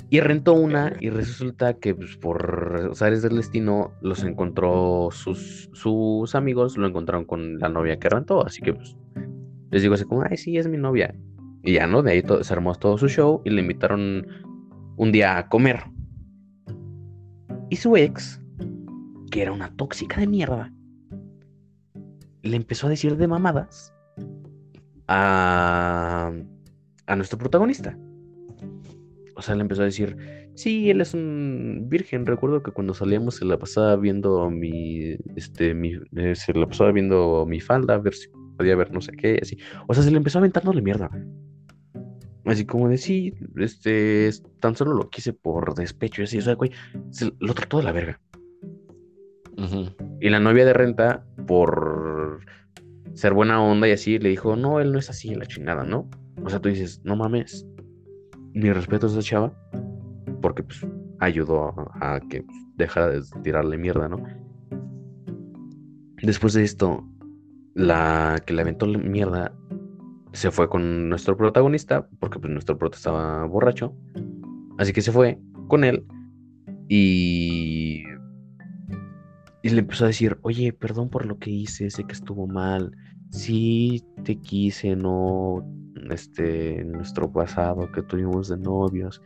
Y 0.10 0.20
rentó 0.20 0.54
una 0.54 0.94
y 1.00 1.10
resulta 1.10 1.74
que 1.76 1.96
pues, 1.96 2.18
por 2.18 2.90
azares 2.92 3.22
del 3.22 3.38
destino 3.38 3.94
los 4.02 4.24
encontró 4.24 5.08
sus, 5.12 5.70
sus 5.72 6.36
amigos, 6.36 6.78
lo 6.78 6.86
encontraron 6.86 7.24
con 7.24 7.58
la 7.60 7.70
novia 7.70 7.98
que 7.98 8.10
rentó. 8.10 8.46
Así 8.46 8.62
que 8.62 8.74
pues 8.74 8.98
les 9.72 9.82
digo 9.82 9.94
así 9.94 10.04
como, 10.04 10.24
ay, 10.24 10.36
sí, 10.36 10.58
es 10.58 10.68
mi 10.68 10.78
novia. 10.78 11.16
Y 11.64 11.74
ya, 11.76 11.88
¿no? 11.88 12.04
De 12.04 12.12
ahí 12.12 12.22
to- 12.24 12.44
se 12.44 12.54
armó 12.54 12.76
todo 12.76 12.98
su 12.98 13.08
show 13.08 13.42
y 13.46 13.52
le 13.52 13.62
invitaron 13.62 14.28
un 14.98 15.12
día 15.14 15.38
a 15.38 15.48
comer. 15.48 15.80
Y 17.70 17.78
su 17.78 17.96
ex, 17.96 18.42
que 19.32 19.44
era 19.44 19.54
una 19.54 19.74
tóxica 19.78 20.20
de 20.20 20.28
mierda, 20.28 20.74
le 22.42 22.58
empezó 22.58 22.88
a 22.88 22.90
decir 22.90 23.16
de 23.16 23.28
mamadas 23.30 23.94
a, 25.08 26.34
a 27.12 27.16
nuestro 27.16 27.38
protagonista. 27.38 27.98
O 29.36 29.42
sea, 29.42 29.56
le 29.56 29.62
empezó 29.62 29.82
a 29.82 29.86
decir, 29.86 30.16
sí, 30.56 30.90
él 30.90 31.02
es 31.02 31.14
un 31.14 31.86
virgen. 31.90 32.26
Recuerdo 32.26 32.62
que 32.64 32.72
cuando 32.72 32.94
salíamos 32.94 33.36
se 33.36 33.46
la 33.46 33.58
pasaba 33.58 33.96
viendo 33.96 34.50
mi, 34.50 35.18
este, 35.36 35.74
mi, 35.74 35.94
eh, 36.16 36.36
se 36.36 36.54
la 36.54 36.68
pasaba 36.68 36.92
viendo 36.92 37.46
mi 37.48 37.60
falda, 37.60 37.96
a 37.96 37.98
ver 37.98 38.14
si 38.14 38.28
podía 38.58 38.76
ver 38.76 38.92
no 38.94 39.02
sé 39.02 39.12
qué, 39.14 39.40
así. 39.42 39.58
O 39.88 39.94
sea, 39.94 40.04
se 40.04 40.12
le 40.12 40.18
empezó 40.18 40.40
aventándole 40.40 40.82
mierda. 40.82 41.10
Así 42.46 42.66
como 42.66 42.88
de, 42.90 42.98
sí, 42.98 43.34
este, 43.58 44.28
es- 44.28 44.44
tan 44.60 44.76
solo 44.76 44.94
lo 44.94 45.10
quise 45.10 45.34
por 45.34 45.76
despecho 45.76 46.22
y 46.22 46.26
así. 46.26 46.38
O 46.38 46.42
sea, 46.42 46.56
güey, 46.56 46.72
se 47.10 47.32
lo 47.40 47.54
trató 47.54 47.78
de 47.78 47.84
la 47.84 47.92
verga. 47.92 48.20
Y 50.20 50.30
la 50.30 50.40
novia 50.40 50.66
de 50.66 50.74
renta, 50.74 51.26
por 51.46 52.40
ser 53.14 53.34
buena 53.34 53.62
onda 53.62 53.88
y 53.88 53.92
así, 53.92 54.18
le 54.18 54.30
dijo, 54.30 54.56
no, 54.56 54.80
él 54.80 54.92
no 54.92 55.00
es 55.00 55.10
así 55.10 55.32
en 55.34 55.40
la 55.40 55.46
chingada, 55.46 55.84
¿no? 55.84 56.10
O 56.44 56.50
sea, 56.50 56.60
tú 56.60 56.70
dices, 56.70 57.02
no 57.04 57.16
mames, 57.16 57.66
mi 58.54 58.72
respeto 58.72 59.08
a 59.08 59.10
esa 59.10 59.22
chava, 59.22 59.54
porque 60.42 60.64
pues 60.64 60.86
ayudó 61.20 61.74
a, 62.02 62.20
que 62.30 62.44
dejara 62.78 63.10
de 63.10 63.22
tirarle 63.44 63.78
mierda, 63.78 64.10
¿no? 64.10 64.24
Después 66.22 66.54
de 66.54 66.64
esto, 66.64 67.04
la 67.74 68.42
que 68.46 68.54
le 68.54 68.62
aventó 68.62 68.86
la 68.86 68.98
mierda 68.98 69.54
se 70.34 70.52
fue 70.52 70.70
con 70.70 71.10
nuestro 71.10 71.36
protagonista, 71.38 72.08
porque 72.20 72.40
pues 72.40 72.52
nuestro 72.52 72.78
prota 72.78 72.98
estaba 72.98 73.46
borracho, 73.46 73.96
así 74.78 74.94
que 74.94 75.02
se 75.02 75.12
fue 75.12 75.40
con 75.68 75.84
él 75.84 76.06
y 76.88 78.04
y 79.64 79.70
le 79.70 79.80
empezó 79.80 80.06
a 80.06 80.08
decir, 80.08 80.38
oye, 80.42 80.74
perdón 80.74 81.10
por 81.10 81.26
lo 81.26 81.38
que 81.38 81.52
hice, 81.52 81.90
sé 81.92 82.04
que 82.04 82.14
estuvo 82.14 82.48
mal. 82.48 82.92
Sí, 83.32 84.04
te 84.24 84.38
quise, 84.40 84.96
no, 84.96 85.64
este, 86.10 86.84
nuestro 86.84 87.32
pasado 87.32 87.92
que 87.92 88.02
tuvimos 88.04 88.50
de 88.50 88.58
novios 88.58 89.22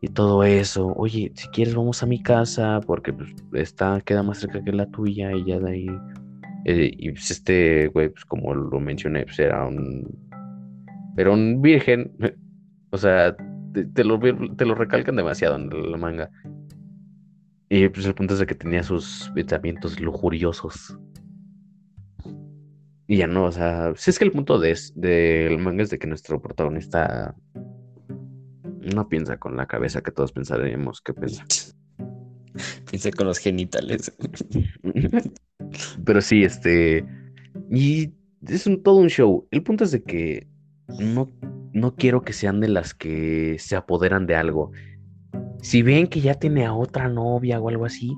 y 0.00 0.08
todo 0.08 0.42
eso. 0.44 0.92
Oye, 0.96 1.32
si 1.34 1.48
quieres 1.48 1.74
vamos 1.74 2.02
a 2.02 2.06
mi 2.06 2.22
casa 2.22 2.80
porque 2.86 3.12
pues, 3.12 3.34
está, 3.52 4.00
queda 4.00 4.22
más 4.22 4.38
cerca 4.38 4.62
que 4.64 4.72
la 4.72 4.86
tuya 4.86 5.32
y 5.32 5.44
ya 5.44 5.58
de 5.60 5.70
ahí. 5.70 5.86
eh, 6.64 6.90
y 6.96 7.12
pues 7.12 7.30
este 7.30 7.88
güey, 7.88 8.08
pues 8.10 8.24
como 8.24 8.54
lo 8.54 8.80
mencioné, 8.80 9.24
pues 9.24 9.38
era 9.38 9.66
un, 9.66 10.06
era 11.16 11.30
un 11.30 11.60
virgen. 11.62 12.12
O 12.90 12.98
sea, 12.98 13.36
te, 13.74 13.84
te 13.84 14.04
lo, 14.04 14.18
te 14.18 14.64
lo 14.64 14.74
recalcan 14.74 15.16
demasiado 15.16 15.56
en 15.56 15.90
la 15.90 15.98
manga. 15.98 16.30
Y 17.68 17.88
pues 17.88 18.06
el 18.06 18.14
punto 18.14 18.34
es 18.34 18.40
de 18.40 18.46
que 18.46 18.54
tenía 18.54 18.82
sus 18.82 19.30
pensamientos 19.34 20.00
lujuriosos. 20.00 20.96
Y 23.08 23.18
ya 23.18 23.26
no, 23.26 23.44
o 23.44 23.52
sea, 23.52 23.92
si 23.96 24.10
es 24.10 24.18
que 24.18 24.24
el 24.24 24.32
punto 24.32 24.58
de 24.58 24.76
del 24.94 25.58
manga 25.58 25.82
es 25.82 25.90
de 25.90 25.98
que 25.98 26.06
nuestro 26.06 26.40
protagonista 26.40 27.34
no 28.94 29.08
piensa 29.08 29.38
con 29.38 29.56
la 29.56 29.66
cabeza 29.66 30.02
que 30.02 30.10
todos 30.10 30.32
pensaríamos 30.32 31.00
que 31.00 31.14
piensa. 31.14 31.44
Piensa 32.90 33.10
con 33.10 33.26
los 33.26 33.38
genitales. 33.38 34.10
Pero 36.04 36.20
sí, 36.22 36.42
este. 36.42 37.04
Y 37.70 38.14
es 38.46 38.66
un, 38.66 38.82
todo 38.82 38.96
un 38.96 39.08
show. 39.08 39.46
El 39.50 39.62
punto 39.62 39.84
es 39.84 39.90
de 39.90 40.02
que 40.02 40.48
no, 40.88 41.30
no 41.72 41.94
quiero 41.96 42.22
que 42.22 42.32
sean 42.32 42.60
de 42.60 42.68
las 42.68 42.94
que 42.94 43.56
se 43.58 43.76
apoderan 43.76 44.26
de 44.26 44.36
algo. 44.36 44.72
Si 45.60 45.82
ven 45.82 46.06
que 46.06 46.20
ya 46.20 46.34
tiene 46.34 46.64
a 46.64 46.72
otra 46.72 47.08
novia 47.08 47.60
o 47.60 47.68
algo 47.68 47.84
así, 47.84 48.14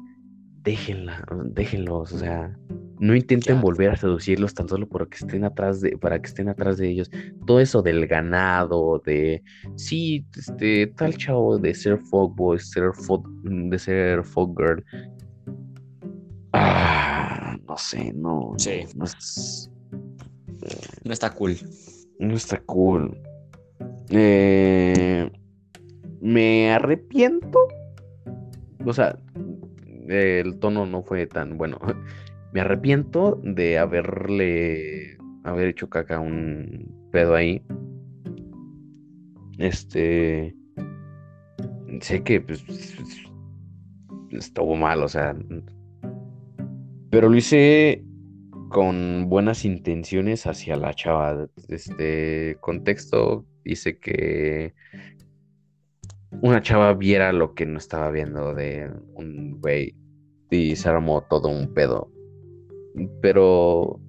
déjenla, 0.68 1.24
déjenlos, 1.46 2.12
o 2.12 2.18
sea, 2.18 2.54
no 3.00 3.14
intenten 3.14 3.56
Ya. 3.56 3.60
volver 3.62 3.90
a 3.90 3.96
seducirlos 3.96 4.52
tan 4.52 4.68
solo 4.68 4.86
para 4.86 5.06
que 5.06 5.16
estén 5.16 5.44
atrás 5.44 5.80
de, 5.80 5.96
para 5.96 6.20
que 6.20 6.26
estén 6.28 6.48
atrás 6.50 6.76
de 6.76 6.88
ellos. 6.90 7.10
Todo 7.46 7.58
eso 7.60 7.80
del 7.80 8.06
ganado, 8.06 9.00
de 9.06 9.42
sí, 9.76 10.26
este, 10.36 10.88
tal 10.88 11.16
chavo 11.16 11.58
de 11.58 11.72
ser 11.74 11.98
fuckboy, 12.10 12.58
ser 12.58 12.92
fuck, 12.92 13.26
de 13.44 13.78
ser 13.78 14.24
fuckgirl. 14.24 14.84
Ah, 16.52 17.56
no 17.66 17.76
sé, 17.78 18.12
no, 18.12 18.50
no, 18.52 18.58
Sí. 18.58 18.80
no 18.94 19.04
es- 19.04 19.70
No 21.04 21.12
está 21.12 21.30
cool. 21.34 21.56
no 22.18 22.34
está 22.34 22.60
cool. 22.66 23.16
Eh, 24.10 25.30
me 26.20 26.72
arrepiento. 26.72 27.58
O 28.84 28.92
sea, 28.92 29.16
el 30.08 30.58
tono 30.58 30.86
no 30.86 31.02
fue 31.02 31.26
tan 31.26 31.56
bueno. 31.56 31.78
Me 32.52 32.60
arrepiento 32.60 33.40
de 33.44 33.78
haberle 33.78 35.18
haber 35.44 35.68
hecho 35.68 35.88
caca 35.88 36.18
un 36.18 37.08
pedo 37.12 37.34
ahí. 37.34 37.62
Este 39.58 40.54
sé 42.00 42.22
que 42.22 42.40
pues 42.40 42.64
estuvo 44.30 44.76
mal, 44.76 45.02
o 45.02 45.08
sea, 45.08 45.36
pero 47.10 47.28
lo 47.28 47.36
hice 47.36 48.04
con 48.68 49.28
buenas 49.28 49.64
intenciones 49.64 50.46
hacia 50.46 50.76
la 50.76 50.94
chava. 50.94 51.48
Este 51.68 52.56
contexto 52.60 53.46
hice 53.64 53.98
que 53.98 54.74
una 56.30 56.62
chava 56.62 56.94
viera 56.94 57.32
lo 57.32 57.54
que 57.54 57.66
no 57.66 57.78
estaba 57.78 58.10
viendo 58.10 58.54
de 58.54 58.90
un 59.14 59.60
güey 59.60 59.94
y 60.50 60.76
se 60.76 60.88
armó 60.88 61.22
todo 61.22 61.48
un 61.48 61.72
pedo. 61.72 62.10
Pero 63.20 64.00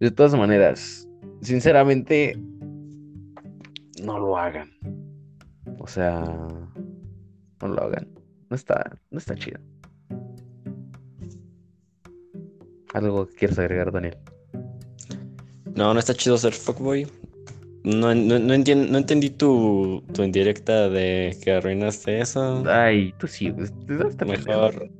de 0.00 0.10
todas 0.10 0.34
maneras, 0.34 1.08
sinceramente, 1.40 2.36
no 4.02 4.18
lo 4.18 4.36
hagan. 4.36 4.70
O 5.78 5.86
sea, 5.86 6.22
no 7.60 7.68
lo 7.68 7.82
hagan. 7.82 8.08
No 8.48 8.56
está, 8.56 8.96
no 9.10 9.18
está 9.18 9.34
chido. 9.34 9.60
¿Algo 12.94 13.26
que 13.26 13.34
quieras 13.34 13.58
agregar, 13.58 13.92
Daniel? 13.92 14.16
No, 15.74 15.92
no 15.92 15.98
está 16.00 16.14
chido 16.14 16.38
ser 16.38 16.52
fuckboy. 16.52 17.06
No, 17.86 18.12
no, 18.16 18.38
no, 18.40 18.52
entien- 18.52 18.88
no 18.90 18.98
entendí 18.98 19.30
tu, 19.30 20.02
tu 20.12 20.24
indirecta 20.24 20.88
de 20.88 21.36
que 21.40 21.52
arruinaste 21.52 22.20
eso. 22.20 22.64
Ay, 22.68 23.14
tú 23.16 23.28
sí, 23.28 23.52
pues, 23.52 23.72
pendejo. 24.18 24.44
Mejor. 24.48 24.90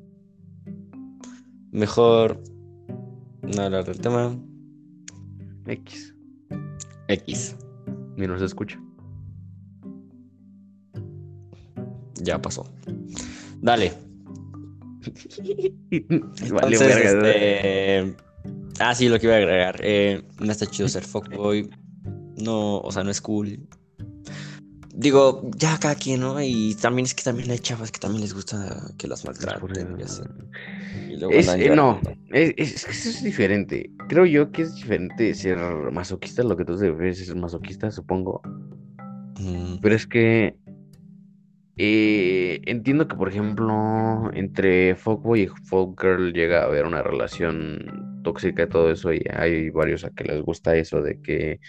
Mejor. 1.72 2.41
No 3.43 3.62
hablar 3.62 3.84
del 3.87 3.99
tema. 3.99 4.39
X. 5.66 6.14
X. 7.09 7.57
Ni 8.16 8.28
nos 8.28 8.41
escucha. 8.41 8.80
Ya 12.22 12.41
pasó. 12.41 12.72
Dale. 13.61 13.93
Vale, 15.91 16.76
Entonces, 16.76 16.78
verga. 16.78 17.30
este, 17.30 18.14
Ah, 18.78 18.95
sí, 18.95 19.09
lo 19.09 19.18
que 19.18 19.26
iba 19.26 19.34
a 19.34 19.39
agregar. 19.39 19.80
Eh, 19.82 20.22
no 20.39 20.53
está 20.53 20.66
chido 20.66 20.89
ser 20.89 21.03
fuckboy. 21.03 21.68
No, 22.37 22.78
o 22.78 22.93
sea, 22.93 23.03
no 23.05 23.11
es 23.11 23.20
cool. 23.20 23.59
Digo, 24.95 25.43
ya 25.57 25.78
cada 25.78 25.95
quien, 25.95 26.20
¿no? 26.20 26.41
Y 26.41 26.74
también 26.80 27.05
es 27.05 27.14
que 27.14 27.22
también 27.22 27.51
hay 27.51 27.59
chavas 27.59 27.93
que 27.93 28.01
también 28.01 28.22
les 28.22 28.32
gusta 28.32 28.91
que 28.97 29.07
las 29.07 29.24
maltraten 29.26 29.97
y 29.99 30.03
así. 30.03 30.22
Y 31.11 31.16
luego 31.16 31.34
Es, 31.34 31.49
eh, 31.49 31.76
no, 31.76 32.01
es, 32.30 32.55
es 32.57 32.84
que 32.84 32.93
eso 32.93 33.11
es 33.11 33.22
diferente. 33.22 33.91
Creo 34.09 34.24
yo 34.24 34.51
que 34.53 34.62
es 34.62 34.74
diferente 34.74 35.34
ser 35.34 35.59
masoquista, 35.93 36.43
lo 36.43 36.57
que 36.57 36.64
tú 36.64 36.78
te 36.78 36.91
refieres 36.91 37.20
es 37.20 37.26
ser 37.26 37.37
masoquista, 37.37 37.91
supongo. 37.91 38.41
Mm, 39.39 39.76
Pero 39.82 39.95
es 39.95 40.07
que 40.07 40.57
eh, 41.78 42.62
entiendo 42.64 43.07
que, 43.07 43.16
por 43.16 43.28
ejemplo, 43.28 44.30
entre 44.32 44.95
Fuckboy 44.97 45.43
y 45.43 45.47
Fuckgirl 45.47 46.32
llega 46.32 46.62
a 46.62 46.64
haber 46.64 46.87
una 46.87 47.03
relación 47.03 48.20
tóxica 48.24 48.62
y 48.62 48.68
todo 48.68 48.91
eso, 48.91 49.12
y 49.12 49.22
hay 49.30 49.68
varios 49.68 50.05
a 50.05 50.11
que 50.11 50.24
les 50.24 50.41
gusta 50.41 50.74
eso 50.74 51.03
de 51.03 51.20
que, 51.20 51.61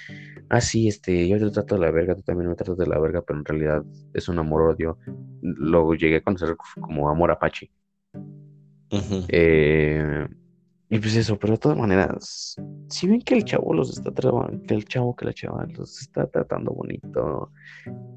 ah, 0.50 0.62
sí, 0.62 0.88
este, 0.88 1.28
yo 1.28 1.38
te 1.38 1.50
trato 1.52 1.76
de 1.76 1.82
la 1.82 1.92
verga, 1.92 2.16
tú 2.16 2.22
también 2.22 2.50
me 2.50 2.56
tratas 2.56 2.78
de 2.78 2.88
la 2.88 3.00
verga, 3.00 3.22
pero 3.22 3.40
en 3.40 3.46
realidad 3.46 3.84
es 4.14 4.28
un 4.30 4.40
amor-odio. 4.40 4.98
Luego 5.42 5.96
llegué 5.96 6.18
a 6.18 6.22
conocer 6.22 6.56
como 6.80 7.10
amor 7.10 7.32
apache. 7.32 7.72
Eh, 9.28 10.28
y 10.90 11.00
pues 11.00 11.18
eso, 11.18 11.38
pero 11.38 11.54
de 11.54 11.60
todas 11.60 11.78
maneras, 11.78 12.56
si 12.88 13.08
ven 13.08 13.22
que 13.22 13.36
el 13.36 13.44
chavo 13.44 13.74
los 13.74 13.90
está 13.90 14.10
tratando, 14.12 14.62
que 14.66 14.74
el 14.74 14.86
chavo 14.86 15.16
que 15.18 15.26
la 15.26 15.34
chava 15.34 15.66
los 15.78 16.02
está 16.02 16.28
tratando 16.28 16.72
bonito, 16.72 17.52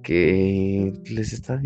que 0.05 0.93
les 1.11 1.33
está, 1.33 1.61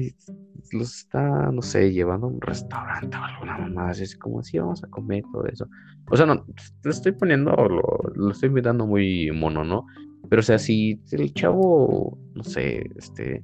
los 0.72 0.96
está, 0.96 1.52
no 1.52 1.60
sé, 1.60 1.92
llevando 1.92 2.26
a 2.26 2.30
un 2.30 2.40
restaurante 2.40 3.18
o 3.18 3.22
alguna 3.22 3.58
mamá, 3.58 3.90
así 3.90 4.04
es 4.04 4.16
como 4.16 4.42
si 4.42 4.58
vamos 4.58 4.82
a 4.82 4.88
comer 4.88 5.22
todo 5.30 5.44
eso. 5.46 5.68
O 6.10 6.16
sea, 6.16 6.24
no, 6.24 6.46
te 6.80 6.88
estoy 6.88 7.12
poniendo, 7.12 7.50
lo, 7.52 7.82
lo 8.14 8.30
estoy 8.30 8.48
mirando 8.48 8.86
muy 8.86 9.30
mono, 9.30 9.62
¿no? 9.62 9.84
Pero 10.28 10.40
o 10.40 10.42
sea, 10.42 10.58
si 10.58 11.00
el 11.12 11.32
chavo, 11.34 12.18
no 12.34 12.44
sé, 12.44 12.90
este, 12.96 13.42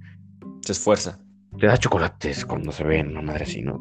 Se 0.62 0.72
esfuerza. 0.72 1.18
te 1.58 1.66
da 1.66 1.76
chocolates 1.76 2.44
cuando 2.44 2.72
se 2.72 2.84
ven 2.84 3.08
una 3.08 3.22
madre 3.22 3.44
así, 3.44 3.62
¿no? 3.62 3.78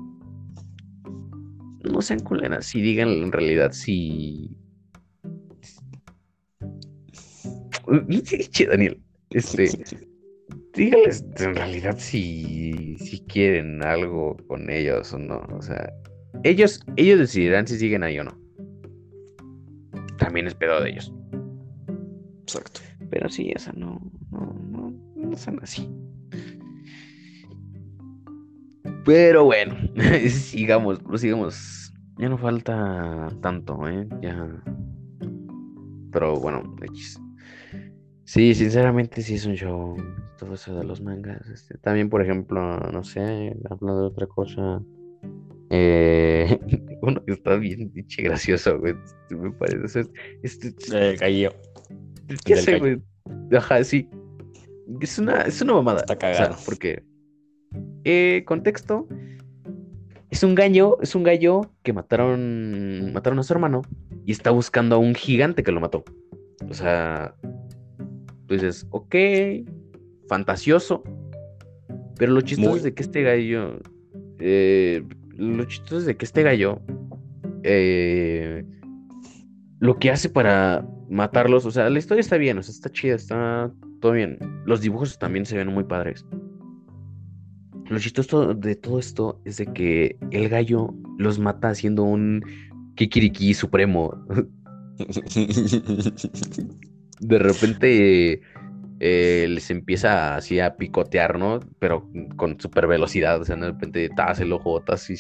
No 1.84 2.02
sean 2.02 2.20
culeras 2.20 2.76
y 2.76 2.82
digan 2.82 3.10
en 3.10 3.32
realidad 3.32 3.72
si. 3.72 4.56
Che, 8.52 8.68
Daniel, 8.68 9.02
este. 9.32 9.70
Dígales 10.74 11.26
en 11.38 11.56
realidad 11.56 11.96
si, 11.98 12.96
si 13.00 13.20
quieren 13.26 13.84
algo 13.84 14.38
con 14.48 14.70
ellos 14.70 15.12
o 15.14 15.18
no. 15.18 15.40
O 15.58 15.62
sea, 15.62 15.92
ellos, 16.44 16.80
ellos 16.96 17.20
decidirán 17.20 17.68
si 17.68 17.78
siguen 17.78 18.04
ahí 18.04 18.20
o 18.20 18.24
no. 18.24 18.40
También 20.18 20.48
es 20.48 20.54
pedo 20.54 20.80
de 20.82 20.92
ellos. 20.92 21.12
Exacto. 22.44 22.82
Pero 23.10 23.30
sí, 23.30 23.52
o 23.56 23.60
sea, 23.60 23.74
no, 23.74 24.00
no, 24.32 24.54
no, 24.70 24.94
no 25.16 25.38
son 25.38 25.60
así. 25.62 25.90
Pero 29.06 29.46
bueno, 29.46 29.76
sigamos, 30.30 31.00
prosigamos. 31.00 31.94
Ya 32.18 32.30
no 32.30 32.38
falta 32.38 33.30
tanto, 33.42 33.88
¿eh? 33.88 34.08
Ya. 34.22 34.62
Pero 36.12 36.36
bueno. 36.40 36.76
Sí, 38.26 38.54
sinceramente 38.54 39.22
sí 39.22 39.36
es 39.36 39.46
un 39.46 39.56
show. 39.56 39.96
Todo 40.38 40.54
eso 40.54 40.78
de 40.78 40.84
los 40.84 41.02
mangas. 41.02 41.48
este, 41.50 41.78
También, 41.78 42.10
por 42.10 42.22
ejemplo, 42.22 42.78
no 42.78 43.04
sé, 43.04 43.56
hablando 43.70 44.02
de 44.02 44.08
otra 44.08 44.28
cosa. 44.28 44.84
Eh, 45.72 46.60
uno 47.02 47.24
que 47.26 47.34
está 47.34 47.56
bien 47.56 47.90
pinche 47.90 48.22
gracioso, 48.24 48.80
güey. 48.80 48.96
Me 49.32 49.52
parece. 49.52 49.88
sea, 49.88 50.04
este, 50.44 51.16
Gallo. 51.16 51.52
¿Qué 52.46 52.56
gallo. 52.56 52.80
güey? 52.80 53.02
Ajá, 53.56 53.84
sí. 53.84 54.10
Es 55.02 55.20
una, 55.20 55.42
es 55.42 55.62
una 55.62 55.74
mamada. 55.74 56.00
Está 56.08 56.14
o 56.16 56.34
sea, 56.34 56.56
porque. 56.66 57.04
eh, 58.04 58.44
contexto. 58.46 59.08
Es 60.30 60.44
un 60.44 60.54
gallo, 60.56 60.98
es 61.02 61.16
un 61.16 61.24
gallo 61.24 61.72
que 61.84 61.94
mataron. 61.94 63.12
Mataron 63.14 63.40
a 63.40 63.44
su 63.44 63.54
hermano. 63.54 63.82
Y 64.26 64.32
está 64.32 64.52
buscando 64.52 64.96
a 64.96 65.00
un 65.00 65.16
gigante 65.16 65.64
que 65.64 65.72
lo 65.72 65.80
mató. 65.82 66.04
O 66.70 66.74
sea. 66.74 67.36
Tú 68.48 68.54
dices, 68.56 68.88
ok. 68.92 69.16
Fantasioso. 70.28 71.04
Pero 72.18 72.34
lo 72.34 72.42
chistoso 72.42 72.70
Muy. 72.70 72.78
es 72.78 72.84
de 72.84 72.94
que 72.94 73.04
este 73.04 73.24
gallo. 73.24 73.80
eh, 74.40 75.04
lo 75.36 75.64
chistoso 75.66 76.00
es 76.00 76.06
de 76.06 76.18
que 76.18 76.26
este 76.26 76.44
gallo. 76.44 76.80
eh, 77.64 78.64
lo 79.80 79.98
que 79.98 80.12
hace 80.12 80.30
para 80.30 80.86
matarlos, 81.10 81.66
o 81.66 81.72
sea, 81.72 81.90
la 81.90 82.00
historia 82.00 82.22
está 82.22 82.38
bien, 82.38 82.58
o 82.58 82.64
sea, 82.64 82.72
está 82.72 82.90
chida, 82.92 83.16
está 83.16 83.72
todo 84.00 84.14
bien. 84.14 84.38
Los 84.66 84.82
dibujos 84.82 85.18
también 85.20 85.46
se 85.46 85.58
ven 85.58 85.68
muy 85.68 85.84
padres. 85.84 86.26
Lo 87.90 87.98
chistoso 88.00 88.54
de 88.54 88.76
todo 88.76 89.00
esto 89.00 89.42
es 89.46 89.58
de 89.58 89.66
que 89.74 90.18
el 90.32 90.48
gallo 90.50 90.94
los 91.18 91.40
mata 91.40 91.70
haciendo 91.70 92.04
un 92.04 92.44
kikiriki 92.96 93.54
supremo. 93.54 94.14
De 97.20 97.40
repente 97.40 98.42
eh, 99.00 99.48
les 99.50 99.72
empieza 99.72 100.36
así 100.36 100.60
a 100.60 100.76
picotear, 100.76 101.40
¿no? 101.40 101.62
Pero 101.80 102.10
con 102.36 102.60
super 102.60 102.86
velocidad, 102.86 103.42
o 103.42 103.46
sea, 103.46 103.56
de 103.56 103.72
repente 103.72 104.10
tas 104.16 104.40
el 104.40 104.52
ojo, 104.52 104.82
tas 104.82 105.10
y. 105.10 105.16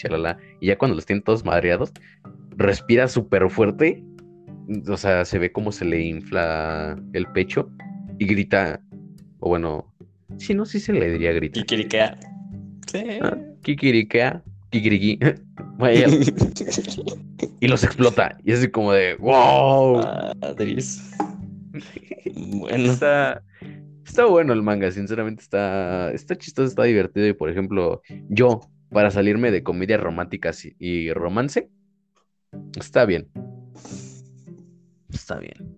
Y 0.59 0.67
ya 0.67 0.77
cuando 0.77 0.95
los 0.95 1.05
tienen 1.05 1.23
todos 1.23 1.45
madreados, 1.45 1.91
respira 2.57 3.07
súper 3.07 3.49
fuerte. 3.49 4.03
O 4.87 4.97
sea, 4.97 5.25
se 5.25 5.39
ve 5.39 5.51
como 5.51 5.71
se 5.71 5.85
le 5.85 6.01
infla 6.01 6.97
el 7.13 7.25
pecho 7.27 7.69
y 8.19 8.25
grita, 8.25 8.81
o 9.39 9.49
bueno, 9.49 9.93
si 10.37 10.53
no, 10.53 10.65
sí 10.65 10.79
se 10.79 10.93
le 10.93 11.09
diría 11.11 11.31
grita. 11.31 11.59
Kikirikea. 11.59 12.19
Sí. 12.87 13.03
Ah, 13.21 13.37
Kikirikea, 13.61 14.43
kikiriki. 14.69 15.19
Vaya, 15.77 16.07
y 17.59 17.67
los 17.67 17.83
explota. 17.83 18.37
Y 18.43 18.51
es 18.51 18.59
así 18.59 18.69
como 18.69 18.91
de, 18.91 19.15
wow. 19.15 20.01
Madres. 20.39 21.11
Bueno. 22.35 22.91
Está, 22.91 23.43
está 24.05 24.25
bueno 24.25 24.53
el 24.53 24.61
manga, 24.61 24.91
sinceramente 24.91 25.41
está, 25.41 26.11
está 26.11 26.35
chistoso, 26.35 26.67
está 26.67 26.83
divertido. 26.83 27.27
Y 27.27 27.33
por 27.33 27.49
ejemplo, 27.49 28.01
yo, 28.29 28.61
para 28.91 29.11
salirme 29.11 29.51
de 29.51 29.63
comedias 29.63 29.99
románticas 29.99 30.65
y 30.77 31.11
romance, 31.11 31.69
está 32.77 33.05
bien. 33.05 33.27
Está 35.29 35.41
bien. 35.41 35.77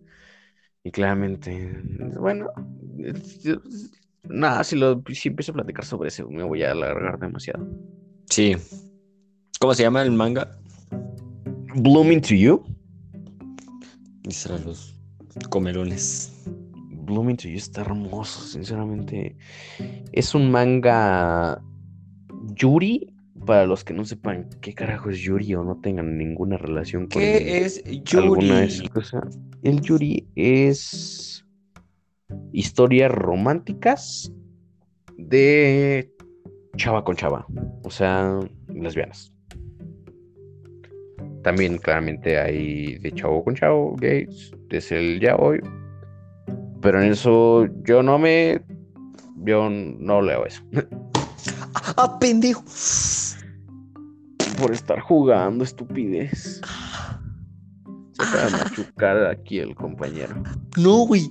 Y 0.86 0.92
claramente, 0.92 1.78
bueno, 2.18 2.48
nada, 4.24 4.64
si, 4.64 4.78
lo, 4.78 5.04
si 5.12 5.28
empiezo 5.28 5.52
a 5.52 5.56
platicar 5.56 5.84
sobre 5.84 6.08
eso, 6.08 6.26
me 6.30 6.44
voy 6.44 6.64
a 6.64 6.72
alargar 6.72 7.20
demasiado. 7.20 7.68
Sí. 8.30 8.56
¿Cómo 9.60 9.74
se 9.74 9.84
llama 9.84 10.04
el 10.04 10.12
manga? 10.12 10.58
Blooming 11.76 12.22
to 12.22 12.34
You. 12.34 12.64
Dice 14.24 14.54
a 14.54 14.58
los 14.60 14.96
comelones. 15.50 16.46
Blooming 17.04 17.36
to 17.36 17.50
You 17.50 17.58
está 17.58 17.82
hermoso, 17.82 18.40
sinceramente. 18.48 19.36
Es 20.14 20.34
un 20.34 20.50
manga 20.50 21.62
Yuri. 22.56 23.11
Para 23.46 23.66
los 23.66 23.84
que 23.84 23.94
no 23.94 24.06
sepan 24.06 24.50
qué 24.62 24.74
carajo 24.74 25.10
es 25.10 25.20
Yuri 25.20 25.56
o 25.56 25.64
no 25.64 25.80
tengan 25.82 26.18
ninguna 26.18 26.58
relación 26.58 27.08
con 27.08 27.22
¿Qué 27.22 27.66
es 27.66 27.84
alguna 28.14 28.62
de 28.62 28.68
Yuri? 28.68 28.74
esas 28.76 28.90
cosas. 28.90 29.40
El 29.64 29.82
Yuri 29.82 30.28
es 30.36 31.46
historias 32.52 33.12
románticas 33.12 34.32
de 35.18 36.12
chava 36.78 37.04
con 37.04 37.16
chava. 37.16 37.46
O 37.84 37.90
sea, 37.90 38.40
lesbianas. 38.68 39.34
También 41.44 41.78
claramente 41.80 42.40
hay 42.40 43.00
de 43.00 43.12
chavo 43.12 43.44
con 43.44 43.56
chavo, 43.56 43.96
gays, 43.98 44.52
es 44.70 44.92
el 44.92 45.20
ya 45.20 45.36
hoy. 45.36 45.60
Pero 46.82 47.02
en 47.02 47.12
eso 47.12 47.68
yo 47.84 48.04
no 48.04 48.18
me. 48.18 48.62
Yo 49.44 49.70
no 49.70 50.22
leo 50.22 50.46
eso. 50.46 50.62
¡Ah, 51.98 52.18
pendejo! 52.20 52.64
Por 54.62 54.72
estar 54.74 55.00
jugando, 55.00 55.64
estupidez. 55.64 56.62
Se 58.14 58.24
acaba 58.24 58.46
de 58.46 58.52
machucar 58.52 59.26
aquí 59.28 59.60
el 59.60 59.74
compañero. 59.76 60.44
No, 60.78 61.06
güey. 61.08 61.30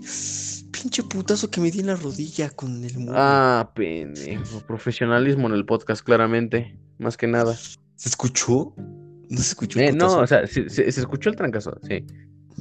Pinche 0.72 1.02
putazo 1.02 1.50
que 1.50 1.60
me 1.60 1.70
di 1.70 1.80
en 1.80 1.86
la 1.88 1.96
rodilla 1.96 2.50
con 2.50 2.82
el 2.82 2.98
muro. 2.98 3.12
Ah, 3.16 3.70
pendejo. 3.74 4.60
Profesionalismo 4.66 5.46
en 5.48 5.54
el 5.54 5.64
podcast, 5.66 6.02
claramente. 6.02 6.78
Más 6.98 7.16
que 7.16 7.26
nada. 7.26 7.54
¿Se 7.54 8.08
escuchó? 8.08 8.74
No 8.76 9.36
se 9.36 9.42
escuchó. 9.50 9.78
Eh, 9.78 9.92
no, 9.92 10.18
o 10.18 10.26
sea, 10.26 10.46
se, 10.46 10.68
se- 10.70 10.90
se 10.90 11.00
escuchó 11.00 11.30
el 11.30 11.36
trancazo, 11.36 11.78
sí. 11.86 12.04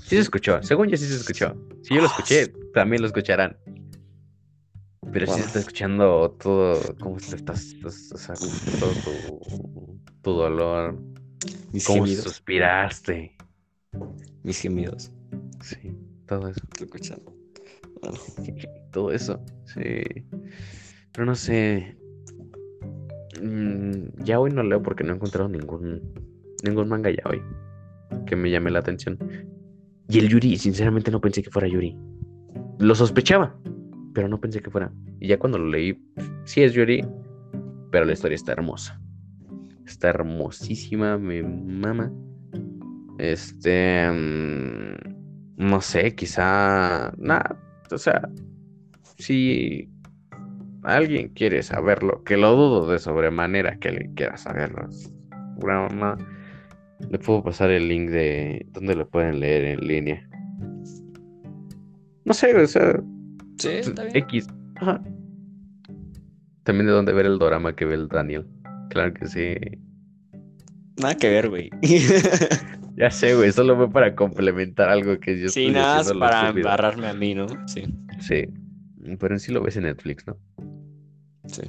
Sí 0.01 0.09
se 0.15 0.19
escuchó. 0.19 0.61
Según 0.63 0.87
yo 0.89 0.97
sí 0.97 1.05
se 1.05 1.15
escuchó. 1.15 1.55
Si 1.81 1.95
yo 1.95 2.01
lo 2.01 2.07
escuché, 2.07 2.47
también 2.73 3.01
lo 3.01 3.07
escucharán. 3.07 3.57
Pero 5.11 5.25
sí 5.27 5.39
se 5.39 5.47
está 5.47 5.59
escuchando 5.59 6.35
todo, 6.41 6.79
cómo 6.99 7.17
estás, 7.17 7.73
estás- 7.73 8.09
todo 8.79 8.91
tu, 8.91 9.98
tu 10.21 10.31
dolor, 10.31 10.97
Mis 11.71 11.85
cómo 11.85 12.03
gemidos. 12.03 12.23
suspiraste. 12.23 13.35
mis 14.43 14.59
gemidos. 14.59 15.11
Sí, 15.61 15.95
todo 16.25 16.47
eso. 16.47 16.61
Escuchando. 16.79 17.33
Bueno, 18.01 18.17
todo 18.91 19.11
eso, 19.11 19.43
sí. 19.65 20.01
Pero 21.11 21.25
no 21.25 21.35
sé. 21.35 21.97
Mm, 23.41 24.23
ya 24.23 24.39
hoy 24.39 24.51
no 24.51 24.63
leo 24.63 24.81
porque 24.81 25.03
no 25.03 25.13
he 25.13 25.15
encontrado 25.15 25.47
ningún 25.49 26.01
ningún 26.63 26.89
manga 26.89 27.09
ya 27.09 27.23
hoy 27.29 27.41
que 28.25 28.35
me 28.35 28.49
llame 28.49 28.71
la 28.71 28.79
atención. 28.79 29.17
Y 30.09 30.19
el 30.19 30.27
Yuri, 30.29 30.57
sinceramente 30.57 31.11
no 31.11 31.21
pensé 31.21 31.43
que 31.43 31.49
fuera 31.51 31.67
Yuri. 31.67 31.95
Lo 32.79 32.95
sospechaba, 32.95 33.55
pero 34.13 34.27
no 34.27 34.39
pensé 34.41 34.61
que 34.61 34.71
fuera. 34.71 34.91
Y 35.19 35.27
ya 35.27 35.37
cuando 35.37 35.57
lo 35.59 35.67
leí, 35.69 36.01
sí 36.45 36.61
es 36.63 36.73
Yuri, 36.73 37.05
pero 37.91 38.05
la 38.05 38.13
historia 38.13 38.35
está 38.35 38.53
hermosa. 38.53 38.99
Está 39.89 40.09
hermosísima, 40.09 41.17
me 41.17 41.41
mama. 41.41 42.11
Este. 43.17 44.07
mm, 44.11 45.57
no 45.57 45.81
sé, 45.81 46.13
quizá. 46.13 47.11
Nada. 47.17 47.57
O 47.91 47.97
sea, 47.97 48.21
si 49.17 49.89
alguien 50.83 51.29
quiere 51.29 51.63
saberlo, 51.63 52.23
que 52.23 52.37
lo 52.37 52.55
dudo 52.55 52.91
de 52.91 52.99
sobremanera 52.99 53.79
que 53.79 53.91
le 53.91 54.13
quiera 54.13 54.37
saberlo. 54.37 54.87
mamá, 55.63 56.17
Le 57.09 57.17
puedo 57.17 57.43
pasar 57.43 57.71
el 57.71 57.89
link 57.89 58.11
de 58.11 58.67
donde 58.71 58.95
lo 58.95 59.09
pueden 59.09 59.39
leer 59.39 59.65
en 59.65 59.87
línea. 59.87 60.29
No 62.25 62.33
sé, 62.35 62.55
o 62.55 62.67
sea, 62.67 63.01
sí, 63.57 63.69
está 63.69 64.03
bien. 64.03 64.17
X. 64.17 64.47
Ajá. 64.75 65.01
También 66.61 66.85
de 66.85 66.91
dónde 66.91 67.11
ver 67.11 67.25
el 67.25 67.39
drama 67.39 67.75
que 67.75 67.85
ve 67.85 67.95
el 67.95 68.07
Daniel. 68.07 68.45
Claro 68.89 69.13
que 69.13 69.27
sí. 69.27 69.55
Nada 70.97 71.15
que 71.15 71.29
ver, 71.29 71.49
güey. 71.49 71.69
Ya 72.95 73.09
sé, 73.09 73.33
güey, 73.33 73.53
solo 73.53 73.77
fue 73.77 73.89
para 73.89 74.13
complementar 74.13 74.89
algo 74.89 75.17
que 75.21 75.39
yo 75.39 75.47
sí, 75.47 75.69
nada 75.69 76.03
más 76.03 76.11
para 76.11 76.49
embarrarme 76.49 77.07
a 77.07 77.13
mí, 77.13 77.33
¿no? 77.33 77.47
Sí, 77.65 77.85
Sí. 78.19 78.45
Pero 79.17 79.35
en 79.35 79.39
sí 79.39 79.53
lo 79.53 79.63
ves 79.63 79.77
en 79.77 79.83
Netflix, 79.83 80.27
¿no? 80.27 80.37
sí. 81.47 81.61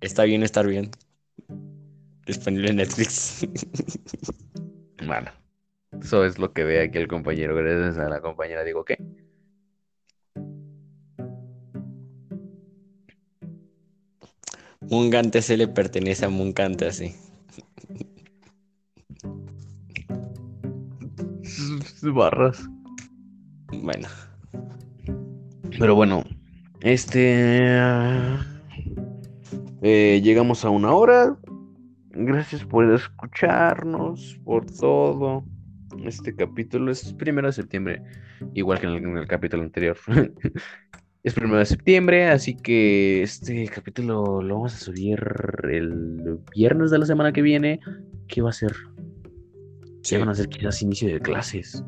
Está 0.00 0.22
bien 0.22 0.44
estar 0.44 0.64
bien. 0.66 0.92
Disponible 2.24 2.70
en 2.70 2.76
Netflix. 2.76 3.46
Bueno. 5.04 5.32
Eso 6.00 6.24
es 6.24 6.38
lo 6.38 6.52
que 6.52 6.64
ve 6.64 6.80
aquí 6.80 6.98
el 6.98 7.08
compañero. 7.08 7.56
Gracias 7.56 7.98
a 7.98 8.08
la 8.08 8.20
compañera 8.20 8.64
digo, 8.64 8.84
¿qué? 8.84 8.96
Mungante 14.92 15.40
se 15.40 15.56
le 15.56 15.68
pertenece 15.68 16.26
a 16.26 16.28
Mungante 16.28 16.86
así. 16.86 17.14
Barras. 22.02 22.68
Bueno, 23.72 24.06
Pero 25.78 25.94
bueno, 25.94 26.22
este... 26.82 27.78
eh, 29.80 30.20
llegamos 30.22 30.62
a 30.66 30.68
una 30.68 30.92
hora. 30.92 31.38
Gracias 32.10 32.62
por 32.62 32.92
escucharnos, 32.92 34.38
por 34.44 34.66
todo. 34.66 35.42
Este 36.04 36.36
capítulo 36.36 36.92
es 36.92 37.14
primero 37.14 37.46
de 37.48 37.54
septiembre, 37.54 38.02
igual 38.52 38.78
que 38.78 38.88
en 38.88 38.92
el, 38.92 39.04
en 39.04 39.16
el 39.16 39.26
capítulo 39.26 39.62
anterior. 39.62 39.96
es 41.22 41.34
primero 41.34 41.58
de 41.58 41.66
septiembre, 41.66 42.28
así 42.28 42.56
que 42.56 43.22
este 43.22 43.66
capítulo 43.68 44.42
lo 44.42 44.54
vamos 44.56 44.74
a 44.74 44.78
subir 44.78 45.20
el 45.70 46.38
viernes 46.54 46.90
de 46.90 46.98
la 46.98 47.06
semana 47.06 47.32
que 47.32 47.42
viene. 47.42 47.80
¿Qué 48.28 48.42
va 48.42 48.50
a 48.50 48.52
ser? 48.52 48.72
sí. 50.02 50.16
¿Qué 50.16 50.18
van 50.18 50.28
a 50.30 50.34
ser 50.34 50.48
quizás 50.48 50.82
inicio 50.82 51.08
de 51.08 51.20
clases? 51.20 51.82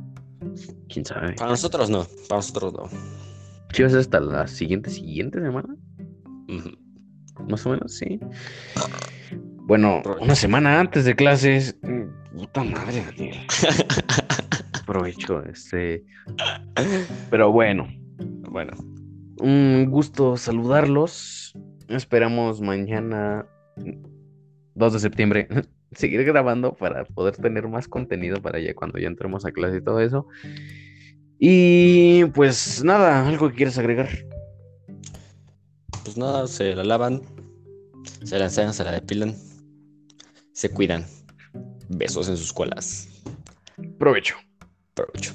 ¿Quién 0.89 1.05
sabe? 1.05 1.33
Para 1.35 1.51
nosotros 1.51 1.91
no, 1.91 2.07
para 2.29 2.39
nosotros 2.39 2.73
no. 2.75 2.85
¿Qué 3.73 3.83
va 3.83 3.89
a 3.89 3.91
ser 3.91 4.01
hasta 4.01 4.21
la 4.21 4.47
siguiente, 4.47 4.91
siguiente 4.91 5.41
semana? 5.41 5.75
Más 7.49 7.67
o 7.67 7.71
menos, 7.71 7.93
sí. 7.97 8.21
Bueno, 9.67 10.03
una 10.21 10.37
semana 10.37 10.79
antes 10.79 11.05
de 11.07 11.17
clases. 11.17 11.77
mm, 11.83 12.37
Puta 12.37 12.63
madre, 12.63 13.05
Daniel. 13.05 13.37
Aprovecho, 14.83 15.43
este. 15.47 16.05
Pero 17.31 17.51
bueno, 17.51 17.89
Bueno, 18.51 18.73
un 19.41 19.87
gusto 19.91 20.37
saludarlos. 20.37 21.55
Esperamos 21.89 22.61
mañana, 22.61 23.47
2 24.75 24.93
de 24.93 24.99
septiembre, 24.99 25.49
seguir 25.93 26.25
grabando 26.25 26.75
para 26.75 27.05
poder 27.05 27.37
tener 27.37 27.69
más 27.69 27.89
contenido 27.89 28.41
para 28.41 28.59
ya 28.61 28.75
cuando 28.75 28.99
ya 28.99 29.09
entremos 29.09 29.45
a 29.45 29.53
clase 29.53 29.79
y 29.79 29.85
todo 29.85 30.01
eso. 30.01 30.27
Y 31.39 32.25
pues 32.27 32.83
nada, 32.85 33.29
algo 33.29 33.51
que 33.51 33.57
quieras 33.57 33.79
agregar. 33.79 34.09
pues 36.05 36.17
nada, 36.17 36.47
se 36.47 36.75
la 36.75 36.85
lavan, 36.85 37.23
se 38.23 38.39
la 38.39 38.47
enseñan, 38.47 38.75
se 38.75 38.85
la 38.85 38.93
depilan, 38.93 39.35
se 40.53 40.71
cuidan. 40.71 41.05
Besos 41.89 42.29
en 42.29 42.37
sus 42.37 42.53
colas. 42.53 43.09
Provecho. 43.99 44.37
Provecho. 44.95 45.35